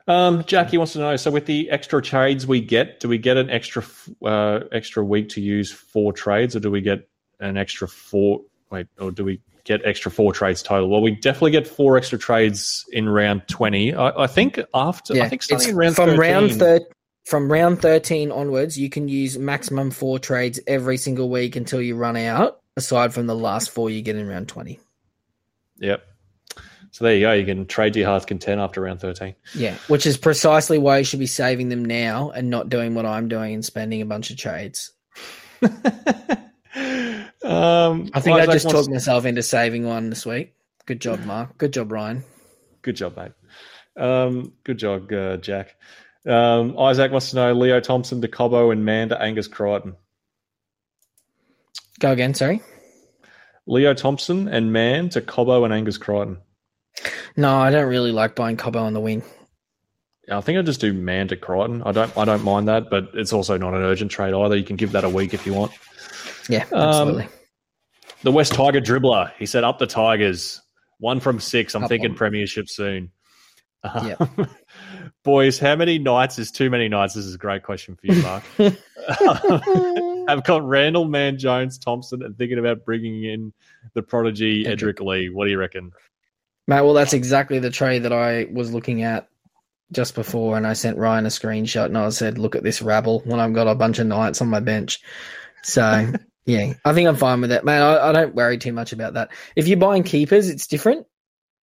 [0.08, 1.16] Um, Jackie wants to know.
[1.16, 3.84] So, with the extra trades we get, do we get an extra
[4.24, 7.08] uh, extra week to use four trades, or do we get
[7.40, 10.88] an extra four wait, or do we get extra four trades total?
[10.88, 13.94] Well, we definitely get four extra trades in round twenty.
[13.94, 16.86] I, I think after Yeah, I think it's starting in round from 13, round thir-
[17.24, 21.96] from round thirteen onwards, you can use maximum four trades every single week until you
[21.96, 22.60] run out.
[22.78, 24.80] Aside from the last four you get in round twenty.
[25.78, 26.02] Yep.
[26.92, 27.32] So there you go.
[27.32, 29.34] You can trade to your heart's content after round thirteen.
[29.54, 33.04] Yeah, which is precisely why you should be saving them now and not doing what
[33.04, 34.92] I'm doing and spending a bunch of trades.
[37.46, 40.54] um, I think I just talked myself into saving one this week.
[40.86, 41.56] Good job, Mark.
[41.58, 42.24] Good job, Ryan.
[42.82, 43.32] Good job, mate.
[43.96, 45.76] Um, good job, uh, Jack.
[46.26, 49.96] Um, Isaac wants to know Leo Thompson to Cobbo and Mann to Angus Crichton.
[51.98, 52.62] Go again, sorry.
[53.66, 56.38] Leo Thompson and Mann to Cobbo and Angus Crichton.
[57.36, 59.22] No, I don't really like buying Cobbo on the wing.
[60.30, 61.82] I think I just do Mann to Crichton.
[61.84, 62.16] I don't.
[62.16, 64.56] I don't mind that, but it's also not an urgent trade either.
[64.56, 65.72] You can give that a week if you want.
[66.48, 67.28] Yeah, Um, absolutely.
[68.22, 69.32] The West Tiger dribbler.
[69.38, 70.60] He said, "Up the Tigers.
[70.98, 71.74] One from six.
[71.74, 72.16] I'm Up thinking one.
[72.18, 73.10] Premiership soon."
[73.84, 74.20] Yep.
[75.24, 77.14] Boys, how many nights is too many nights?
[77.14, 78.42] This is a great question for you, Mark.
[80.28, 83.52] I've got Randall, Mann, Jones, Thompson, and thinking about bringing in
[83.94, 85.00] the prodigy Edrick.
[85.00, 85.28] Lee.
[85.30, 85.92] What do you reckon?
[86.66, 89.28] Mate, well, that's exactly the trade that I was looking at
[89.92, 93.20] just before, and I sent Ryan a screenshot, and I said, "Look at this rabble."
[93.20, 95.00] When I've got a bunch of knights on my bench,
[95.62, 96.12] so
[96.46, 97.82] yeah, I think I'm fine with it, man.
[97.82, 99.30] I, I don't worry too much about that.
[99.56, 101.06] If you're buying keepers, it's different.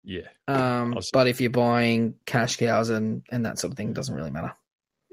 [0.03, 3.93] Yeah, Um, but if you're buying cash cows and and that sort of thing, it
[3.93, 4.53] doesn't really matter.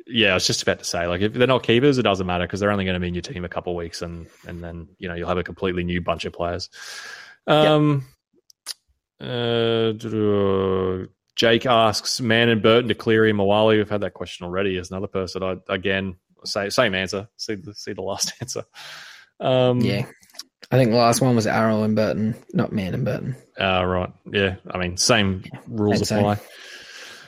[0.07, 0.33] yeah.
[0.33, 2.59] I was just about to say, like, if they're not keepers, it doesn't matter because
[2.59, 4.89] they're only going to be in your team a couple of weeks, and and then
[4.99, 6.69] you know you'll have a completely new bunch of players.
[7.47, 8.05] Um,
[9.21, 9.93] uh,
[11.37, 13.69] Jake asks, Mann and Burton to Cleary and Moale.
[13.69, 14.77] We've had that question already.
[14.77, 17.29] As another person, I again say same answer.
[17.37, 18.65] See the see the last answer.
[19.41, 20.07] Um, Yeah,
[20.71, 23.37] I think the last one was Arrow and Burton, not Mann and Burton.
[23.59, 24.11] Uh, right.
[24.33, 24.57] Yeah.
[24.71, 26.19] I mean, same rules same.
[26.21, 26.39] apply.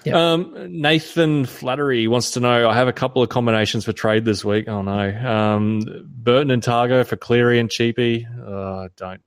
[0.04, 0.14] Yep.
[0.14, 4.44] Um, Nathan Flattery wants to know I have a couple of combinations for trade this
[4.44, 4.68] week.
[4.68, 4.92] Oh, no.
[4.92, 8.26] Um, Burton and Tago for Cleary and Cheapy.
[8.26, 9.20] Uh, don't.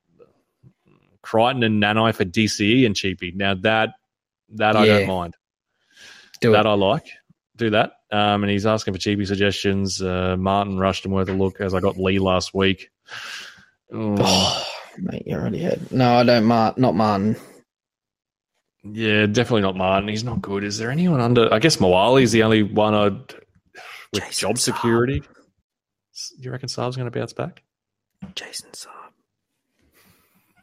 [1.21, 3.31] Crichton and Nanai for DCE and Cheapy.
[3.35, 3.93] Now, that
[4.49, 5.35] that I don't mind.
[6.39, 6.69] Do that it.
[6.69, 7.07] I like.
[7.57, 7.93] Do that.
[8.11, 10.01] Um, and he's asking for cheapy suggestions.
[10.01, 12.89] Uh, Martin Rushton worth a look as I got Lee last week.
[13.93, 14.65] Oh, Oh,
[14.97, 15.91] mate, you're already head.
[15.91, 16.45] No, I don't.
[16.45, 17.35] Mar- not Martin.
[18.83, 20.09] Yeah, definitely not Martin.
[20.09, 20.63] He's not good.
[20.63, 21.51] Is there anyone under?
[21.53, 23.11] I guess Moale's the only one I'd
[24.13, 24.59] with Jason job Saab.
[24.59, 25.23] security.
[26.37, 27.63] You reckon Saab's going to bounce back?
[28.35, 28.89] Jason Saab.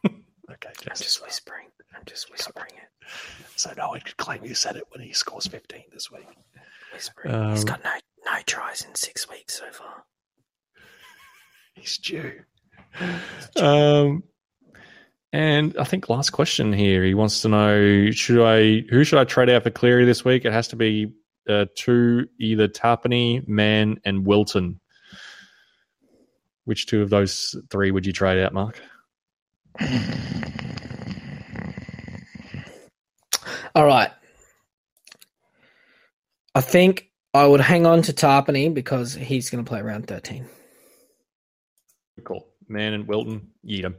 [0.52, 1.24] Okay, I'm just Saab.
[1.26, 1.66] whispering.
[1.96, 3.08] I'm just whispering it.
[3.56, 6.26] So no one could claim you said it when he scores fifteen this week.
[6.92, 7.34] Whispering.
[7.34, 7.90] Um, He's got no
[8.24, 10.04] no tries in six weeks so far.
[11.74, 12.40] He's due.
[13.56, 14.22] Um,
[15.32, 17.04] and I think last question here.
[17.04, 18.84] He wants to know: Should I?
[18.90, 20.44] Who should I trade out for Cleary this week?
[20.44, 21.12] It has to be
[21.48, 24.78] uh, two, either Tapine, Mann, and Wilton.
[26.64, 28.80] Which two of those three would you trade out, Mark?
[33.74, 34.10] All right.
[36.54, 40.46] I think I would hang on to Tapine because he's going to play around 13.
[42.24, 42.46] Cool.
[42.68, 43.96] Mann and Wilton, yeet 'em.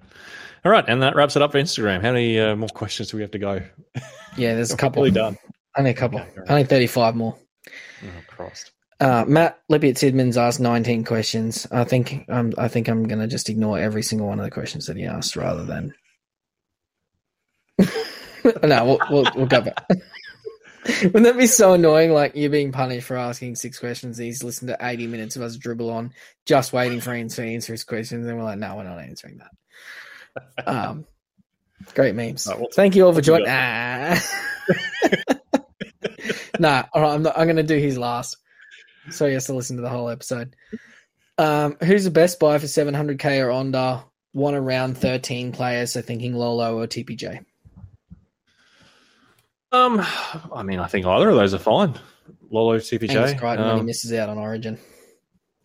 [0.66, 2.02] All right, and that wraps it up for Instagram.
[2.02, 3.62] How many uh, more questions do we have to go?
[4.36, 5.08] Yeah, there's a couple.
[5.12, 5.38] Done.
[5.78, 6.20] Only a couple.
[6.20, 6.42] Okay.
[6.50, 7.38] Only 35 more.
[8.04, 8.72] Oh, Christ.
[9.00, 11.68] Uh, Matt Lippitt Sidmans asked 19 questions.
[11.72, 14.50] I think um, I think I'm going to just ignore every single one of the
[14.50, 15.94] questions that he asked rather than.
[18.64, 19.86] no, we'll, we'll, we'll go back.
[21.04, 22.12] Wouldn't that be so annoying?
[22.12, 24.18] Like you're being punished for asking six questions.
[24.18, 26.14] He's listened to 80 minutes of us dribble on,
[26.46, 28.28] just waiting for him to answer his questions.
[28.28, 30.68] And we're like, no, we're not answering that.
[30.68, 31.06] Um,
[31.94, 32.48] great memes.
[32.48, 33.48] Right, Thank you all for joining.
[33.50, 34.22] Ah.
[36.60, 38.38] nah, all right, I'm, not, I'm going to do his last.
[39.10, 40.56] So he has to listen to the whole episode.
[41.38, 44.04] Um, who's the best buy for 700k or under?
[44.34, 47.46] One around 13 players, so thinking Lolo or TPJ.
[49.74, 50.00] Um,
[50.54, 52.00] I mean, I think either of those are fine.
[52.52, 53.38] Lolo, Angus CPJ.
[53.40, 54.78] Crichton when he Um, misses out on Origin.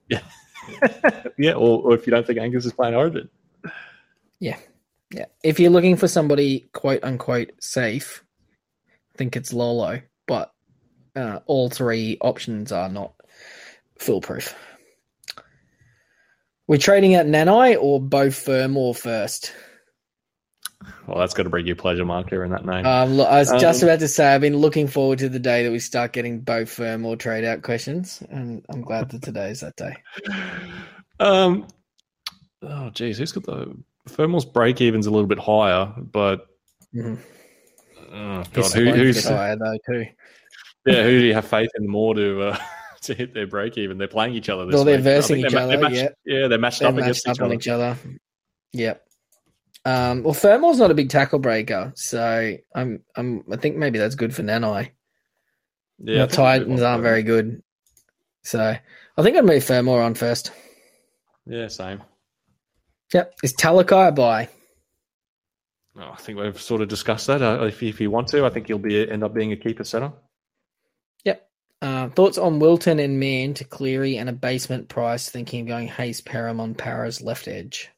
[1.39, 3.29] yeah, or, or if you don't think Angus is playing Origin.
[4.41, 4.57] Yeah.
[5.13, 5.27] Yeah.
[5.43, 8.25] If you're looking for somebody quote unquote safe,
[9.15, 10.53] I think it's Lolo, but
[11.15, 13.13] uh, all three options are not
[13.99, 14.55] foolproof.
[16.67, 19.53] We're trading out Nanai or Beau Fermor first.
[21.07, 22.87] Well, that's got to bring you pleasure, Mark, hearing that name.
[22.87, 25.39] Um, look, I was just Um, about to say I've been looking forward to the
[25.41, 29.51] day that we start getting Beau Fermor trade out questions, and I'm glad that today
[29.51, 29.97] is that day.
[31.21, 31.67] um,
[32.63, 33.75] oh, geez, who's got the
[34.07, 36.47] Fermor's break even's a little bit higher, but
[36.95, 37.19] Mhm.
[38.13, 40.07] oh, God, who, who's higher though too.
[40.87, 42.59] yeah, who do you have faith in more to uh,
[43.03, 43.99] to hit their break even?
[43.99, 45.05] They're playing each other this Well, they're week.
[45.05, 47.41] Versing each they're other, they're matched- yeah, they're matched They're up matched against up each
[47.43, 47.55] other.
[47.55, 47.97] each other.
[48.75, 49.05] Yep.
[49.89, 54.17] Um, well, Fermor's not a big tackle breaker, so I'm, I'm, I think maybe that's
[54.17, 54.91] good for Nanai.
[55.99, 57.63] Yeah, the Titans aren't very good,
[58.43, 60.53] so I think I'd move Fermor on first.
[61.47, 62.03] Yeah, same.
[63.15, 63.35] Yep.
[63.43, 64.49] Is Talakai a buy?
[65.97, 67.43] Oh, I think we've sort of discussed that.
[67.43, 69.85] Uh, if, if you want to, I think he'll be end up being a keeper
[69.85, 70.13] center.
[71.81, 75.89] Uh, thoughts on Wilton and Mann to Cleary and a basement price, thinking of going
[75.89, 77.91] Hayze Perham on Parra's left edge.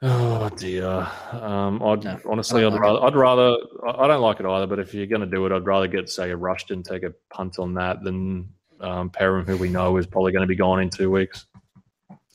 [0.00, 1.08] Oh dear.
[1.32, 4.66] Um, I'd No, honestly, I'd like rather, I'd rather, I don't like it either.
[4.66, 7.12] But if you're going to do it, I'd rather get say a Rushton take a
[7.30, 8.48] punt on that than
[8.80, 11.46] um, Perham, who we know is probably going to be gone in two weeks.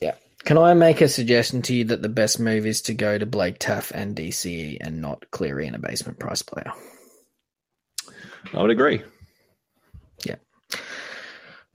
[0.00, 0.14] Yeah.
[0.44, 3.24] Can I make a suggestion to you that the best move is to go to
[3.24, 6.70] Blake Taaffe and DCE and not Cleary and a basement price player?
[8.52, 9.02] I would agree.
[10.26, 10.36] Yeah.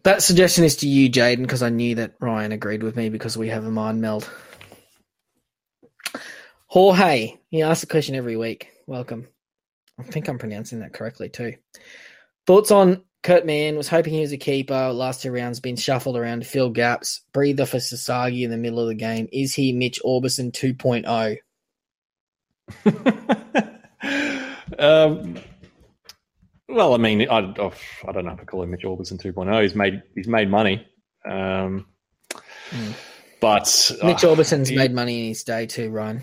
[0.03, 3.35] That suggestion is to you, Jaden, because I knew that Ryan agreed with me because
[3.35, 4.29] we have a mind meld.
[6.69, 8.69] Jorge, he asks a question every week.
[8.85, 9.27] Welcome.
[9.99, 11.55] I think I'm pronouncing that correctly too.
[12.45, 13.75] Thoughts on Kurt Mann?
[13.75, 14.91] Was hoping he was a keeper.
[14.93, 17.21] Last two rounds been shuffled around to fill gaps.
[17.33, 19.27] Breather for Sasagi in the middle of the game.
[19.33, 21.37] Is he Mitch Aubusson oh?
[22.85, 23.77] 2.0?
[24.79, 25.35] um,
[26.67, 27.73] well, I mean, I, oh,
[28.07, 29.61] I don't know if I call him Mitch Aubusson 2.0.
[29.63, 30.87] He's made he's made money,
[31.27, 31.87] um,
[32.69, 32.91] Hmm.
[33.41, 36.21] but Mitch uh, Aubusson's he- made money in his day too, Ryan.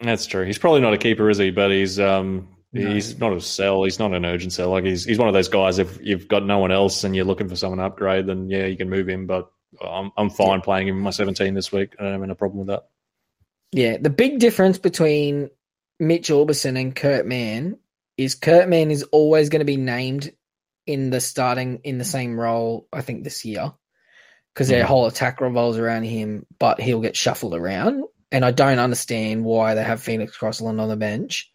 [0.00, 0.44] That's true.
[0.44, 1.50] He's probably not a keeper, is he?
[1.50, 2.88] But he's um No.
[2.92, 3.84] he's not a sell.
[3.84, 4.70] He's not an urgent sell.
[4.70, 5.78] Like he's he's one of those guys.
[5.78, 8.66] If you've got no one else and you're looking for someone to upgrade, then yeah,
[8.66, 9.26] you can move him.
[9.26, 9.50] But
[9.84, 11.94] I'm I'm fine playing him in my 17 this week.
[11.98, 12.88] I don't have any problem with that.
[13.72, 15.50] Yeah, the big difference between
[16.00, 17.78] Mitch Aubusson and Kurt Mann
[18.16, 20.32] is Kurt Mann is always going to be named
[20.86, 22.88] in the starting in the same role.
[22.92, 23.72] I think this year
[24.54, 24.88] because their Mhm.
[24.88, 28.02] whole attack revolves around him, but he'll get shuffled around.
[28.32, 31.50] And I don't understand why they have Phoenix Crossland on the bench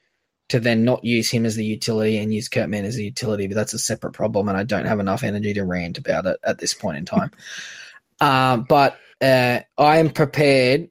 [0.49, 3.47] to then not use him as the utility and use Kurt Mann as the utility.
[3.47, 6.37] But that's a separate problem, and I don't have enough energy to rant about it
[6.43, 7.31] at this point in time.
[8.21, 10.89] um, but uh, I am prepared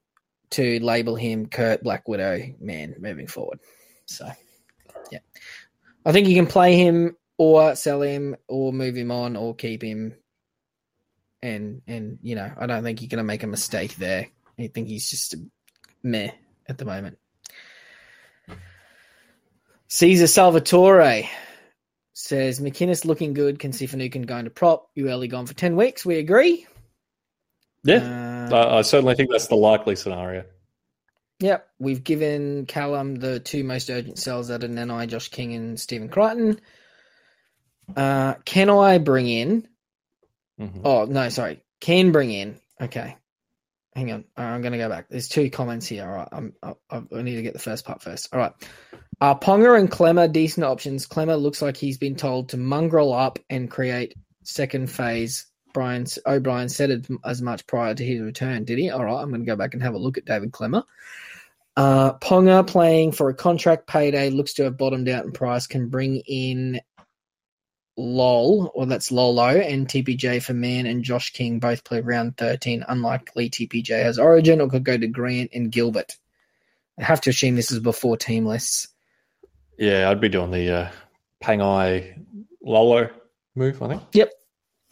[0.50, 3.60] to label him Kurt Black Widow man moving forward.
[4.06, 4.30] So,
[5.10, 5.20] yeah,
[6.04, 9.82] I think you can play him or sell him or move him on or keep
[9.82, 10.14] him.
[11.42, 14.28] And and you know, I don't think you're going to make a mistake there.
[14.58, 15.38] I think he's just a
[16.04, 16.30] meh
[16.68, 17.18] at the moment.
[19.88, 21.28] Caesar Salvatore
[22.12, 23.58] says McInnes looking good.
[23.58, 24.88] Can see Finucane going to prop.
[24.96, 26.04] Ueli gone for ten weeks.
[26.04, 26.66] We agree.
[27.84, 30.44] Yeah, Uh, I, I certainly think that's the likely scenario.
[31.40, 35.78] Yep, we've given Callum the two most urgent sells that are Nanai, Josh King, and
[35.78, 36.60] Stephen Crichton.
[37.94, 39.68] Uh, can I bring in?
[40.58, 40.80] Mhm.
[40.84, 42.58] Oh no, sorry, can bring in.
[42.80, 43.16] Okay,
[43.94, 44.24] hang on.
[44.36, 45.08] Right, I'm going to go back.
[45.08, 46.04] There's two comments here.
[46.04, 48.32] All right, I'm, I, I need to get the first part first.
[48.32, 48.52] All right,
[49.20, 51.06] uh, Ponga and Klemmer decent options.
[51.06, 55.46] Klemmer looks like he's been told to mongrel up and create second phase.
[55.72, 58.90] Brian O'Brien said it as much prior to his return, did he?
[58.90, 60.84] All right, I'm going to go back and have a look at David Klemmer.
[61.76, 65.66] Uh, Ponga playing for a contract payday looks to have bottomed out in price.
[65.66, 66.80] Can bring in
[67.96, 72.84] LOL, or that's Lolo, and TPJ for Man and Josh King both play round 13.
[72.88, 76.16] Unlikely TPJ has Origin or could go to Grant and Gilbert.
[76.98, 78.88] I have to assume this is before team lists.
[79.78, 80.90] Yeah, I'd be doing the uh,
[81.42, 82.22] Pangai
[82.62, 83.10] Lolo
[83.54, 83.82] move.
[83.82, 84.02] I think.
[84.12, 84.32] Yep.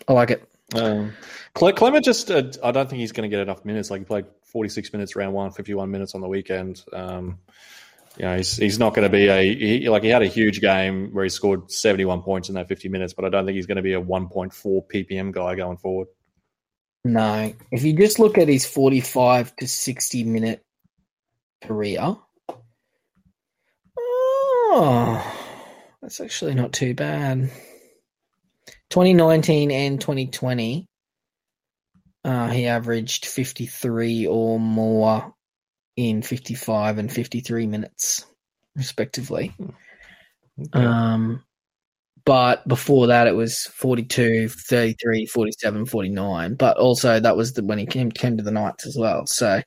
[0.08, 0.48] I like it.
[0.74, 1.12] Um,
[2.00, 3.90] just, uh, I don't think he's going to get enough minutes.
[3.90, 6.82] Like he played 46 minutes round one, 51 minutes on the weekend.
[6.92, 7.38] Um,
[8.16, 10.60] you know, he's he's not going to be a he, like he had a huge
[10.60, 13.66] game where he scored 71 points in that 50 minutes, but I don't think he's
[13.66, 16.08] going to be a 1.4 ppm guy going forward.
[17.04, 20.62] No, if you just look at his 45 to 60 minute
[21.62, 22.16] career,
[23.98, 25.36] oh,
[26.00, 27.50] that's actually not too bad.
[28.90, 30.86] 2019 and 2020,
[32.24, 35.34] uh, he averaged 53 or more
[35.96, 38.26] in 55 and 53 minutes,
[38.76, 39.54] respectively.
[40.72, 41.42] Um,
[42.24, 46.54] but before that, it was 42, 33, 47, 49.
[46.54, 49.26] But also, that was the, when he came, came to the Knights as well.
[49.26, 49.60] So,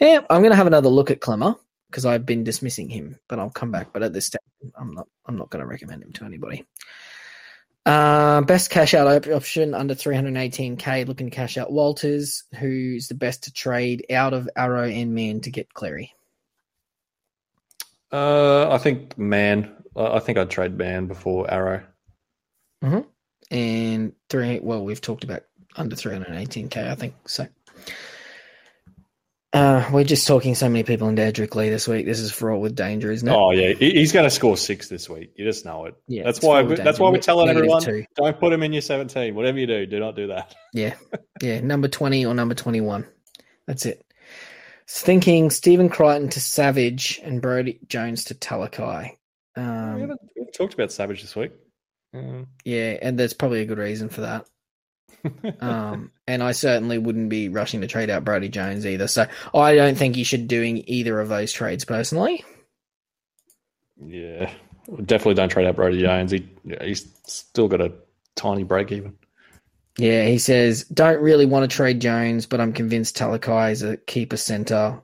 [0.00, 1.56] yeah, I'm going to have another look at Klemmer
[1.90, 3.92] because I've been dismissing him, but I'll come back.
[3.92, 4.40] But at this stage,
[4.78, 5.08] I'm not.
[5.26, 6.66] I'm not going to recommend him to anybody.
[7.88, 11.08] Uh, best cash out op- option under 318k.
[11.08, 15.40] Looking to cash out Walters, who's the best to trade out of Arrow and Mann
[15.40, 16.12] to get Cleary.
[18.12, 19.74] Uh, I think man.
[19.96, 21.82] I think I'd trade man before Arrow.
[23.50, 24.60] And three.
[24.60, 25.44] Well, we've talked about
[25.74, 26.90] under 318k.
[26.90, 27.46] I think so.
[29.54, 32.04] Uh, we're just talking so many people into Edrick Lee this week.
[32.04, 33.32] This is fraught with danger, isn't it?
[33.34, 35.32] Oh yeah, he- he's going to score six this week.
[35.36, 35.94] You just know it.
[36.06, 36.62] yeah, that's why.
[36.64, 38.04] fraught That's why we're telling Negative everyone: two.
[38.14, 39.34] don't put him in your seventeen.
[39.34, 40.54] Whatever you do, do not do that.
[40.74, 40.94] Yeah,
[41.42, 43.06] yeah, number 20 or number 21.
[43.66, 44.04] That's it.
[44.86, 49.12] Thinking Stephen Crichton to Savage and Brody Jones to Talakai.
[49.56, 51.52] we, Um, haven't, we haven't talked about Savage this week.
[52.14, 54.44] Um, yeah, and there's probably a good reason for that.
[55.60, 59.08] Um, and I certainly wouldn't be rushing to trade out Brody Jones either.
[59.08, 62.44] So I don't think you should doing either of those trades personally.
[64.00, 64.50] yeah,
[65.04, 66.30] definitely don't trade out Brody Jones.
[66.30, 66.48] He
[66.80, 67.92] he's still got a
[68.36, 69.16] tiny break even.
[69.98, 73.96] Yeah, he says, don't really want to trade Jones, but I'm convinced Talakai is a
[73.96, 75.02] keeper center.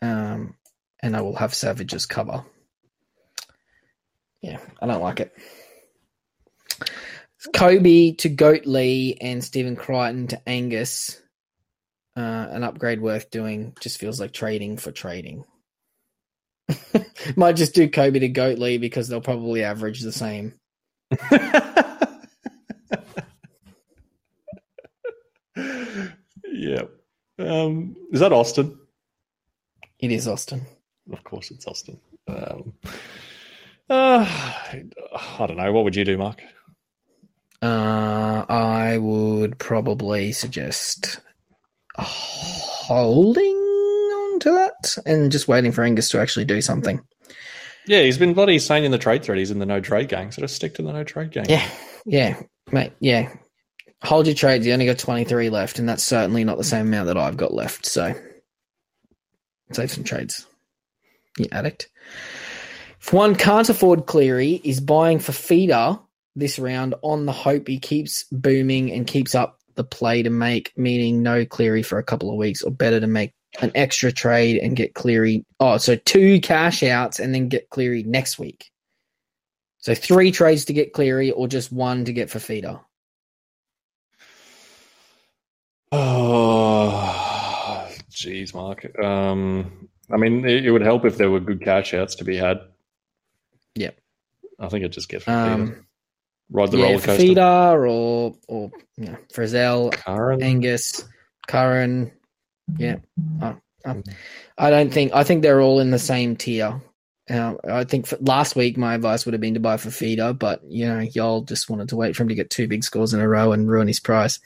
[0.00, 0.54] Um,
[1.02, 2.44] and I will have Savage's cover.
[4.40, 5.34] Yeah, I don't like it.
[7.52, 11.20] Kobe to Goat Lee and Stephen Crichton to Angus.
[12.16, 13.76] Uh, an upgrade worth doing.
[13.80, 15.44] Just feels like trading for trading.
[17.36, 20.54] Might just do Kobe to Goat Lee because they'll probably average the same.
[26.46, 26.82] yeah.
[27.38, 28.78] Um, is that Austin?
[29.98, 30.62] It is Austin.
[31.12, 32.00] Of course, it's Austin.
[32.28, 32.74] Um,
[33.90, 34.24] uh,
[35.40, 35.72] I don't know.
[35.72, 36.42] What would you do, Mark?
[37.64, 41.18] Uh, I would probably suggest
[41.96, 47.00] holding on to that and just waiting for Angus to actually do something.
[47.86, 50.30] Yeah, he's been bloody saying in the trade thread he's in the no trade gang,
[50.30, 51.46] so just stick to the no trade gang.
[51.48, 51.66] Yeah,
[52.04, 52.38] yeah,
[52.70, 53.32] mate, yeah.
[54.02, 54.66] Hold your trades.
[54.66, 57.54] You only got 23 left, and that's certainly not the same amount that I've got
[57.54, 57.86] left.
[57.86, 58.12] So
[59.72, 60.46] save some trades.
[61.38, 61.88] You addict.
[63.00, 66.03] If one can't afford Cleary, is buying Fifita
[66.36, 70.72] this round on the hope he keeps booming and keeps up the play to make,
[70.76, 74.56] meaning no Cleary for a couple of weeks, or better to make an extra trade
[74.58, 75.44] and get Cleary.
[75.60, 78.70] Oh, so two cash outs and then get Cleary next week.
[79.78, 82.80] So three trades to get Cleary, or just one to get Fifita.
[85.92, 88.98] Oh, jeez, Mark.
[88.98, 92.36] Um, I mean, it, it would help if there were good cash outs to be
[92.36, 92.60] had.
[93.76, 93.96] Yep.
[94.58, 95.86] I think it just gets Um,
[96.50, 97.16] ride the yeah, roller coaster.
[97.16, 101.04] feeder or or you know, Frizzell, Karen, Angus,
[101.46, 102.12] Curran.
[102.78, 102.96] Yeah,
[103.42, 104.02] I, I,
[104.56, 106.80] I don't think I think they're all in the same tier.
[107.28, 110.62] Uh, I think for, last week my advice would have been to buy Fifita, but
[110.68, 113.20] you know y'all just wanted to wait for him to get two big scores in
[113.20, 114.40] a row and ruin his price.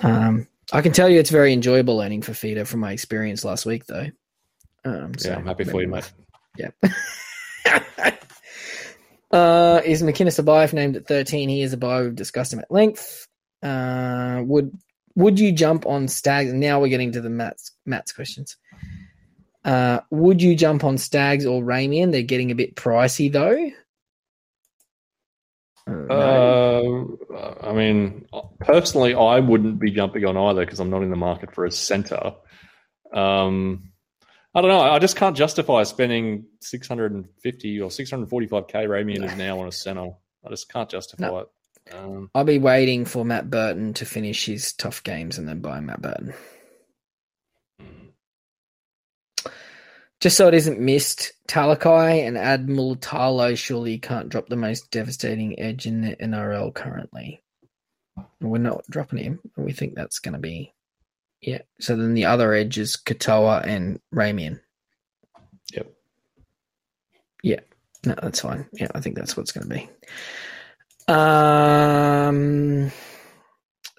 [0.00, 3.86] Um, I can tell you it's very enjoyable earning Fifita from my experience last week,
[3.86, 4.08] though.
[4.84, 6.10] Um, so yeah, I'm happy for you, mate.
[6.56, 6.70] Yeah.
[9.34, 11.48] uh, is McInnes a buy if named at 13?
[11.48, 12.02] He is a buy.
[12.02, 13.26] We've discussed him at length.
[13.62, 14.72] Uh, would
[15.16, 16.52] would you jump on Staggs?
[16.52, 18.56] Now we're getting to the Matt's, Matt's questions.
[19.64, 22.12] Uh, would you jump on Staggs or Ramien?
[22.12, 23.70] They're getting a bit pricey though.
[25.86, 26.64] Uh.
[27.64, 28.26] I mean,
[28.60, 31.72] personally, I wouldn't be jumping on either because I'm not in the market for a
[31.72, 32.34] center.
[33.12, 33.92] Um,
[34.54, 34.80] I don't know.
[34.82, 40.10] I just can't justify spending 650 or 645k Ramien is now on a center.
[40.46, 41.38] I just can't justify No.
[41.38, 41.48] it.
[41.92, 45.80] Um, I'll be waiting for Matt Burton to finish his tough games and then buy
[45.80, 46.34] Matt Burton.
[50.20, 55.58] Just so it isn't missed, Talakai and Admiral Talo surely can't drop the most devastating
[55.58, 57.42] edge in the NRL currently.
[58.40, 59.40] We're not dropping him.
[59.56, 60.72] We think that's going to be.
[61.44, 61.62] Yeah.
[61.78, 64.60] So then the other edge is Katoa and Ramien.
[65.74, 65.92] Yep.
[67.42, 67.60] Yeah.
[68.06, 68.66] No, that's fine.
[68.72, 71.12] Yeah, I think that's what's going to be.
[71.12, 72.90] Um,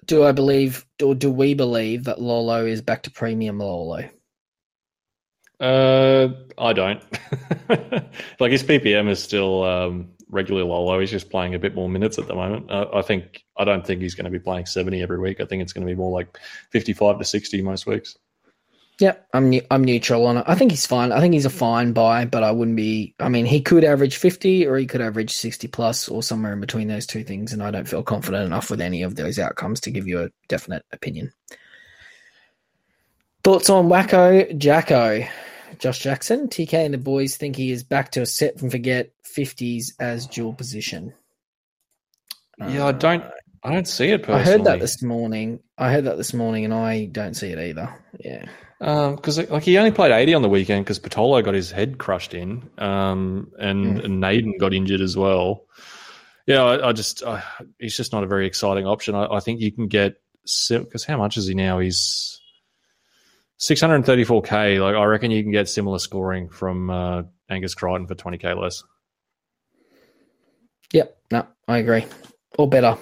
[0.06, 4.08] do I believe, or do we believe that Lolo is back to premium Lolo?
[5.60, 6.28] Uh,
[6.58, 7.02] I don't.
[8.40, 10.98] like his PPM is still um, regularly Lolo.
[11.00, 12.70] He's just playing a bit more minutes at the moment.
[12.70, 15.40] Uh, I think I don't think he's going to be playing seventy every week.
[15.40, 16.38] I think it's going to be more like
[16.70, 18.16] fifty-five to sixty most weeks.
[18.98, 20.44] Yep, I'm ne- I'm neutral on it.
[20.46, 21.12] I think he's fine.
[21.12, 23.14] I think he's a fine buy, but I wouldn't be.
[23.20, 26.60] I mean, he could average 50 or he could average 60 plus or somewhere in
[26.60, 29.80] between those two things, and I don't feel confident enough with any of those outcomes
[29.80, 31.30] to give you a definite opinion.
[33.44, 35.26] Thoughts on Wacko Jacko?
[35.78, 39.10] Josh Jackson, TK and the boys think he is back to a set and forget
[39.24, 41.14] 50s as dual position.
[42.58, 43.24] Yeah, I don't.
[43.62, 44.42] I don't see it personally.
[44.42, 45.60] I heard that this morning.
[45.76, 47.92] I heard that this morning, and I don't see it either.
[48.18, 48.46] Yeah,
[48.78, 51.98] because um, like he only played eighty on the weekend because Patolo got his head
[51.98, 54.04] crushed in, um, and, mm.
[54.04, 55.66] and Naden got injured as well.
[56.46, 57.40] Yeah, I, I just uh,
[57.78, 59.14] he's just not a very exciting option.
[59.14, 60.16] I, I think you can get
[60.70, 61.80] because how much is he now?
[61.80, 62.40] He's
[63.60, 64.80] 634k.
[64.80, 68.82] Like I reckon you can get similar scoring from uh, Angus Crichton for 20k less.
[70.92, 72.06] Yep, no, I agree.
[72.58, 72.96] Or better.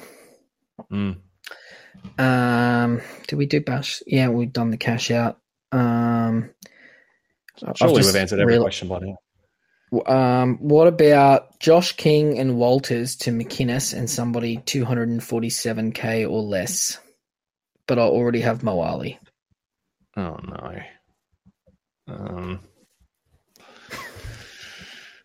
[0.91, 1.19] Mm.
[2.19, 4.03] Um, did we do bash?
[4.07, 5.39] Yeah, we've done the cash out.
[5.73, 6.51] Um,
[7.77, 9.17] Surely we've answered every question by now.
[10.07, 16.99] Um, what about Josh King and Walters to McInnes and somebody 247k or less?
[17.87, 19.19] But I already have Moale.
[20.17, 20.83] Oh no.
[22.07, 22.61] Um,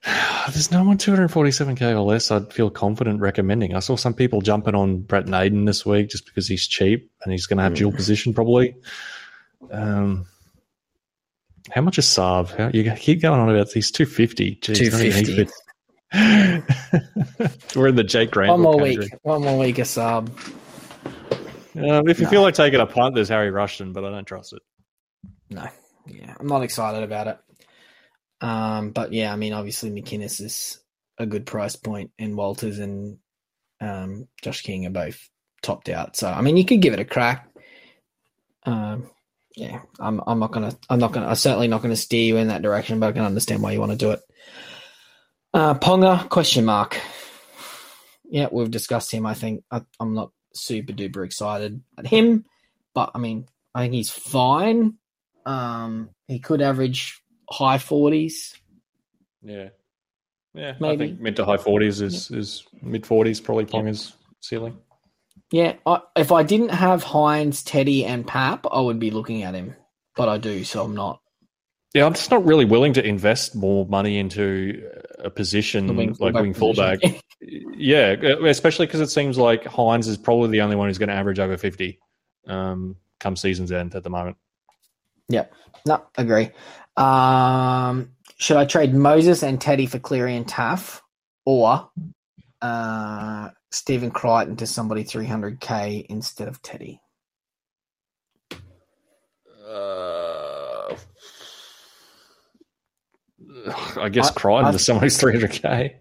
[0.52, 2.32] there's no one 247k or less.
[2.32, 3.76] I'd feel confident recommending.
[3.76, 7.32] I saw some people jumping on Brent Naden this week just because he's cheap and
[7.32, 8.76] he's going to have dual position probably.
[9.72, 10.26] Um,
[11.72, 12.56] how much is Saab?
[12.58, 14.56] How, you keep going on about these 250.
[14.56, 15.52] Jeez, 250.
[17.80, 18.52] We're in the Jake Grant.
[18.52, 19.12] One more week.
[19.22, 20.30] One more week of Saab.
[21.76, 22.30] Um, if you no.
[22.32, 24.62] feel like taking a punt, there's Harry Rushton, but I don't trust it.
[25.50, 25.68] No.
[26.08, 27.38] Yeah, I'm not excited about it.
[28.42, 30.80] Um, but yeah, I mean, obviously McInnes is
[31.18, 33.18] a good price point, and Walters and
[33.82, 35.20] um, Josh King are both
[35.62, 36.16] topped out.
[36.16, 37.50] So I mean, you could give it a crack.
[38.64, 39.10] Um,
[39.56, 42.48] yeah, I'm I'm not gonna I'm not gonna I'm certainly not gonna steer you in
[42.48, 44.22] that direction, but I can understand why you want to do it.
[45.54, 47.00] Uh, Ponga question mark.
[48.24, 49.26] Yeah, we've discussed him.
[49.26, 52.46] I think I, I'm not super duper excited at him,
[52.94, 54.99] but I mean, I think he's fine.
[55.50, 58.56] Um, he could average high forties.
[59.42, 59.70] Yeah,
[60.54, 60.76] yeah.
[60.80, 61.06] Maybe.
[61.06, 62.38] I think mid to high forties is yeah.
[62.38, 64.16] is mid forties probably Ponga's yeah.
[64.42, 64.78] ceiling.
[65.52, 69.56] Yeah, I, if I didn't have Hynes, Teddy, and Pap, I would be looking at
[69.56, 69.76] him,
[70.16, 71.20] but I do, so I'm not.
[71.96, 76.36] Yeah, I'm just not really willing to invest more money into a position wing like
[76.36, 77.00] wing fullback.
[77.42, 78.12] yeah,
[78.46, 81.40] especially because it seems like Hynes is probably the only one who's going to average
[81.40, 81.98] over 50
[82.46, 84.38] um, come season's end at the moment.
[85.30, 85.54] Yep.
[85.86, 86.52] No, agree.
[86.98, 91.02] Um, should I trade Moses and Teddy for Cleary and Taaffe,
[91.46, 91.90] or
[92.62, 97.00] uh, Stephen Crichton to somebody 300k instead of Teddy?
[99.68, 100.96] Uh,
[103.98, 105.96] I guess Crichton I, I, to somebody's 300k.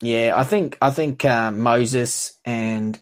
[0.00, 3.00] Yeah, I think I think uh, Moses and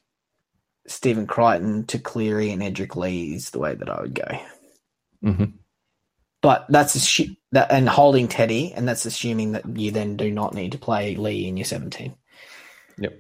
[0.87, 4.39] Stephen Crichton to Cleary and Edrick Lee is the way that I would go.
[5.25, 5.57] Mm-hmm.
[6.43, 10.55] But that's assu- that and holding Teddy, and that's assuming that you then do not
[10.55, 12.15] need to play Lee in your seventeen.
[12.99, 13.19] Yep.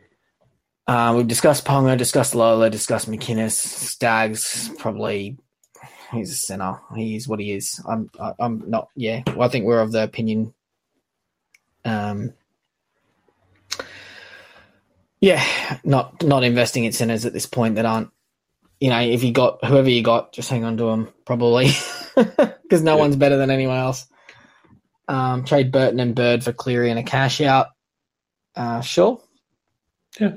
[0.86, 4.70] Uh, we've discussed Ponga, discussed Lola, discussed McInnes, Staggs.
[4.78, 5.38] Probably
[6.12, 6.80] he's a center.
[6.96, 7.80] He is what he is.
[7.86, 8.10] I'm.
[8.38, 8.88] I'm not.
[8.96, 9.22] Yeah.
[9.26, 10.54] Well, I think we're of the opinion.
[11.84, 12.32] Um.
[15.20, 15.44] Yeah,
[15.84, 18.10] not not investing in centers at this point that aren't.
[18.80, 21.12] You know, if you got whoever you got, just hang on to them.
[21.26, 21.70] Probably.
[22.70, 23.00] because no yeah.
[23.00, 24.06] one's better than anyone else.
[25.08, 27.66] Um, trade Burton and Bird for Cleary and a cash out.
[28.54, 29.20] Uh, sure.
[30.20, 30.34] Yeah.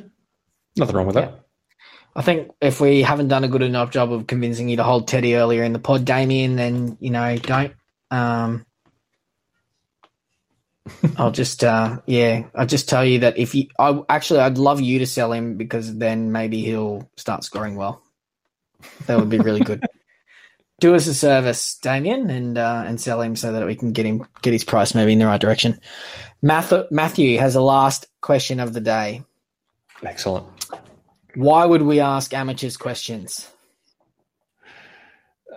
[0.76, 1.42] Nothing wrong with that.
[2.16, 5.08] I think if we haven't done a good enough job of convincing you to hold
[5.08, 7.74] Teddy earlier in the pod, Damien, then you know don't.
[8.10, 8.66] Um,
[11.18, 14.82] I'll just, uh, yeah, I'll just tell you that if you, I actually, I'd love
[14.82, 18.02] you to sell him because then maybe he'll start scoring well.
[19.06, 19.84] That would be really good.
[20.84, 24.06] do us a service, Damien, and uh, and sell him so that we can get
[24.06, 25.80] him get his price maybe in the right direction.
[26.42, 29.24] Matthew, Matthew has a last question of the day.
[30.04, 30.46] Excellent.
[31.36, 33.50] Why would we ask amateurs questions?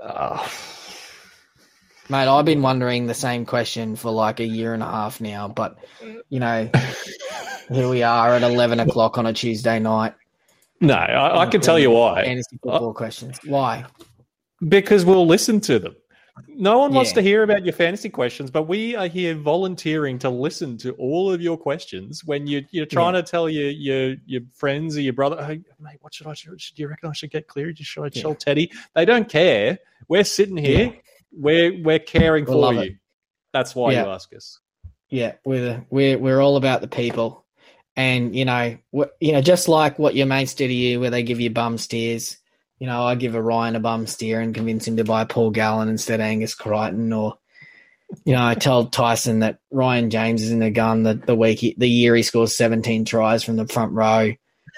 [0.00, 0.48] Uh,
[2.08, 5.48] Mate, I've been wondering the same question for like a year and a half now,
[5.48, 5.76] but
[6.28, 6.70] you know,
[7.68, 10.14] here we are at eleven o'clock on a Tuesday night.
[10.80, 12.24] No, I, I can tell you why.
[12.24, 13.40] Fantasy football questions.
[13.44, 13.86] Why?
[14.66, 15.96] Because we'll listen to them.
[16.48, 16.96] No one yeah.
[16.96, 20.92] wants to hear about your fantasy questions, but we are here volunteering to listen to
[20.92, 23.22] all of your questions when you, you're trying yeah.
[23.22, 26.56] to tell your, your your friends or your brother, hey, mate, what should I should,
[26.58, 26.82] do?
[26.82, 27.74] You reckon I should get clear?
[27.74, 28.34] Should I yeah.
[28.34, 28.70] Teddy?
[28.94, 29.78] They don't care.
[30.08, 30.94] We're sitting here.
[31.32, 32.80] We're we're caring we'll for you.
[32.80, 32.92] It.
[33.52, 34.60] That's why you ask us.
[35.08, 37.46] Yeah, we're we're we're all about the people,
[37.96, 41.22] and you know, you know, just like what your mates do to you, where they
[41.22, 42.36] give you bum steers
[42.78, 45.50] you know, I give a Ryan a bum steer and convince him to buy Paul
[45.50, 47.38] Gallen instead of Angus Crichton, or
[48.24, 51.58] you know, I tell Tyson that Ryan James is in the gun the, the week
[51.58, 54.32] he, the year he scores 17 tries from the front row.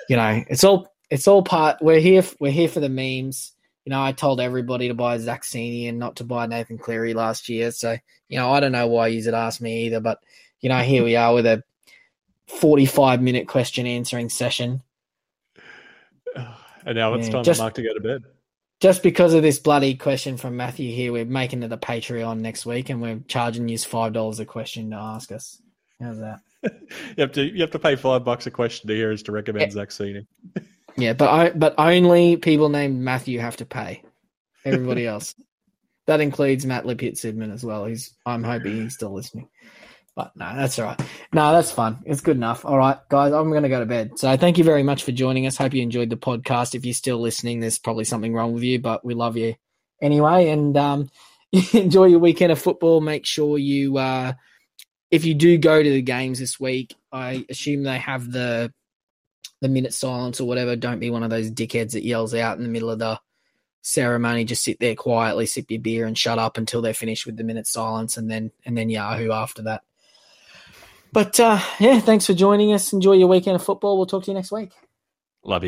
[0.08, 1.78] you know, it's all it's all part.
[1.80, 2.24] We're here.
[2.38, 3.52] We're here for the memes.
[3.84, 7.14] You know, I told everybody to buy Zac Cini and not to buy Nathan Cleary
[7.14, 7.70] last year.
[7.70, 7.96] So,
[8.28, 10.20] you know, I don't know why you had asked me either, but
[10.60, 11.62] you know, here we are with a
[12.46, 14.82] 45 minute question answering session.
[16.88, 18.22] And now it's Yeah, time just- for Mark to go to bed.
[18.80, 22.64] Just because of this bloody question from Matthew here, we're making it a Patreon next
[22.64, 25.60] week and we're charging you $5 a question to ask us.
[26.00, 26.40] How's that?
[27.16, 29.32] You have to you have to pay five bucks a question to hear us to
[29.32, 30.26] recommend Zac Cini.
[30.96, 34.02] Yeah, but I, but only people named Matthew have to pay.
[34.64, 35.34] Everybody else.
[36.06, 37.84] That includes Matt Lippitt Sidman as well.
[37.84, 39.48] He's I'm hoping he's still listening.
[40.18, 41.00] But no, that's all right.
[41.32, 42.00] No, that's fun.
[42.04, 42.64] It's good enough.
[42.64, 44.18] All right, guys, I'm going to go to bed.
[44.18, 45.56] So thank you very much for joining us.
[45.56, 46.74] Hope you enjoyed the podcast.
[46.74, 49.54] If you're still listening, there's probably something wrong with you, but we love you
[50.02, 50.48] anyway.
[50.48, 51.08] And um,
[51.72, 53.00] enjoy your weekend of football.
[53.00, 54.32] Make sure you, uh,
[55.12, 58.72] if you do go to the games this week, I assume they have the
[59.60, 60.74] the minute silence or whatever.
[60.74, 63.20] Don't be one of those dickheads that yells out in the middle of the
[63.82, 64.44] ceremony.
[64.44, 67.44] Just sit there quietly, sip your beer, and shut up until they're finished with the
[67.44, 69.82] minute silence, and then and then Yahoo after that.
[71.12, 72.92] But uh, yeah, thanks for joining us.
[72.92, 73.96] Enjoy your weekend of football.
[73.98, 74.72] We'll talk to you next week.
[75.44, 75.66] Love you.